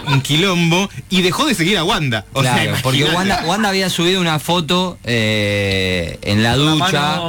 un, 0.07 0.13
un 0.13 0.21
quilombo, 0.21 0.89
y 1.09 1.21
dejó 1.21 1.45
de 1.47 1.55
seguir 1.55 1.77
a 1.77 1.83
Wanda. 1.83 2.25
O 2.33 2.43
sea, 2.43 2.53
claro, 2.53 2.77
porque 2.83 2.99
imaginate. 2.99 3.17
Wanda, 3.31 3.43
Wanda 3.47 3.69
había 3.69 3.89
subido 3.89 4.21
una 4.21 4.37
foto 4.39 4.97
eh, 5.03 6.19
en 6.21 6.43
la 6.43 6.55
ducha. 6.55 7.19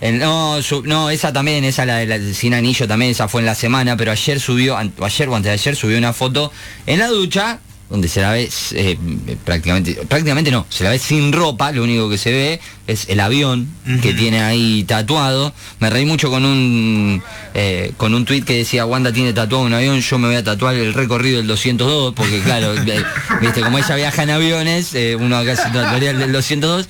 En- 0.00 0.18
no, 0.18 0.62
su- 0.62 0.82
no, 0.82 1.10
esa 1.10 1.32
también, 1.32 1.62
esa 1.64 1.84
la 1.84 1.96
de 1.98 2.06
la 2.06 2.34
sin 2.34 2.54
anillo 2.54 2.88
también, 2.88 3.10
esa 3.10 3.28
fue 3.28 3.42
en 3.42 3.46
la 3.46 3.54
semana, 3.54 3.96
pero 3.98 4.10
ayer 4.12 4.40
subió, 4.40 4.76
ayer 4.78 5.28
o 5.28 5.36
antes 5.36 5.50
de 5.50 5.52
ayer 5.54 5.76
subió 5.76 5.98
una 5.98 6.14
foto 6.14 6.50
en 6.86 6.98
la 7.00 7.08
ducha, 7.08 7.58
donde 7.90 8.06
se 8.08 8.20
la 8.22 8.30
ve 8.30 8.48
eh, 8.72 8.96
prácticamente, 9.44 9.94
prácticamente 10.08 10.50
no, 10.52 10.64
se 10.70 10.84
la 10.84 10.90
ve 10.90 10.98
sin 11.00 11.32
ropa, 11.32 11.72
lo 11.72 11.82
único 11.82 12.08
que 12.08 12.18
se 12.18 12.30
ve 12.30 12.60
es 12.86 13.08
el 13.08 13.18
avión 13.20 13.68
que 14.00 14.14
tiene 14.14 14.40
ahí 14.40 14.84
tatuado. 14.84 15.52
Me 15.80 15.90
reí 15.90 16.06
mucho 16.06 16.30
con 16.30 16.44
un 16.44 17.20
eh, 17.54 17.92
con 17.96 18.14
un 18.14 18.24
tuit 18.24 18.44
que 18.44 18.54
decía 18.58 18.86
Wanda 18.86 19.12
tiene 19.12 19.32
tatuado 19.32 19.64
un 19.64 19.74
avión, 19.74 20.00
yo 20.00 20.18
me 20.18 20.28
voy 20.28 20.36
a 20.36 20.44
tatuar 20.44 20.76
el 20.76 20.94
recorrido 20.94 21.38
del 21.38 21.48
202, 21.48 22.14
porque 22.14 22.40
claro, 22.40 22.74
eh, 22.86 23.04
viste, 23.40 23.60
como 23.60 23.78
ella 23.78 23.96
viaja 23.96 24.22
en 24.22 24.30
aviones, 24.30 24.94
eh, 24.94 25.16
uno 25.18 25.36
acá 25.36 25.56
se 25.56 25.64
tatuaría 25.70 26.10
el 26.12 26.18
del 26.20 26.32
202. 26.32 26.88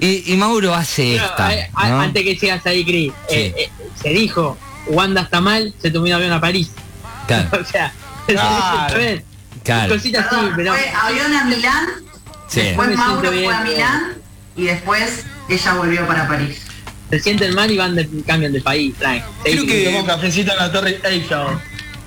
Y, 0.00 0.32
y 0.32 0.36
Mauro 0.36 0.74
hace 0.74 1.12
Pero, 1.14 1.24
esta. 1.24 1.48
a- 1.48 1.52
a- 1.86 1.88
¿no? 1.88 2.00
Antes 2.00 2.24
que 2.24 2.36
sigas 2.38 2.66
ahí, 2.66 2.84
Cris, 2.84 3.12
Sí. 3.28 3.36
eh, 3.36 3.54
eh, 3.56 3.70
se 4.02 4.10
dijo, 4.10 4.58
Wanda 4.88 5.22
está 5.22 5.40
mal, 5.40 5.72
se 5.80 5.90
tomó 5.90 6.06
un 6.06 6.12
avión 6.12 6.32
a 6.32 6.40
París. 6.40 6.70
Claro. 7.26 7.48
o 7.62 7.64
sea. 7.64 7.92
Claro. 9.64 9.94
Cositas 9.94 10.26
así, 10.26 10.46
pero... 10.56 10.72
fue 10.74 10.88
avión 10.90 11.34
a 11.34 11.44
Milán, 11.44 11.86
Sí. 12.48 12.60
después 12.60 12.88
Me 12.88 12.96
Mauro 12.96 13.28
fue 13.32 13.54
a 13.54 13.60
Milán 13.60 14.12
y 14.56 14.64
después 14.64 15.24
ella 15.48 15.74
volvió 15.74 16.06
para 16.06 16.28
París. 16.28 16.58
Se 17.10 17.20
sienten 17.20 17.54
mal 17.54 17.70
y 17.70 17.76
van 17.76 17.94
de, 17.94 18.08
cambian 18.26 18.52
de 18.52 18.60
país, 18.60 18.94
traen. 18.98 19.22
Creo 19.44 19.66
que- 19.66 20.02
cafecito 20.06 20.52
en 20.52 20.58
la 20.58 20.72
torre 20.72 21.00
Eiffel. 21.04 21.38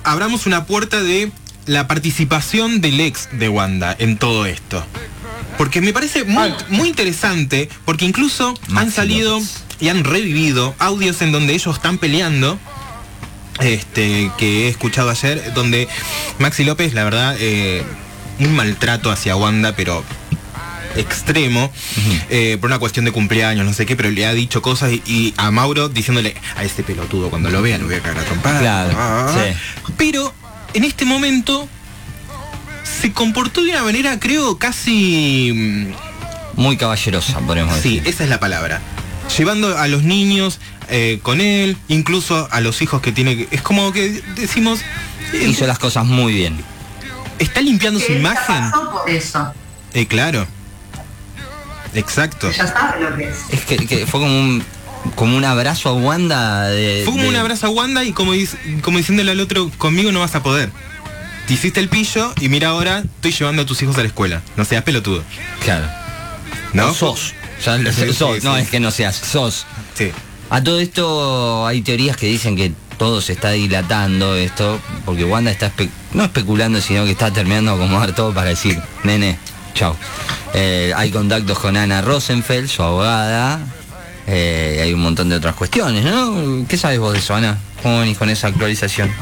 abramos 0.04 0.46
una 0.46 0.66
puerta 0.66 1.02
de 1.02 1.30
la 1.66 1.86
participación 1.88 2.80
del 2.80 3.00
ex 3.00 3.28
de 3.32 3.48
Wanda 3.48 3.94
en 3.98 4.18
todo 4.18 4.46
esto. 4.46 4.84
Porque 5.58 5.80
me 5.80 5.92
parece 5.92 6.24
muy, 6.24 6.52
muy 6.68 6.88
interesante, 6.88 7.68
porque 7.84 8.04
incluso 8.04 8.54
han 8.74 8.92
salido 8.92 9.38
López. 9.38 9.64
y 9.80 9.88
han 9.88 10.04
revivido 10.04 10.74
audios 10.78 11.22
en 11.22 11.32
donde 11.32 11.54
ellos 11.54 11.74
están 11.76 11.98
peleando. 11.98 12.58
Este, 13.60 14.30
que 14.38 14.66
he 14.66 14.68
escuchado 14.68 15.10
ayer, 15.10 15.52
donde 15.54 15.88
Maxi 16.38 16.64
López, 16.64 16.92
la 16.94 17.04
verdad, 17.04 17.36
eh, 17.38 17.82
un 18.38 18.54
maltrato 18.54 19.10
hacia 19.10 19.34
Wanda, 19.36 19.74
pero 19.74 20.04
extremo 20.96 21.70
eh, 22.30 22.56
por 22.60 22.70
una 22.70 22.78
cuestión 22.78 23.04
de 23.04 23.12
cumpleaños, 23.12 23.66
no 23.66 23.72
sé 23.74 23.84
qué, 23.86 23.96
pero 23.96 24.10
le 24.10 24.26
ha 24.26 24.32
dicho 24.32 24.62
cosas 24.62 24.92
y, 24.92 25.02
y 25.06 25.34
a 25.36 25.50
Mauro 25.50 25.88
diciéndole 25.90 26.34
a 26.56 26.64
este 26.64 26.82
pelotudo 26.82 27.28
cuando 27.28 27.50
lo 27.50 27.60
vea 27.60 27.76
lo 27.78 27.84
voy 27.86 27.96
a 27.96 28.00
cagar 28.00 28.18
a 28.22 28.24
trompada. 28.24 28.60
Claro, 28.60 28.90
Ah, 28.96 29.30
sí. 29.34 29.92
Pero 29.98 30.32
en 30.72 30.84
este 30.84 31.04
momento 31.04 31.68
se 32.84 33.12
comportó 33.12 33.62
de 33.62 33.70
una 33.72 33.82
manera, 33.82 34.18
creo, 34.20 34.58
casi 34.58 35.52
mm, 35.54 36.60
Muy 36.60 36.76
caballerosa, 36.78 37.40
podemos 37.40 37.76
Sí, 37.80 37.96
decir. 37.98 38.08
esa 38.14 38.24
es 38.24 38.30
la 38.30 38.40
palabra. 38.40 38.80
Llevando 39.36 39.76
a 39.76 39.88
los 39.88 40.02
niños 40.02 40.60
eh, 40.88 41.18
con 41.22 41.40
él, 41.40 41.76
incluso 41.88 42.48
a 42.50 42.60
los 42.60 42.80
hijos 42.82 43.00
que 43.02 43.12
tiene. 43.12 43.36
que- 43.36 43.48
Es 43.50 43.62
como 43.62 43.92
que 43.92 44.22
decimos. 44.36 44.80
eh, 45.32 45.46
Hizo 45.48 45.66
las 45.66 45.78
cosas 45.78 46.04
muy 46.04 46.32
bien. 46.34 46.56
está 47.38 47.60
limpiando 47.60 48.00
su 48.00 48.12
imagen. 48.12 48.70
pasó 48.70 48.90
por 48.90 49.10
eso. 49.10 49.52
Eh, 49.94 50.06
claro. 50.06 50.46
Exacto. 51.94 52.50
Ya 52.50 52.66
sabe 52.66 53.00
lo 53.02 53.16
que 53.16 53.24
es. 53.28 53.36
Es 53.50 53.60
que, 53.64 53.76
que 53.86 54.06
fue 54.06 54.20
como 54.20 54.38
un 54.38 54.62
como 55.14 55.36
un 55.36 55.44
abrazo 55.44 55.88
a 55.88 55.92
Wanda 55.94 56.64
de. 56.68 57.02
Fue 57.04 57.12
como 57.12 57.22
de- 57.24 57.28
un 57.30 57.36
abrazo 57.36 57.66
a 57.66 57.70
Wanda 57.70 58.02
y 58.04 58.12
como, 58.12 58.34
dic- 58.34 58.80
como 58.80 58.98
diciéndole 58.98 59.30
al 59.30 59.40
otro, 59.40 59.70
conmigo 59.78 60.10
no 60.12 60.20
vas 60.20 60.34
a 60.34 60.42
poder. 60.42 60.70
Te 61.46 61.54
hiciste 61.54 61.78
el 61.78 61.88
pillo 61.88 62.34
y 62.40 62.48
mira 62.48 62.68
ahora, 62.70 62.98
estoy 62.98 63.30
llevando 63.32 63.62
a 63.62 63.66
tus 63.66 63.80
hijos 63.82 63.96
a 63.98 64.00
la 64.00 64.08
escuela. 64.08 64.42
No 64.56 64.64
seas 64.64 64.82
pelotudo. 64.82 65.22
Claro. 65.62 65.86
¿No? 66.72 66.88
O 66.88 66.94
sos. 66.94 67.34
Ya 67.64 67.76
lo- 67.78 67.92
Sí, 67.92 68.12
sos. 68.12 68.36
sí, 68.38 68.40
no 68.44 68.56
sí. 68.56 68.62
es 68.62 68.68
que 68.68 68.80
no 68.80 68.90
seas, 68.90 69.14
sos. 69.16 69.64
Sí. 69.94 70.10
A 70.50 70.62
todo 70.62 70.78
esto 70.80 71.66
hay 71.66 71.82
teorías 71.82 72.16
que 72.16 72.26
dicen 72.26 72.56
que 72.56 72.72
todo 72.98 73.20
se 73.20 73.32
está 73.32 73.50
dilatando 73.50 74.34
esto, 74.36 74.78
porque 75.04 75.24
Wanda 75.24 75.50
está 75.50 75.70
espe- 75.74 75.90
no 76.14 76.24
especulando, 76.24 76.80
sino 76.80 77.04
que 77.04 77.10
está 77.10 77.30
terminando 77.32 77.76
de 77.76 77.82
acomodar 77.84 78.14
todo 78.14 78.32
para 78.32 78.50
decir, 78.50 78.80
nene, 79.04 79.38
chao. 79.74 79.96
Eh, 80.54 80.92
hay 80.96 81.10
contactos 81.10 81.58
con 81.58 81.76
Ana 81.76 82.00
Rosenfeld, 82.00 82.68
su 82.68 82.82
abogada, 82.82 83.58
eh, 84.26 84.80
hay 84.82 84.94
un 84.94 85.00
montón 85.02 85.28
de 85.28 85.36
otras 85.36 85.54
cuestiones, 85.56 86.04
¿no? 86.04 86.64
¿Qué 86.68 86.76
sabes 86.78 86.98
vos 87.00 87.12
de 87.12 87.18
eso, 87.18 87.34
Ana? 87.34 87.58
¿Cómo 87.82 88.00
venís 88.00 88.16
con 88.16 88.30
esa 88.30 88.46
actualización? 88.46 89.12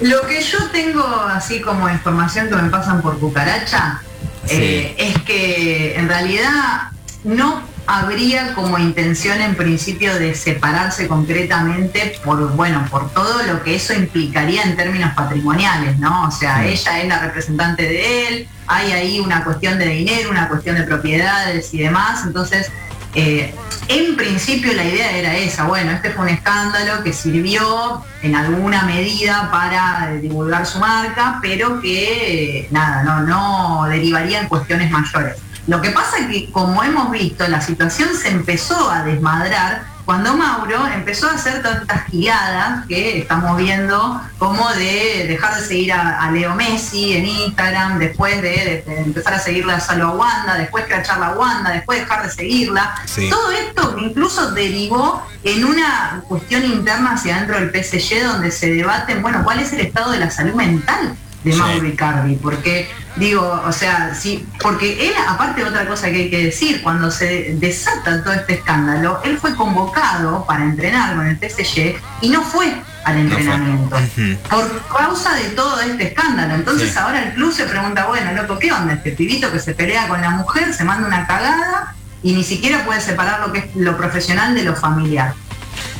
Lo 0.00 0.22
que 0.26 0.42
yo 0.42 0.58
tengo 0.72 1.04
así 1.28 1.60
como 1.60 1.88
información 1.90 2.48
que 2.48 2.56
me 2.56 2.70
pasan 2.70 3.02
por 3.02 3.18
cucaracha 3.18 4.00
Sí. 4.46 4.56
eh, 4.58 4.94
es 4.98 5.22
que 5.22 5.94
en 5.96 6.08
realidad 6.08 6.90
no 7.22 7.62
habría 7.92 8.54
como 8.54 8.78
intención 8.78 9.42
en 9.42 9.54
principio 9.54 10.18
de 10.18 10.34
separarse 10.34 11.08
concretamente 11.08 12.18
por 12.24 12.56
bueno 12.56 12.86
por 12.90 13.10
todo 13.10 13.42
lo 13.42 13.62
que 13.62 13.76
eso 13.76 13.92
implicaría 13.92 14.62
en 14.62 14.76
términos 14.76 15.12
patrimoniales, 15.14 15.98
¿no? 15.98 16.26
O 16.26 16.30
sea, 16.30 16.64
ella 16.64 17.00
es 17.02 17.08
la 17.08 17.18
representante 17.18 17.82
de 17.82 18.28
él, 18.28 18.48
hay 18.66 18.92
ahí 18.92 19.20
una 19.20 19.44
cuestión 19.44 19.78
de 19.78 19.88
dinero, 19.88 20.30
una 20.30 20.48
cuestión 20.48 20.76
de 20.76 20.84
propiedades 20.84 21.74
y 21.74 21.80
demás, 21.80 22.22
entonces 22.24 22.72
eh, 23.14 23.54
en 23.88 24.16
principio 24.16 24.72
la 24.72 24.84
idea 24.84 25.14
era 25.14 25.36
esa, 25.36 25.64
bueno, 25.64 25.90
este 25.90 26.12
fue 26.12 26.22
un 26.24 26.30
escándalo 26.30 27.02
que 27.04 27.12
sirvió 27.12 28.02
en 28.22 28.34
alguna 28.34 28.84
medida 28.84 29.50
para 29.50 30.14
divulgar 30.14 30.64
su 30.64 30.78
marca, 30.78 31.40
pero 31.42 31.78
que 31.78 32.60
eh, 32.60 32.68
nada, 32.70 33.02
no, 33.02 33.20
no 33.20 33.86
derivaría 33.86 34.40
en 34.40 34.48
cuestiones 34.48 34.90
mayores. 34.90 35.36
Lo 35.66 35.80
que 35.80 35.90
pasa 35.90 36.18
es 36.18 36.26
que, 36.26 36.50
como 36.50 36.82
hemos 36.82 37.10
visto, 37.10 37.46
la 37.46 37.60
situación 37.60 38.10
se 38.14 38.30
empezó 38.30 38.90
a 38.90 39.04
desmadrar 39.04 39.92
cuando 40.04 40.36
Mauro 40.36 40.86
empezó 40.88 41.28
a 41.28 41.34
hacer 41.34 41.62
todas 41.62 41.82
estas 41.82 42.06
giradas 42.06 42.86
que 42.88 43.20
estamos 43.20 43.56
viendo, 43.56 44.20
como 44.38 44.68
de 44.70 45.26
dejar 45.28 45.54
de 45.54 45.64
seguir 45.64 45.92
a, 45.92 46.20
a 46.20 46.30
Leo 46.32 46.56
Messi 46.56 47.14
en 47.14 47.26
Instagram, 47.26 47.98
después 48.00 48.42
de, 48.42 48.82
de 48.84 49.00
empezar 49.00 49.34
a 49.34 49.38
seguirla 49.38 49.78
solo 49.78 50.08
a 50.08 50.10
Wanda, 50.12 50.54
después 50.56 50.86
cracharla 50.86 51.28
a 51.28 51.34
Wanda, 51.34 51.70
después 51.70 52.00
dejar 52.00 52.24
de 52.24 52.30
seguirla. 52.30 52.94
Sí. 53.04 53.30
Todo 53.30 53.52
esto 53.52 53.96
incluso 53.98 54.50
derivó 54.50 55.24
en 55.44 55.64
una 55.64 56.22
cuestión 56.26 56.64
interna 56.64 57.12
hacia 57.12 57.36
dentro 57.36 57.60
del 57.60 57.70
PSG 57.70 58.24
donde 58.24 58.50
se 58.50 58.72
debaten, 58.72 59.22
bueno, 59.22 59.42
cuál 59.44 59.60
es 59.60 59.72
el 59.72 59.80
estado 59.80 60.10
de 60.10 60.18
la 60.18 60.30
salud 60.30 60.54
mental 60.54 61.16
de. 61.44 61.54
Mauro 61.54 61.86
Icardi, 61.86 62.36
porque 62.36 62.88
digo, 63.16 63.62
o 63.66 63.72
sea, 63.72 64.14
sí, 64.14 64.46
porque 64.60 65.08
él, 65.08 65.12
aparte 65.28 65.62
de 65.62 65.68
otra 65.68 65.86
cosa 65.86 66.10
que 66.10 66.16
hay 66.16 66.30
que 66.30 66.44
decir, 66.44 66.82
cuando 66.82 67.10
se 67.10 67.54
desata 67.58 68.22
todo 68.22 68.32
este 68.32 68.54
escándalo, 68.54 69.20
él 69.24 69.38
fue 69.38 69.54
convocado 69.54 70.44
para 70.46 70.64
entrenar 70.64 71.16
con 71.16 71.26
el 71.26 71.36
PSG 71.36 71.96
y 72.22 72.28
no 72.30 72.42
fue 72.42 72.74
al 73.04 73.18
entrenamiento. 73.18 73.96
Por 74.48 74.82
causa 74.96 75.34
de 75.34 75.48
todo 75.50 75.80
este 75.80 76.08
escándalo. 76.08 76.54
Entonces 76.54 76.90
Sí. 76.92 76.98
ahora 76.98 77.22
el 77.24 77.34
club 77.34 77.52
se 77.52 77.64
pregunta, 77.64 78.06
bueno, 78.06 78.32
loco, 78.32 78.58
¿qué 78.58 78.72
onda? 78.72 78.94
Este 78.94 79.10
pibito 79.12 79.50
que 79.50 79.58
se 79.58 79.74
pelea 79.74 80.08
con 80.08 80.20
la 80.20 80.30
mujer, 80.30 80.72
se 80.72 80.84
manda 80.84 81.06
una 81.06 81.26
cagada 81.26 81.94
y 82.22 82.32
ni 82.32 82.44
siquiera 82.44 82.84
puede 82.84 83.00
separar 83.00 83.40
lo 83.40 83.52
que 83.52 83.58
es 83.58 83.76
lo 83.76 83.96
profesional 83.96 84.54
de 84.54 84.62
lo 84.62 84.76
familiar. 84.76 85.34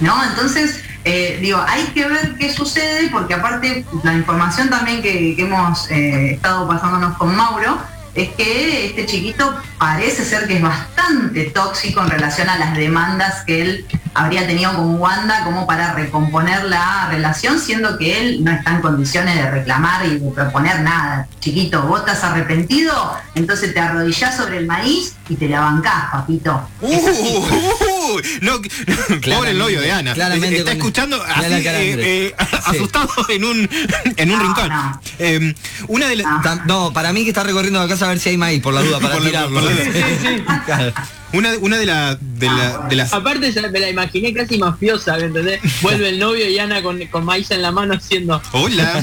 ¿No? 0.00 0.22
Entonces, 0.24 0.80
eh, 1.04 1.38
digo, 1.40 1.60
hay 1.66 1.84
que 1.86 2.06
ver 2.06 2.34
qué 2.38 2.52
sucede, 2.52 3.08
porque 3.10 3.34
aparte 3.34 3.84
la 4.02 4.14
información 4.14 4.70
también 4.70 5.02
que, 5.02 5.34
hemos 5.38 5.90
eh, 5.90 6.34
estado 6.34 6.68
pasándonos 6.68 7.16
con 7.16 7.34
Mauro, 7.34 7.78
es 8.14 8.28
que 8.30 8.86
este 8.86 9.06
chiquito 9.06 9.54
parece 9.78 10.24
ser 10.24 10.46
que 10.46 10.56
es 10.56 10.62
bastante 10.62 11.44
tóxico 11.44 12.02
en 12.02 12.10
relación 12.10 12.48
a 12.48 12.58
las 12.58 12.76
demandas 12.76 13.42
que 13.46 13.62
él 13.62 13.86
habría 14.14 14.46
tenido 14.46 14.74
con 14.74 15.00
Wanda 15.00 15.44
como 15.44 15.66
para 15.66 15.94
recomponer 15.94 16.64
la 16.64 17.08
relación, 17.10 17.58
siendo 17.58 17.96
que 17.96 18.20
él 18.20 18.44
no 18.44 18.52
está 18.52 18.72
en 18.72 18.82
condiciones 18.82 19.36
de 19.36 19.50
reclamar 19.50 20.04
y 20.06 20.18
de 20.18 20.30
proponer 20.30 20.80
nada. 20.82 21.26
Chiquito, 21.40 21.82
vos 21.82 22.00
estás 22.00 22.22
arrepentido, 22.24 22.92
entonces 23.34 23.72
te 23.72 23.80
arrodillás 23.80 24.36
sobre 24.36 24.58
el 24.58 24.66
maíz 24.66 25.16
y 25.28 25.36
te 25.36 25.48
la 25.48 25.60
bancás, 25.60 26.10
papito. 26.12 26.68
Uh, 26.82 27.91
No, 28.40 28.60
pobre 29.36 29.50
el 29.52 29.58
novio 29.58 29.80
de 29.80 29.92
Ana. 29.92 30.14
Claramente 30.14 30.58
Está 30.58 30.72
escuchando 30.72 31.22
así, 31.22 31.48
la 31.50 31.58
eh, 31.58 31.96
eh, 31.98 32.34
Sí. 32.38 32.46
asustado 32.76 33.08
en 33.28 33.44
un, 33.44 33.68
en 34.16 34.30
un 34.30 34.38
No, 34.38 34.44
rincón. 34.44 34.68
no. 34.68 35.00
Eh, 35.18 35.54
una 35.88 36.08
de 36.08 36.16
las... 36.16 36.26
No. 36.26 36.42
Tam- 36.42 36.64
No, 36.66 36.92
para 36.92 37.12
mí 37.12 37.22
que 37.24 37.30
está 37.30 37.42
recorriendo 37.42 37.80
la 37.80 37.88
casa 37.88 38.06
a 38.06 38.08
ver 38.08 38.18
si 38.20 38.30
hay 38.30 38.36
maíz, 38.36 38.62
por 38.62 38.74
la 38.74 38.82
duda, 38.82 38.98
para 39.00 39.14
Por 39.18 39.22
la- 39.22 39.28
tirar. 39.30 39.48
por 39.48 39.62
la- 39.62 40.62
Claro. 40.64 40.92
Una, 41.32 41.50
una 41.60 41.78
de, 41.78 41.86
la, 41.86 42.18
de, 42.20 42.46
la- 42.46 42.78
de 42.90 42.96
las... 42.96 43.12
Aparte 43.14 43.50
ya 43.52 43.62
me 43.68 43.80
la 43.80 43.88
imaginé 43.88 44.34
casi 44.34 44.58
mafiosa, 44.58 45.16
¿me 45.16 45.24
entendés? 45.24 45.60
Vuelve 45.80 46.10
el 46.10 46.18
novio 46.18 46.46
y 46.48 46.58
Ana 46.58 46.82
con, 46.82 46.98
con 47.06 47.24
maíz 47.24 47.50
en 47.50 47.62
la 47.62 47.72
mano 47.72 47.94
haciendo. 47.94 48.42
Hola. 48.52 49.02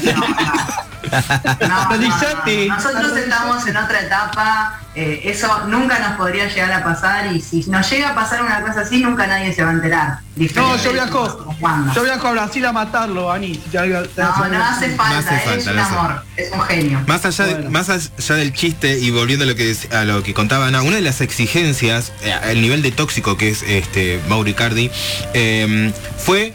No, 1.62 1.68
no, 1.68 1.84
no, 1.86 1.90
Alizate. 1.92 2.68
no. 2.68 2.76
Nosotros 2.76 3.18
estamos 3.18 3.68
en 3.68 3.78
otra 3.78 4.02
etapa, 4.02 4.80
eh, 4.96 5.22
eso 5.26 5.68
nunca 5.68 6.00
nos 6.00 6.18
podría 6.18 6.48
llegar 6.48 6.72
a 6.72 6.84
pasar 6.84 7.34
y 7.34 7.42
si 7.42 7.62
nos 7.70 7.90
llega 7.90 8.10
a 8.10 8.16
pasar 8.16 8.42
una 8.44 8.62
cosa 8.62 8.82
así, 8.82 9.02
nunca 9.02 9.28
nadie 9.28 9.54
se 9.54 9.64
va 9.64 9.70
a 9.70 9.74
enterar. 9.74 10.20
No, 10.56 10.78
yo 10.78 10.94
viajo. 10.94 11.56
Yo 11.94 12.04
viajo 12.04 12.28
a 12.28 12.32
Brasil 12.32 12.66
a 12.66 12.72
matarlo, 12.72 13.32
Ani. 13.32 13.62
No, 13.74 13.80
hace- 13.82 14.50
no 14.50 14.64
hace 14.64 14.90
falta, 14.96 15.14
No 15.14 15.18
hace 15.38 15.58
es 15.60 15.68
un 15.68 15.80
amor, 15.80 16.24
es 16.38 16.52
un 16.52 16.62
genio. 16.62 17.02
Más 17.08 17.26
allá, 17.26 17.46
de- 17.46 17.54
Bueno. 17.56 17.72
más 17.72 17.90
allá 17.90 18.36
del 18.36 18.54
chiste 18.54 18.98
y 19.00 19.12
volviendo 19.12 19.44
a 19.44 19.48
lo 19.48 19.56
que 19.56 19.76
a 19.92 20.04
lo 20.06 20.24
que 20.24 20.34
contaba 20.34 20.68
Ana, 20.68 20.82
una 20.82 20.96
de 20.96 21.02
las 21.02 21.20
exigencias, 21.22 22.14
eh, 22.22 22.34
el 22.46 22.62
nivel 22.62 22.82
de 22.82 22.92
tóxico 22.92 23.36
que 23.38 23.50
es 23.50 23.64
este 23.64 24.22
Mauro 24.30 24.50
Icardi, 24.50 24.90
eh, 25.34 25.92
fue, 26.18 26.54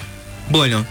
bueno, 0.49 0.87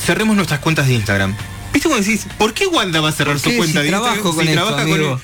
cerremos 0.00 0.36
nuestras 0.36 0.60
cuentas 0.60 0.86
de 0.86 0.94
Instagram. 0.94 1.34
¿Viste 1.72 1.88
cómo 1.88 2.00
decís? 2.00 2.26
¿Por 2.38 2.54
qué 2.54 2.66
Wanda 2.66 3.00
va 3.00 3.10
a 3.10 3.12
cerrar 3.12 3.34
¿Por 3.38 3.50
su 3.52 3.56
cuenta 3.56 3.80
Si 3.80 3.86
de 3.86 3.90
Instagram? 3.90 4.14
trabajo 4.14 4.34
con 4.36 4.48
esto, 4.48 4.76
amigo. 4.76 5.20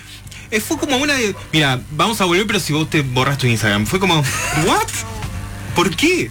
Eh, 0.50 0.60
fue 0.60 0.78
como 0.78 0.96
una 0.98 1.14
de. 1.14 1.34
Mira, 1.52 1.80
vamos 1.90 2.20
a 2.20 2.24
volver, 2.26 2.46
pero 2.46 2.60
si 2.60 2.72
vos 2.72 2.88
te 2.88 3.00
borras 3.02 3.38
tu 3.38 3.46
Instagram. 3.46 3.86
Fue 3.86 3.98
como. 3.98 4.16
¿What? 4.66 4.88
¿Por 5.74 5.94
qué? 5.96 6.30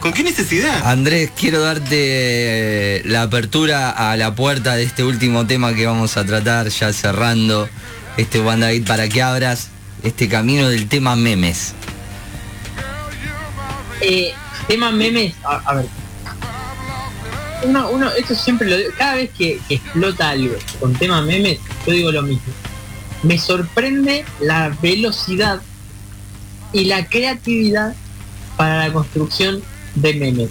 ¿Con 0.00 0.12
qué 0.12 0.22
necesidad? 0.22 0.86
Andrés, 0.86 1.30
quiero 1.36 1.60
darte 1.60 1.88
eh, 1.90 3.02
la 3.04 3.22
apertura 3.22 3.90
a 3.90 4.16
la 4.16 4.34
puerta 4.34 4.76
de 4.76 4.84
este 4.84 5.02
último 5.02 5.46
tema 5.46 5.74
que 5.74 5.86
vamos 5.86 6.16
a 6.16 6.24
tratar, 6.24 6.68
ya 6.68 6.92
cerrando 6.92 7.68
este 8.16 8.40
WandaVid, 8.40 8.86
para 8.86 9.08
que 9.08 9.22
abras 9.22 9.68
este 10.04 10.28
camino 10.28 10.68
del 10.68 10.88
tema 10.88 11.16
memes. 11.16 11.74
Eh, 14.00 14.32
tema 14.68 14.90
memes, 14.92 15.34
a, 15.44 15.56
a 15.64 15.74
ver. 15.74 15.86
Uno, 17.64 17.90
uno, 17.90 18.10
esto 18.12 18.34
siempre 18.34 18.68
lo 18.68 18.76
digo, 18.76 18.90
cada 18.96 19.16
vez 19.16 19.30
que, 19.36 19.60
que 19.68 19.74
explota 19.74 20.30
algo 20.30 20.54
con 20.78 20.94
tema 20.94 21.22
memes, 21.22 21.58
yo 21.86 21.92
digo 21.92 22.12
lo 22.12 22.22
mismo. 22.22 22.52
Me 23.22 23.38
sorprende 23.38 24.24
la 24.40 24.76
velocidad 24.80 25.60
y 26.72 26.84
la 26.84 27.06
creatividad 27.06 27.94
para 28.56 28.86
la 28.86 28.92
construcción 28.92 29.60
de 29.94 30.14
memes. 30.14 30.50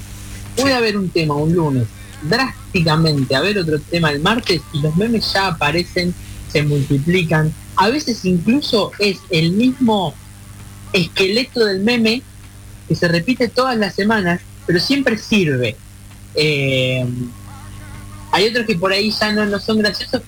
Puede 0.55 0.73
haber 0.73 0.97
un 0.97 1.09
tema 1.09 1.35
un 1.35 1.53
lunes, 1.53 1.87
drásticamente 2.23 3.35
haber 3.35 3.57
otro 3.59 3.79
tema 3.79 4.11
el 4.11 4.21
martes 4.21 4.61
y 4.73 4.81
los 4.81 4.95
memes 4.95 5.31
ya 5.31 5.47
aparecen, 5.47 6.13
se 6.51 6.63
multiplican. 6.63 7.53
A 7.75 7.89
veces 7.89 8.25
incluso 8.25 8.91
es 8.99 9.19
el 9.29 9.51
mismo 9.51 10.13
esqueleto 10.93 11.65
del 11.65 11.81
meme 11.81 12.21
que 12.87 12.95
se 12.95 13.07
repite 13.07 13.49
todas 13.49 13.77
las 13.77 13.95
semanas, 13.95 14.41
pero 14.65 14.79
siempre 14.79 15.17
sirve. 15.17 15.75
Eh, 16.39 17.03
hay 18.31 18.47
otros 18.47 18.65
que 18.65 18.75
por 18.75 18.91
ahí 18.91 19.11
ya 19.11 19.31
no, 19.33 19.45
no 19.45 19.59
son 19.59 19.79
graciosos, 19.79 20.21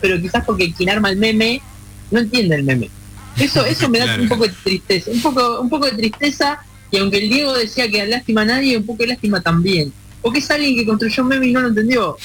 pero 0.00 0.20
quizás 0.20 0.44
porque 0.44 0.72
quien 0.72 0.90
arma 0.90 1.08
el 1.10 1.16
meme 1.16 1.62
no 2.10 2.20
entiende 2.20 2.56
el 2.56 2.64
meme. 2.64 2.90
Eso, 3.38 3.64
eso 3.64 3.88
me 3.88 3.98
da 3.98 4.04
Claro. 4.08 4.22
un 4.22 4.28
poco 4.28 4.44
de 4.46 4.52
tristeza, 4.62 5.10
un 5.10 5.22
poco, 5.22 5.60
un 5.60 5.70
poco 5.70 5.86
de 5.86 5.92
tristeza, 5.92 6.58
y 6.90 6.98
aunque 6.98 7.18
el 7.18 7.30
Diego 7.30 7.54
decía 7.54 7.88
que 7.90 8.06
lástima 8.06 8.42
a 8.42 8.44
nadie, 8.44 8.76
un 8.76 8.84
poco 8.86 9.02
de 9.02 9.08
lástima 9.08 9.40
también. 9.40 9.92
Porque 10.20 10.38
es 10.38 10.50
alguien 10.50 10.74
que 10.76 10.86
construyó 10.86 11.22
un 11.22 11.28
meme 11.30 11.46
y 11.48 11.52
no 11.52 11.60
lo 11.60 11.68
entendió. 11.68 12.16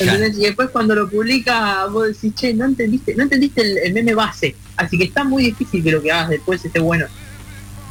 Y 0.00 0.40
después 0.40 0.68
cuando 0.70 0.94
lo 0.94 1.08
publica 1.10 1.86
vos 1.86 2.06
decís, 2.08 2.32
che, 2.36 2.54
no 2.54 2.64
entendiste, 2.66 3.14
no 3.16 3.24
entendiste 3.24 3.62
el, 3.62 3.78
el 3.78 3.92
meme 3.92 4.14
base. 4.14 4.54
Así 4.76 4.96
que 4.96 5.04
está 5.04 5.24
muy 5.24 5.44
difícil 5.46 5.82
que 5.82 5.90
lo 5.90 6.00
que 6.02 6.12
hagas 6.12 6.30
después 6.30 6.64
esté 6.64 6.78
bueno. 6.78 7.06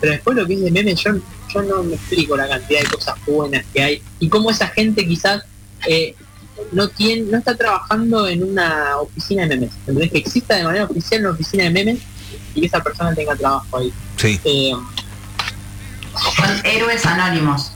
Pero 0.01 0.13
después 0.13 0.35
lo 0.35 0.45
que 0.47 0.55
es 0.55 0.61
de 0.63 0.71
meme, 0.71 0.95
yo, 0.95 1.11
yo 1.53 1.61
no 1.61 1.83
me 1.83 1.93
explico 1.95 2.35
la 2.35 2.47
cantidad 2.49 2.81
de 2.81 2.87
cosas 2.87 3.15
buenas 3.25 3.63
que 3.73 3.81
hay. 3.83 4.01
Y 4.19 4.27
cómo 4.27 4.49
esa 4.51 4.67
gente 4.67 5.07
quizás 5.07 5.43
eh, 5.87 6.15
no 6.71 6.89
tiene, 6.89 7.21
no 7.31 7.37
está 7.37 7.55
trabajando 7.55 8.27
en 8.27 8.43
una 8.43 8.97
oficina 8.97 9.43
de 9.47 9.55
memes. 9.55 9.71
¿Entendés? 9.81 10.11
Que 10.11 10.17
exista 10.17 10.55
de 10.57 10.63
manera 10.63 10.85
oficial 10.85 11.21
una 11.21 11.29
oficina 11.31 11.63
de 11.65 11.69
memes 11.69 11.99
y 12.55 12.61
que 12.61 12.67
esa 12.67 12.81
persona 12.81 13.13
tenga 13.15 13.35
trabajo 13.35 13.77
ahí. 13.77 13.93
Sí. 14.17 14.39
Eh, 14.43 14.73
Son 16.35 16.65
héroes 16.65 17.05
anónimos. 17.05 17.71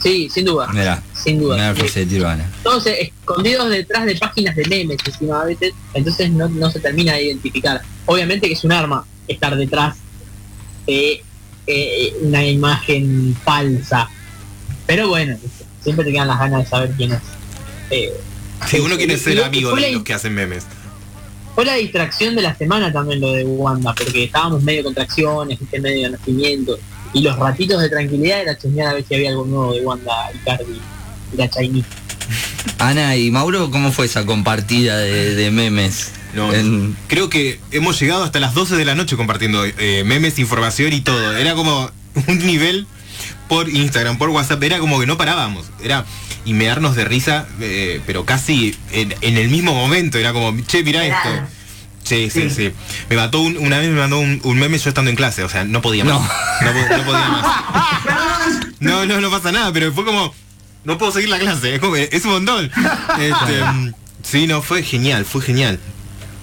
sí, 0.00 0.28
sin 0.32 0.44
duda. 0.46 0.68
Mira, 0.72 1.02
Sin 1.14 1.38
duda. 1.40 1.74
todos 2.62 2.86
eh, 2.86 3.12
escondidos 3.20 3.70
detrás 3.70 4.04
de 4.06 4.16
páginas 4.16 4.56
de 4.56 4.64
memes 4.66 4.98
encima 5.04 5.42
a 5.42 5.44
veces, 5.44 5.72
entonces 5.94 6.30
no, 6.30 6.48
no 6.48 6.70
se 6.70 6.80
termina 6.80 7.14
de 7.14 7.24
identificar. 7.24 7.82
Obviamente 8.06 8.46
que 8.48 8.54
es 8.54 8.64
un 8.64 8.72
arma 8.72 9.04
estar 9.28 9.54
detrás 9.56 9.96
de 10.86 11.22
eh, 11.68 12.14
una 12.22 12.44
imagen 12.44 13.36
falsa. 13.44 14.08
Pero 14.86 15.08
bueno, 15.08 15.36
siempre 15.82 16.04
te 16.04 16.12
quedan 16.12 16.28
las 16.28 16.38
ganas 16.38 16.64
de 16.64 16.70
saber 16.70 16.92
quién 16.96 17.12
es. 17.12 17.20
Eh, 17.90 18.12
Si 18.66 18.78
uno 18.80 18.96
quiere 18.96 19.18
ser 19.18 19.42
amigo 19.44 19.74
de 19.74 19.92
los 19.92 20.02
que 20.02 20.14
hacen 20.14 20.34
memes. 20.34 20.64
Fue 21.54 21.64
la 21.64 21.74
distracción 21.74 22.36
de 22.36 22.42
la 22.42 22.54
semana 22.54 22.92
también 22.92 23.20
lo 23.20 23.32
de 23.32 23.44
Wanda, 23.44 23.92
porque 23.92 24.24
estábamos 24.24 24.62
medio 24.62 24.84
contracciones, 24.84 25.58
¿viste? 25.58 25.80
medio 25.80 26.04
de 26.04 26.10
nacimiento. 26.10 26.78
Y 27.12 27.22
los 27.22 27.36
ratitos 27.36 27.80
de 27.82 27.88
tranquilidad 27.88 28.42
era 28.42 28.56
chusmear 28.56 28.90
a 28.90 28.94
ver 28.94 29.04
si 29.04 29.14
había 29.14 29.30
algo 29.30 29.44
nuevo 29.44 29.74
de 29.74 29.84
Wanda, 29.84 30.30
Icardi 30.34 30.80
y 31.32 31.36
la 31.36 31.48
Chinese. 31.48 31.88
Ana 32.78 33.16
y 33.16 33.30
Mauro, 33.30 33.70
¿cómo 33.70 33.92
fue 33.92 34.06
esa 34.06 34.24
compartida 34.26 34.98
de, 34.98 35.34
de 35.34 35.50
memes? 35.50 36.12
No, 36.34 36.52
En- 36.52 36.96
Creo 37.08 37.28
que 37.30 37.58
hemos 37.70 37.98
llegado 38.00 38.22
hasta 38.24 38.38
las 38.40 38.54
12 38.54 38.76
de 38.76 38.84
la 38.84 38.94
noche 38.94 39.16
compartiendo 39.16 39.64
eh, 39.64 40.02
memes, 40.06 40.38
información 40.38 40.92
y 40.92 41.00
todo. 41.00 41.36
Era 41.36 41.54
como 41.54 41.90
un 42.26 42.38
nivel 42.46 42.86
por 43.48 43.68
Instagram, 43.68 44.18
por 44.18 44.28
WhatsApp, 44.30 44.62
era 44.62 44.78
como 44.78 45.00
que 45.00 45.06
no 45.06 45.16
parábamos. 45.16 45.66
Era 45.82 46.04
y 46.44 46.52
mearnos 46.52 46.96
de 46.96 47.04
risa, 47.04 47.46
eh, 47.60 48.00
pero 48.06 48.24
casi 48.24 48.76
en, 48.92 49.14
en 49.22 49.36
el 49.38 49.48
mismo 49.48 49.74
momento. 49.74 50.18
Era 50.18 50.32
como, 50.32 50.54
che, 50.66 50.82
mira 50.84 51.04
esto. 51.06 51.28
Sí, 52.04 52.30
sí, 52.30 52.48
Sí. 52.48 52.50
sí. 52.50 52.72
Me 53.10 53.16
mató 53.16 53.40
un- 53.40 53.58
una 53.58 53.78
vez 53.78 53.88
me 53.90 53.98
mandó 53.98 54.18
un, 54.18 54.40
un 54.44 54.58
meme 54.58 54.78
yo 54.78 54.88
estando 54.88 55.10
en 55.10 55.16
clase, 55.16 55.42
o 55.44 55.48
sea, 55.48 55.64
no 55.64 55.82
podía 55.82 56.04
más. 56.04 56.14
No. 56.14 56.20
No, 56.20 56.72
po- 56.72 56.96
no 56.96 57.04
podía 57.04 57.28
más. 57.28 57.46
No, 58.80 59.04
no, 59.06 59.20
no 59.20 59.28
pasa 59.30 59.50
nada, 59.50 59.72
pero 59.72 59.92
fue 59.92 60.04
como, 60.04 60.32
no 60.84 60.98
puedo 60.98 61.12
seguir 61.12 61.28
la 61.28 61.38
clase, 61.38 61.74
es 61.74 61.80
como, 61.80 61.94
que 61.94 62.08
es 62.10 62.24
un 62.24 62.32
montón. 62.32 62.70
Este, 63.20 63.62
sí, 64.22 64.46
no, 64.46 64.62
fue 64.62 64.82
genial, 64.82 65.24
fue 65.24 65.42
genial. 65.42 65.78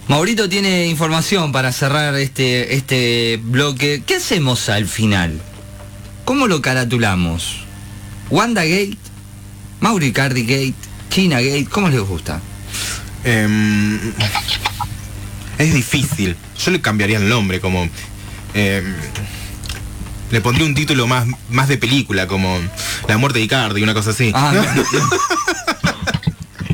Maurito 0.08 0.48
tiene 0.50 0.88
información 0.88 1.52
para 1.52 1.72
cerrar 1.72 2.16
este, 2.16 2.76
este 2.76 3.40
bloque. 3.42 4.04
¿Qué 4.06 4.16
hacemos 4.16 4.70
al 4.70 4.86
final? 4.88 5.42
¿Cómo 6.26 6.48
lo 6.48 6.62
caratulamos? 6.62 7.64
¿Wanda 8.30 8.64
Gate? 8.64 8.98
¿Mauri 9.80 10.12
Cardi 10.12 10.44
Gate? 10.44 10.76
¿China 11.10 11.42
Gate? 11.42 11.68
¿Cómo 11.70 11.90
les 11.90 12.02
gusta? 12.02 12.40
Em, 13.24 14.00
es 15.58 15.74
difícil. 15.74 16.36
Yo 16.64 16.72
le 16.72 16.82
cambiaría 16.82 17.18
el 17.18 17.28
nombre, 17.28 17.60
como. 17.60 17.90
em, 18.54 18.96
le 20.32 20.42
pondría 20.42 20.66
un 20.66 20.76
título 20.76 21.08
más, 21.08 21.26
más 21.50 21.68
de 21.68 21.78
película, 21.78 22.28
como 22.28 22.58
La 23.08 23.18
muerte 23.18 23.40
de 23.40 23.46
Icardi, 23.46 23.84
una 23.84 23.94
cosa 23.94 24.10
así. 24.12 24.32
Ah, 24.34 24.54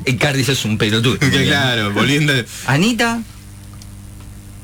Icardi 0.06 0.42
es 0.42 0.66
un 0.66 0.78
pelotudo. 0.78 1.18
Que 1.20 1.46
claro, 1.46 1.92
volviendo. 1.92 2.34
Anita, 2.68 3.20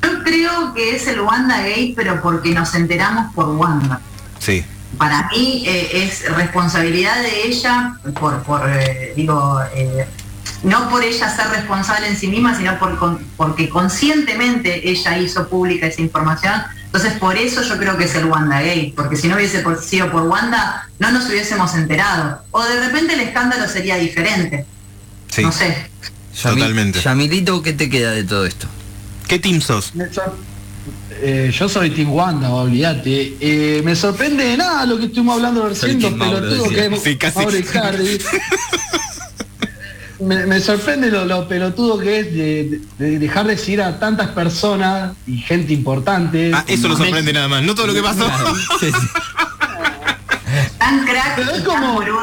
Yo 0.02 0.22
creo 0.24 0.74
que 0.74 0.96
es 0.96 1.06
el 1.06 1.20
Wanda 1.20 1.58
Gate, 1.58 1.92
pero 1.96 2.20
porque 2.22 2.50
nos 2.54 2.74
enteramos 2.74 3.34
por 3.34 3.48
Wanda. 3.50 4.00
Sí. 4.38 4.64
Para 4.96 5.28
mí 5.30 5.64
eh, 5.66 6.04
es 6.04 6.28
responsabilidad 6.34 7.20
de 7.22 7.46
ella, 7.46 7.94
por, 8.18 8.42
por 8.42 8.62
eh, 8.68 9.12
digo, 9.14 9.60
eh, 9.74 10.06
no 10.62 10.88
por 10.88 11.04
ella 11.04 11.34
ser 11.34 11.48
responsable 11.50 12.08
en 12.08 12.16
sí 12.16 12.26
misma, 12.26 12.56
sino 12.56 12.78
por, 12.78 12.98
con- 12.98 13.18
porque 13.36 13.68
conscientemente 13.68 14.88
ella 14.90 15.18
hizo 15.18 15.46
pública 15.48 15.86
esa 15.86 16.00
información. 16.00 16.54
Entonces 16.88 17.18
por 17.18 17.36
eso 17.36 17.62
yo 17.62 17.76
creo 17.78 17.96
que 17.98 18.04
es 18.04 18.14
el 18.14 18.24
Wanda 18.26 18.60
Gate, 18.62 18.94
porque 18.96 19.14
si 19.16 19.28
no 19.28 19.36
hubiese 19.36 19.62
sido 19.82 20.10
por 20.10 20.22
Wanda, 20.22 20.88
no 20.98 21.10
nos 21.12 21.28
hubiésemos 21.28 21.74
enterado. 21.74 22.42
O 22.50 22.62
de 22.64 22.80
repente 22.86 23.12
el 23.14 23.20
escándalo 23.20 23.68
sería 23.68 23.96
diferente. 23.96 24.64
Sí. 25.30 25.42
No 25.42 25.52
sé. 25.52 25.90
Totalmente. 26.42 27.00
Yamilito, 27.00 27.62
¿qué 27.62 27.72
te 27.74 27.90
queda 27.90 28.12
de 28.12 28.24
todo 28.24 28.46
esto? 28.46 28.66
¿Qué 29.26 29.38
team 29.38 29.60
sos? 29.60 29.92
Eh, 31.20 31.52
yo 31.52 31.68
soy 31.68 31.90
Team 31.90 32.12
Wanda, 32.12 32.48
olvídate. 32.50 33.36
Eh, 33.40 33.82
me 33.84 33.94
sorprende 33.94 34.56
nada 34.56 34.86
lo 34.86 34.96
que 34.98 35.06
estuvimos 35.06 35.34
hablando 35.36 35.68
recién, 35.68 35.98
Team 35.98 36.12
lo 36.12 36.16
Mauro, 36.18 36.40
pelotudo 36.40 36.64
decía. 36.70 36.88
que 36.88 36.94
es 36.94 37.02
Sí, 37.02 37.16
casi. 37.18 37.38
Mauro 37.38 37.56
Icardi. 37.58 38.18
me, 40.20 40.46
me 40.46 40.60
sorprende 40.60 41.10
lo, 41.10 41.24
lo 41.24 41.46
pelotudo 41.48 41.98
que 41.98 42.20
es 42.20 42.32
de, 42.34 42.80
de 42.98 43.18
dejar 43.18 43.46
de 43.46 43.56
seguir 43.56 43.82
a 43.82 43.98
tantas 43.98 44.28
personas 44.28 45.12
y 45.26 45.38
gente 45.38 45.72
importante. 45.72 46.50
Ah, 46.54 46.64
eso 46.66 46.88
lo 46.88 46.96
sorprende 46.96 47.32
nada 47.32 47.48
más. 47.48 47.62
No 47.62 47.74
todo 47.74 47.86
lo 47.88 47.94
que 47.94 48.02
pasó. 48.02 48.26
Sí, 48.80 48.86
sí. 48.90 49.06
Tan 50.78 51.04
crack, 51.04 51.36
Pero 51.36 51.50
es 51.52 51.60
y 51.60 51.64
como- 51.64 51.80
tan 51.86 51.94
boludo. 51.94 52.20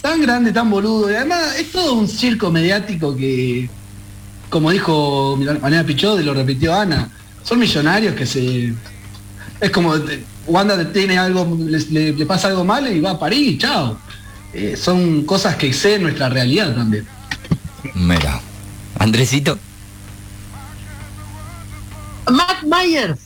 tan 0.00 0.20
grande, 0.22 0.52
tan 0.52 0.70
boludo. 0.70 1.10
Y 1.10 1.14
además 1.14 1.56
es 1.58 1.72
todo 1.72 1.94
un 1.94 2.08
circo 2.08 2.50
mediático 2.50 3.16
que, 3.16 3.68
como 4.50 4.70
dijo 4.70 5.38
Manera 5.60 5.84
Pichot, 5.84 6.20
y 6.20 6.24
lo 6.24 6.34
repitió 6.34 6.74
Ana, 6.74 7.08
son 7.42 7.58
millonarios 7.58 8.14
que 8.14 8.26
se... 8.26 8.72
Es 9.60 9.70
como 9.70 9.96
eh, 9.96 10.22
Wanda 10.46 10.92
tiene 10.92 11.16
algo, 11.18 11.56
le, 11.58 11.78
le- 11.90 12.12
le 12.12 12.26
pasa 12.26 12.48
algo 12.48 12.64
mal 12.64 12.86
y 12.94 13.00
va 13.00 13.12
a 13.12 13.18
París, 13.18 13.58
chao. 13.58 13.98
Eh, 14.54 14.76
son 14.76 15.24
cosas 15.24 15.56
que 15.56 15.66
exceden 15.66 16.02
nuestra 16.02 16.28
realidad 16.28 16.74
también. 16.74 17.06
Mira. 17.94 18.40
Andresito. 18.98 19.58
Matt 22.30 22.62
Myers 22.62 23.18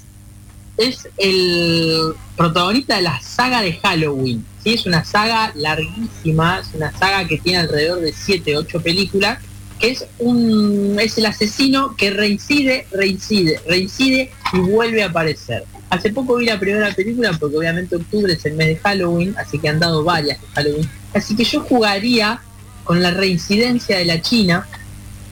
es 0.79 1.09
el 1.19 2.15
protagonista 2.37 2.97
de 2.97 3.03
la 3.03 3.21
saga 3.21 3.61
de 3.61 3.75
Halloween. 3.75 4.45
¿sí? 4.63 4.75
Es 4.75 4.87
una 4.87 5.05
saga 5.05 5.53
larguísima, 5.55 6.61
es 6.61 6.75
una 6.75 6.97
saga 6.97 7.27
que 7.27 7.39
tiene 7.39 7.59
alrededor 7.59 8.01
de 8.01 8.13
7, 8.13 8.57
8 8.57 8.81
películas, 8.81 9.39
que 9.79 9.91
es 9.91 10.07
un 10.19 10.97
es 10.99 11.19
el 11.19 11.27
asesino 11.27 11.95
que 11.97 12.11
reincide, 12.11 12.87
reincide, 12.91 13.61
reincide 13.67 14.31
y 14.53 14.59
vuelve 14.59 15.03
a 15.03 15.07
aparecer. 15.07 15.65
Hace 15.91 16.11
poco 16.11 16.37
vi 16.37 16.47
la 16.47 16.59
primera 16.59 16.93
película 16.95 17.33
porque 17.39 17.57
obviamente 17.57 17.97
octubre 17.97 18.33
es 18.33 18.45
el 18.47 18.55
mes 18.55 18.69
de 18.69 18.77
Halloween, 18.77 19.35
así 19.39 19.59
que 19.59 19.69
han 19.69 19.79
dado 19.79 20.05
varias 20.05 20.41
de 20.41 20.47
Halloween. 20.55 20.91
Así 21.15 21.35
que 21.37 21.45
yo 21.45 21.61
jugaría 21.61 22.41
con 22.85 23.03
la 23.03 23.11
reincidencia 23.11 23.99
de 23.99 24.05
la 24.05 24.21
China, 24.23 24.67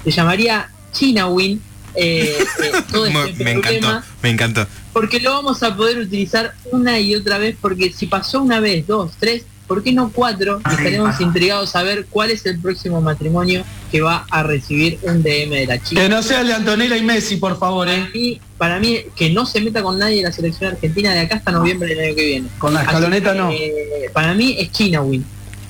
se 0.05 0.11
llamaría 0.11 0.71
Chinawin. 0.93 1.61
Eh, 1.95 2.37
eh, 2.63 2.73
todo 2.93 3.11
Me, 3.11 3.31
este 3.31 3.45
me 3.45 3.51
encantó, 3.53 3.63
problema 3.81 4.05
me 4.23 4.29
encantó. 4.31 4.67
porque 4.93 5.19
lo 5.21 5.31
vamos 5.33 5.63
a 5.63 5.75
poder 5.75 5.99
utilizar 5.99 6.55
una 6.71 7.01
y 7.01 7.15
otra 7.15 7.39
vez, 7.39 7.57
porque 7.61 7.91
si 7.93 8.07
pasó 8.07 8.43
una 8.43 8.61
vez, 8.61 8.87
dos, 8.87 9.13
tres, 9.19 9.45
¿por 9.67 9.83
qué 9.83 9.93
no 9.93 10.11
cuatro? 10.13 10.59
Sí, 10.59 10.71
Estaremos 10.73 11.11
pasa. 11.13 11.23
intrigados 11.23 11.75
a 11.75 11.83
ver 11.83 12.05
cuál 12.11 12.31
es 12.31 12.45
el 12.45 12.59
próximo 12.61 13.01
matrimonio 13.01 13.65
que 13.91 14.03
va 14.03 14.27
a 14.31 14.43
recibir 14.43 14.99
un 15.05 15.23
DM 15.23 15.49
de 15.51 15.67
la 15.67 15.79
Que 15.79 15.85
chica. 15.85 16.09
no 16.11 16.23
sea 16.23 16.43
el 16.43 16.49
de 16.49 16.55
Antonella 16.55 16.99
y 16.99 17.03
Messi, 17.03 17.37
por 17.37 17.59
favor, 17.59 17.87
Para 17.87 17.97
eh. 17.99 18.11
mí, 18.13 18.41
para 18.59 18.79
mí, 18.79 18.99
que 19.17 19.31
no 19.31 19.47
se 19.47 19.63
meta 19.63 19.83
con 19.83 19.99
nadie 19.99 20.19
de 20.19 20.23
la 20.25 20.33
selección 20.33 20.73
argentina 20.73 21.15
de 21.15 21.21
acá 21.21 21.37
hasta 21.37 21.51
noviembre 21.51 21.89
del 21.95 22.01
año 22.09 22.15
que 22.15 22.27
viene. 22.27 22.49
Con 22.59 22.75
la 22.75 22.83
escaloneta 22.83 23.33
que, 23.33 23.39
no. 23.39 23.51
eh, 23.53 24.11
para 24.13 24.35
mí 24.35 24.55
es 24.59 24.71
China 24.71 25.01
Win. 25.01 25.25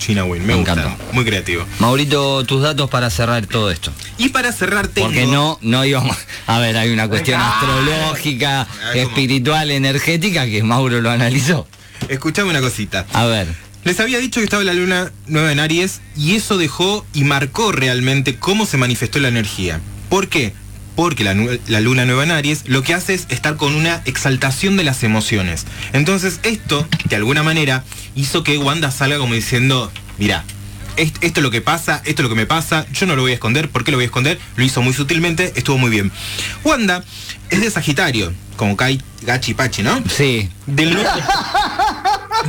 China 0.07 0.25
Win, 0.25 0.43
me, 0.43 0.49
Me 0.49 0.55
gusta. 0.61 0.73
encantó. 0.75 1.05
Muy 1.13 1.25
creativo. 1.25 1.65
Maurito, 1.81 2.45
tus 2.45 2.63
datos 2.63 2.89
para 2.89 3.11
cerrar 3.11 3.45
todo 3.47 3.71
esto. 3.73 3.91
Y 4.19 4.29
para 4.29 4.53
cerrar 4.53 4.87
tengo... 4.87 5.09
Porque 5.09 5.27
no, 5.27 5.59
no 5.63 5.85
íbamos. 5.85 6.17
A 6.47 6.59
ver, 6.61 6.77
hay 6.77 6.91
una 6.91 7.09
cuestión 7.09 7.41
Ah. 7.43 7.59
astrológica, 7.59 8.67
espiritual, 8.95 9.71
energética 9.71 10.47
que 10.47 10.63
Mauro 10.63 11.01
lo 11.01 11.11
analizó. 11.11 11.67
Escuchame 12.09 12.51
una 12.51 12.61
cosita. 12.61 13.05
A 13.13 13.25
ver. 13.27 13.49
Les 13.85 13.99
había 14.01 14.19
dicho 14.19 14.41
que 14.41 14.45
estaba 14.45 14.63
la 14.65 14.75
luna 14.75 15.13
nueva 15.27 15.51
en 15.53 15.61
Aries 15.61 16.01
y 16.17 16.35
eso 16.37 16.57
dejó 16.59 17.05
y 17.15 17.25
marcó 17.25 17.73
realmente 17.73 18.37
cómo 18.37 18.67
se 18.67 18.77
manifestó 18.77 19.19
la 19.21 19.29
energía. 19.29 19.81
¿Por 20.09 20.29
qué? 20.29 20.53
Porque 20.97 21.25
la, 21.25 21.81
luna 21.81 22.05
nueva 22.07 22.25
en 22.25 22.31
Aries 22.31 22.63
lo 22.67 22.83
que 22.83 22.95
hace 22.95 23.15
es 23.15 23.27
estar 23.29 23.57
con 23.57 23.75
una 23.75 24.03
exaltación 24.07 24.77
de 24.77 24.85
las 24.85 25.05
emociones. 25.05 25.67
Entonces 25.93 26.41
esto, 26.43 26.89
de 27.05 27.17
alguna 27.17 27.43
manera, 27.43 27.85
hizo 28.15 28.43
que 28.43 28.59
Wanda 28.59 28.91
salga 28.91 29.19
como 29.19 29.35
diciendo, 29.35 29.93
mira, 30.19 30.45
esto 30.97 31.21
es 31.23 31.39
lo 31.39 31.51
que 31.51 31.61
pasa, 31.61 32.03
esto 32.07 32.23
es 32.23 32.25
lo 32.25 32.29
que 32.31 32.35
me 32.35 32.47
pasa, 32.47 32.87
yo 32.93 33.07
no 33.07 33.15
lo 33.15 33.23
voy 33.23 33.33
a 33.33 33.35
esconder, 33.35 33.69
¿por 33.69 33.85
qué 33.85 33.91
lo 33.91 33.99
voy 33.99 34.05
a 34.05 34.07
esconder? 34.07 34.39
Lo 34.57 34.65
hizo 34.65 34.81
muy 34.83 34.95
sutilmente, 34.95 35.53
estuvo 35.55 35.79
muy 35.79 35.91
bien. 35.91 36.11
Wanda 36.65 37.05
es 37.51 37.61
de 37.61 37.71
Sagitario, 37.71 38.33
como 38.57 38.77
Kai 38.77 39.01
Gachi 39.23 39.55
Pachi, 39.55 39.83
¿no? 39.83 40.03
Sí. 40.09 40.49
Del 40.67 40.95
9, 40.95 41.09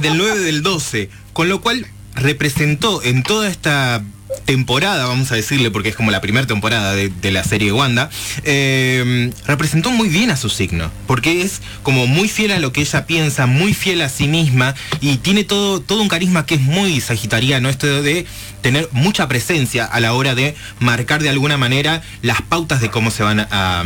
del 0.01 0.17
9 0.17 0.39
del 0.39 0.63
12, 0.63 1.09
con 1.33 1.49
lo 1.49 1.61
cual 1.61 1.85
representó 2.15 3.03
en 3.03 3.23
toda 3.23 3.49
esta 3.49 4.03
temporada, 4.45 5.05
vamos 5.05 5.31
a 5.31 5.35
decirle, 5.35 5.71
porque 5.71 5.89
es 5.89 5.95
como 5.95 6.11
la 6.11 6.21
primera 6.21 6.47
temporada 6.47 6.93
de, 6.93 7.31
la 7.31 7.43
serie 7.43 7.71
Wanda, 7.71 8.09
eh, 8.43 9.31
representó 9.45 9.91
muy 9.91 10.07
bien 10.07 10.31
a 10.31 10.37
su 10.37 10.49
signo, 10.49 10.91
porque 11.05 11.41
es 11.41 11.61
como 11.83 12.07
muy 12.07 12.29
fiel 12.29 12.51
a 12.51 12.59
lo 12.59 12.71
que 12.71 12.81
ella 12.81 13.05
piensa, 13.05 13.45
muy 13.45 13.73
fiel 13.73 14.01
a 14.01 14.09
sí 14.09 14.27
misma 14.27 14.75
y 15.01 15.17
tiene 15.17 15.43
todo, 15.43 15.81
todo 15.81 16.01
un 16.01 16.07
carisma 16.07 16.45
que 16.45 16.55
es 16.55 16.61
muy 16.61 17.01
sagitariano, 17.01 17.69
esto 17.69 18.01
de 18.01 18.25
tener 18.61 18.89
mucha 18.91 19.27
presencia 19.27 19.85
a 19.85 19.99
la 19.99 20.13
hora 20.13 20.35
de 20.35 20.55
marcar 20.79 21.21
de 21.21 21.29
alguna 21.29 21.57
manera 21.57 22.01
las 22.21 22.41
pautas 22.41 22.81
de 22.81 22.89
cómo 22.89 23.11
se 23.11 23.23
van 23.23 23.47
a 23.49 23.83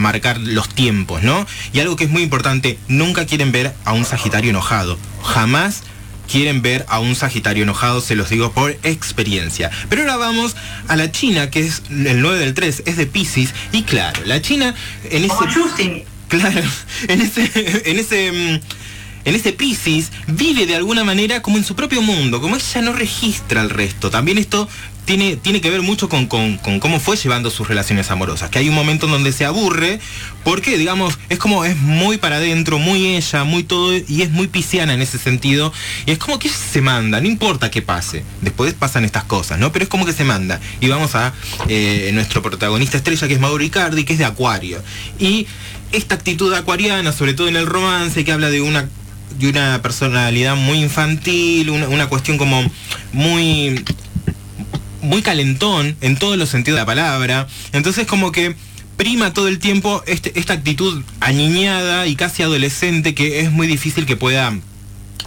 marcar 0.00 0.40
los 0.40 0.70
tiempos, 0.70 1.22
¿no? 1.22 1.46
Y 1.72 1.80
algo 1.80 1.96
que 1.96 2.04
es 2.04 2.10
muy 2.10 2.22
importante, 2.22 2.78
nunca 2.88 3.26
quieren 3.26 3.52
ver 3.52 3.74
a 3.84 3.92
un 3.92 4.06
Sagitario 4.06 4.50
enojado, 4.50 4.98
jamás 5.22 5.82
quieren 6.30 6.62
ver 6.62 6.84
a 6.88 7.00
un 7.00 7.14
Sagitario 7.14 7.62
enojado, 7.62 8.00
se 8.00 8.14
los 8.14 8.30
digo 8.30 8.52
por 8.52 8.70
experiencia. 8.82 9.70
Pero 9.88 10.02
ahora 10.02 10.16
vamos 10.16 10.56
a 10.88 10.96
la 10.96 11.10
China, 11.10 11.50
que 11.50 11.60
es 11.60 11.82
el 11.90 12.20
9 12.20 12.38
del 12.38 12.54
3, 12.54 12.84
es 12.86 12.96
de 12.96 13.06
Pisces, 13.06 13.54
y 13.72 13.82
claro, 13.82 14.22
la 14.24 14.40
China 14.40 14.74
en 15.10 15.24
ese... 15.24 15.34
Como 15.34 15.52
Justin. 15.52 16.04
Claro, 16.28 16.62
en 17.08 17.20
ese, 17.20 17.50
en 17.84 17.98
ese, 17.98 18.32
mm, 18.32 18.60
en 19.24 19.34
ese 19.34 19.52
Pisces 19.52 20.10
vive 20.26 20.66
de 20.66 20.76
alguna 20.76 21.04
manera 21.04 21.42
como 21.42 21.56
en 21.58 21.64
su 21.64 21.74
propio 21.74 22.02
mundo, 22.02 22.40
como 22.40 22.56
ella 22.56 22.82
no 22.82 22.92
registra 22.92 23.62
el 23.62 23.70
resto. 23.70 24.10
También 24.10 24.38
esto 24.38 24.68
tiene, 25.04 25.36
tiene 25.36 25.60
que 25.60 25.68
ver 25.70 25.82
mucho 25.82 26.08
con, 26.08 26.26
con- 26.26 26.58
cómo 26.78 27.00
fue 27.00 27.16
llevando 27.16 27.50
sus 27.50 27.66
relaciones 27.66 28.10
amorosas, 28.12 28.50
que 28.50 28.60
hay 28.60 28.68
un 28.68 28.74
momento 28.74 29.06
en 29.06 29.12
donde 29.12 29.32
se 29.32 29.44
aburre, 29.44 29.98
porque 30.44 30.78
digamos, 30.78 31.18
es 31.28 31.38
como, 31.38 31.64
es 31.64 31.76
muy 31.76 32.18
para 32.18 32.36
adentro, 32.36 32.78
muy 32.78 33.16
ella, 33.16 33.42
muy 33.42 33.64
todo, 33.64 33.92
y 33.96 34.22
es 34.22 34.30
muy 34.30 34.46
pisciana 34.46 34.94
en 34.94 35.02
ese 35.02 35.18
sentido, 35.18 35.72
y 36.06 36.12
es 36.12 36.18
como 36.18 36.38
que 36.38 36.48
se 36.48 36.80
manda, 36.82 37.20
no 37.20 37.26
importa 37.26 37.68
qué 37.70 37.82
pase, 37.82 38.22
después 38.42 38.74
pasan 38.74 39.04
estas 39.04 39.24
cosas, 39.24 39.58
¿no? 39.58 39.72
Pero 39.72 39.82
es 39.84 39.88
como 39.88 40.06
que 40.06 40.12
se 40.12 40.22
manda. 40.24 40.60
Y 40.80 40.86
vamos 40.86 41.16
a 41.16 41.32
eh, 41.68 42.10
nuestro 42.14 42.40
protagonista 42.42 42.96
estrella, 42.96 43.26
que 43.26 43.34
es 43.34 43.40
Mauro 43.40 43.62
Icardi, 43.64 44.04
que 44.04 44.12
es 44.12 44.20
de 44.20 44.24
Acuario. 44.24 44.80
Y 45.18 45.48
esta 45.90 46.14
actitud 46.14 46.54
acuariana, 46.54 47.12
sobre 47.12 47.34
todo 47.34 47.48
en 47.48 47.56
el 47.56 47.66
romance, 47.66 48.24
que 48.24 48.30
habla 48.32 48.50
de 48.50 48.60
una 48.60 48.88
de 49.38 49.48
una 49.48 49.80
personalidad 49.82 50.56
muy 50.56 50.78
infantil, 50.82 51.70
una, 51.70 51.88
una 51.88 52.08
cuestión 52.08 52.38
como 52.38 52.70
muy 53.12 53.84
muy 55.00 55.20
calentón 55.22 55.96
en 56.00 56.16
todos 56.16 56.36
los 56.36 56.48
sentidos 56.48 56.76
de 56.76 56.82
la 56.82 56.86
palabra. 56.86 57.48
Entonces 57.72 58.06
como 58.06 58.30
que 58.30 58.54
prima 58.96 59.32
todo 59.32 59.48
el 59.48 59.58
tiempo 59.58 60.02
este- 60.06 60.38
esta 60.38 60.52
actitud 60.52 61.02
aniñada 61.20 62.06
y 62.06 62.14
casi 62.14 62.42
adolescente 62.44 63.14
que 63.14 63.40
es 63.40 63.50
muy 63.50 63.66
difícil 63.66 64.06
que 64.06 64.16
pueda 64.16 64.52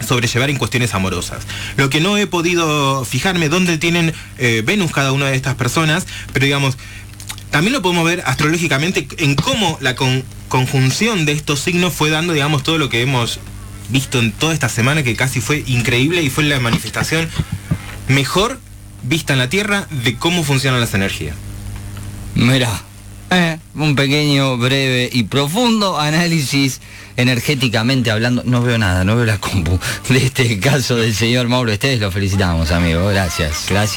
sobrellevar 0.05 0.49
en 0.49 0.57
cuestiones 0.57 0.93
amorosas. 0.93 1.43
Lo 1.77 1.89
que 1.89 1.99
no 1.99 2.17
he 2.17 2.27
podido 2.27 3.03
fijarme 3.05 3.49
dónde 3.49 3.77
tienen 3.77 4.13
eh, 4.37 4.61
Venus 4.65 4.91
cada 4.91 5.11
una 5.11 5.25
de 5.27 5.35
estas 5.35 5.55
personas, 5.55 6.05
pero 6.33 6.45
digamos, 6.45 6.77
también 7.51 7.73
lo 7.73 7.81
podemos 7.81 8.05
ver 8.05 8.21
astrológicamente 8.25 9.07
en 9.17 9.35
cómo 9.35 9.77
la 9.81 9.95
con- 9.95 10.23
conjunción 10.49 11.25
de 11.25 11.31
estos 11.33 11.59
signos 11.61 11.93
fue 11.93 12.09
dando, 12.09 12.33
digamos, 12.33 12.63
todo 12.63 12.77
lo 12.77 12.89
que 12.89 13.01
hemos 13.01 13.39
visto 13.89 14.19
en 14.19 14.31
toda 14.31 14.53
esta 14.53 14.69
semana, 14.69 15.03
que 15.03 15.15
casi 15.15 15.41
fue 15.41 15.63
increíble 15.67 16.21
y 16.21 16.29
fue 16.29 16.43
la 16.43 16.59
manifestación 16.59 17.29
mejor 18.07 18.59
vista 19.03 19.33
en 19.33 19.39
la 19.39 19.49
Tierra 19.49 19.87
de 20.03 20.15
cómo 20.15 20.43
funcionan 20.43 20.79
las 20.79 20.93
energías. 20.93 21.35
Mira, 22.35 22.69
eh, 23.31 23.57
un 23.75 23.95
pequeño, 23.95 24.57
breve 24.57 25.09
y 25.11 25.23
profundo 25.23 25.99
análisis 25.99 26.81
energéticamente 27.17 28.11
hablando. 28.11 28.43
No 28.45 28.61
veo 28.61 28.77
nada, 28.77 29.03
no 29.03 29.15
veo 29.15 29.25
la 29.25 29.37
compu 29.37 29.79
de 30.09 30.17
este 30.17 30.59
caso 30.59 30.95
del 30.95 31.15
señor 31.15 31.47
Mauro 31.47 31.71
Esteves. 31.71 31.99
Lo 31.99 32.11
felicitamos, 32.11 32.71
amigo. 32.71 33.07
Gracias, 33.07 33.65
gracias. 33.69 33.93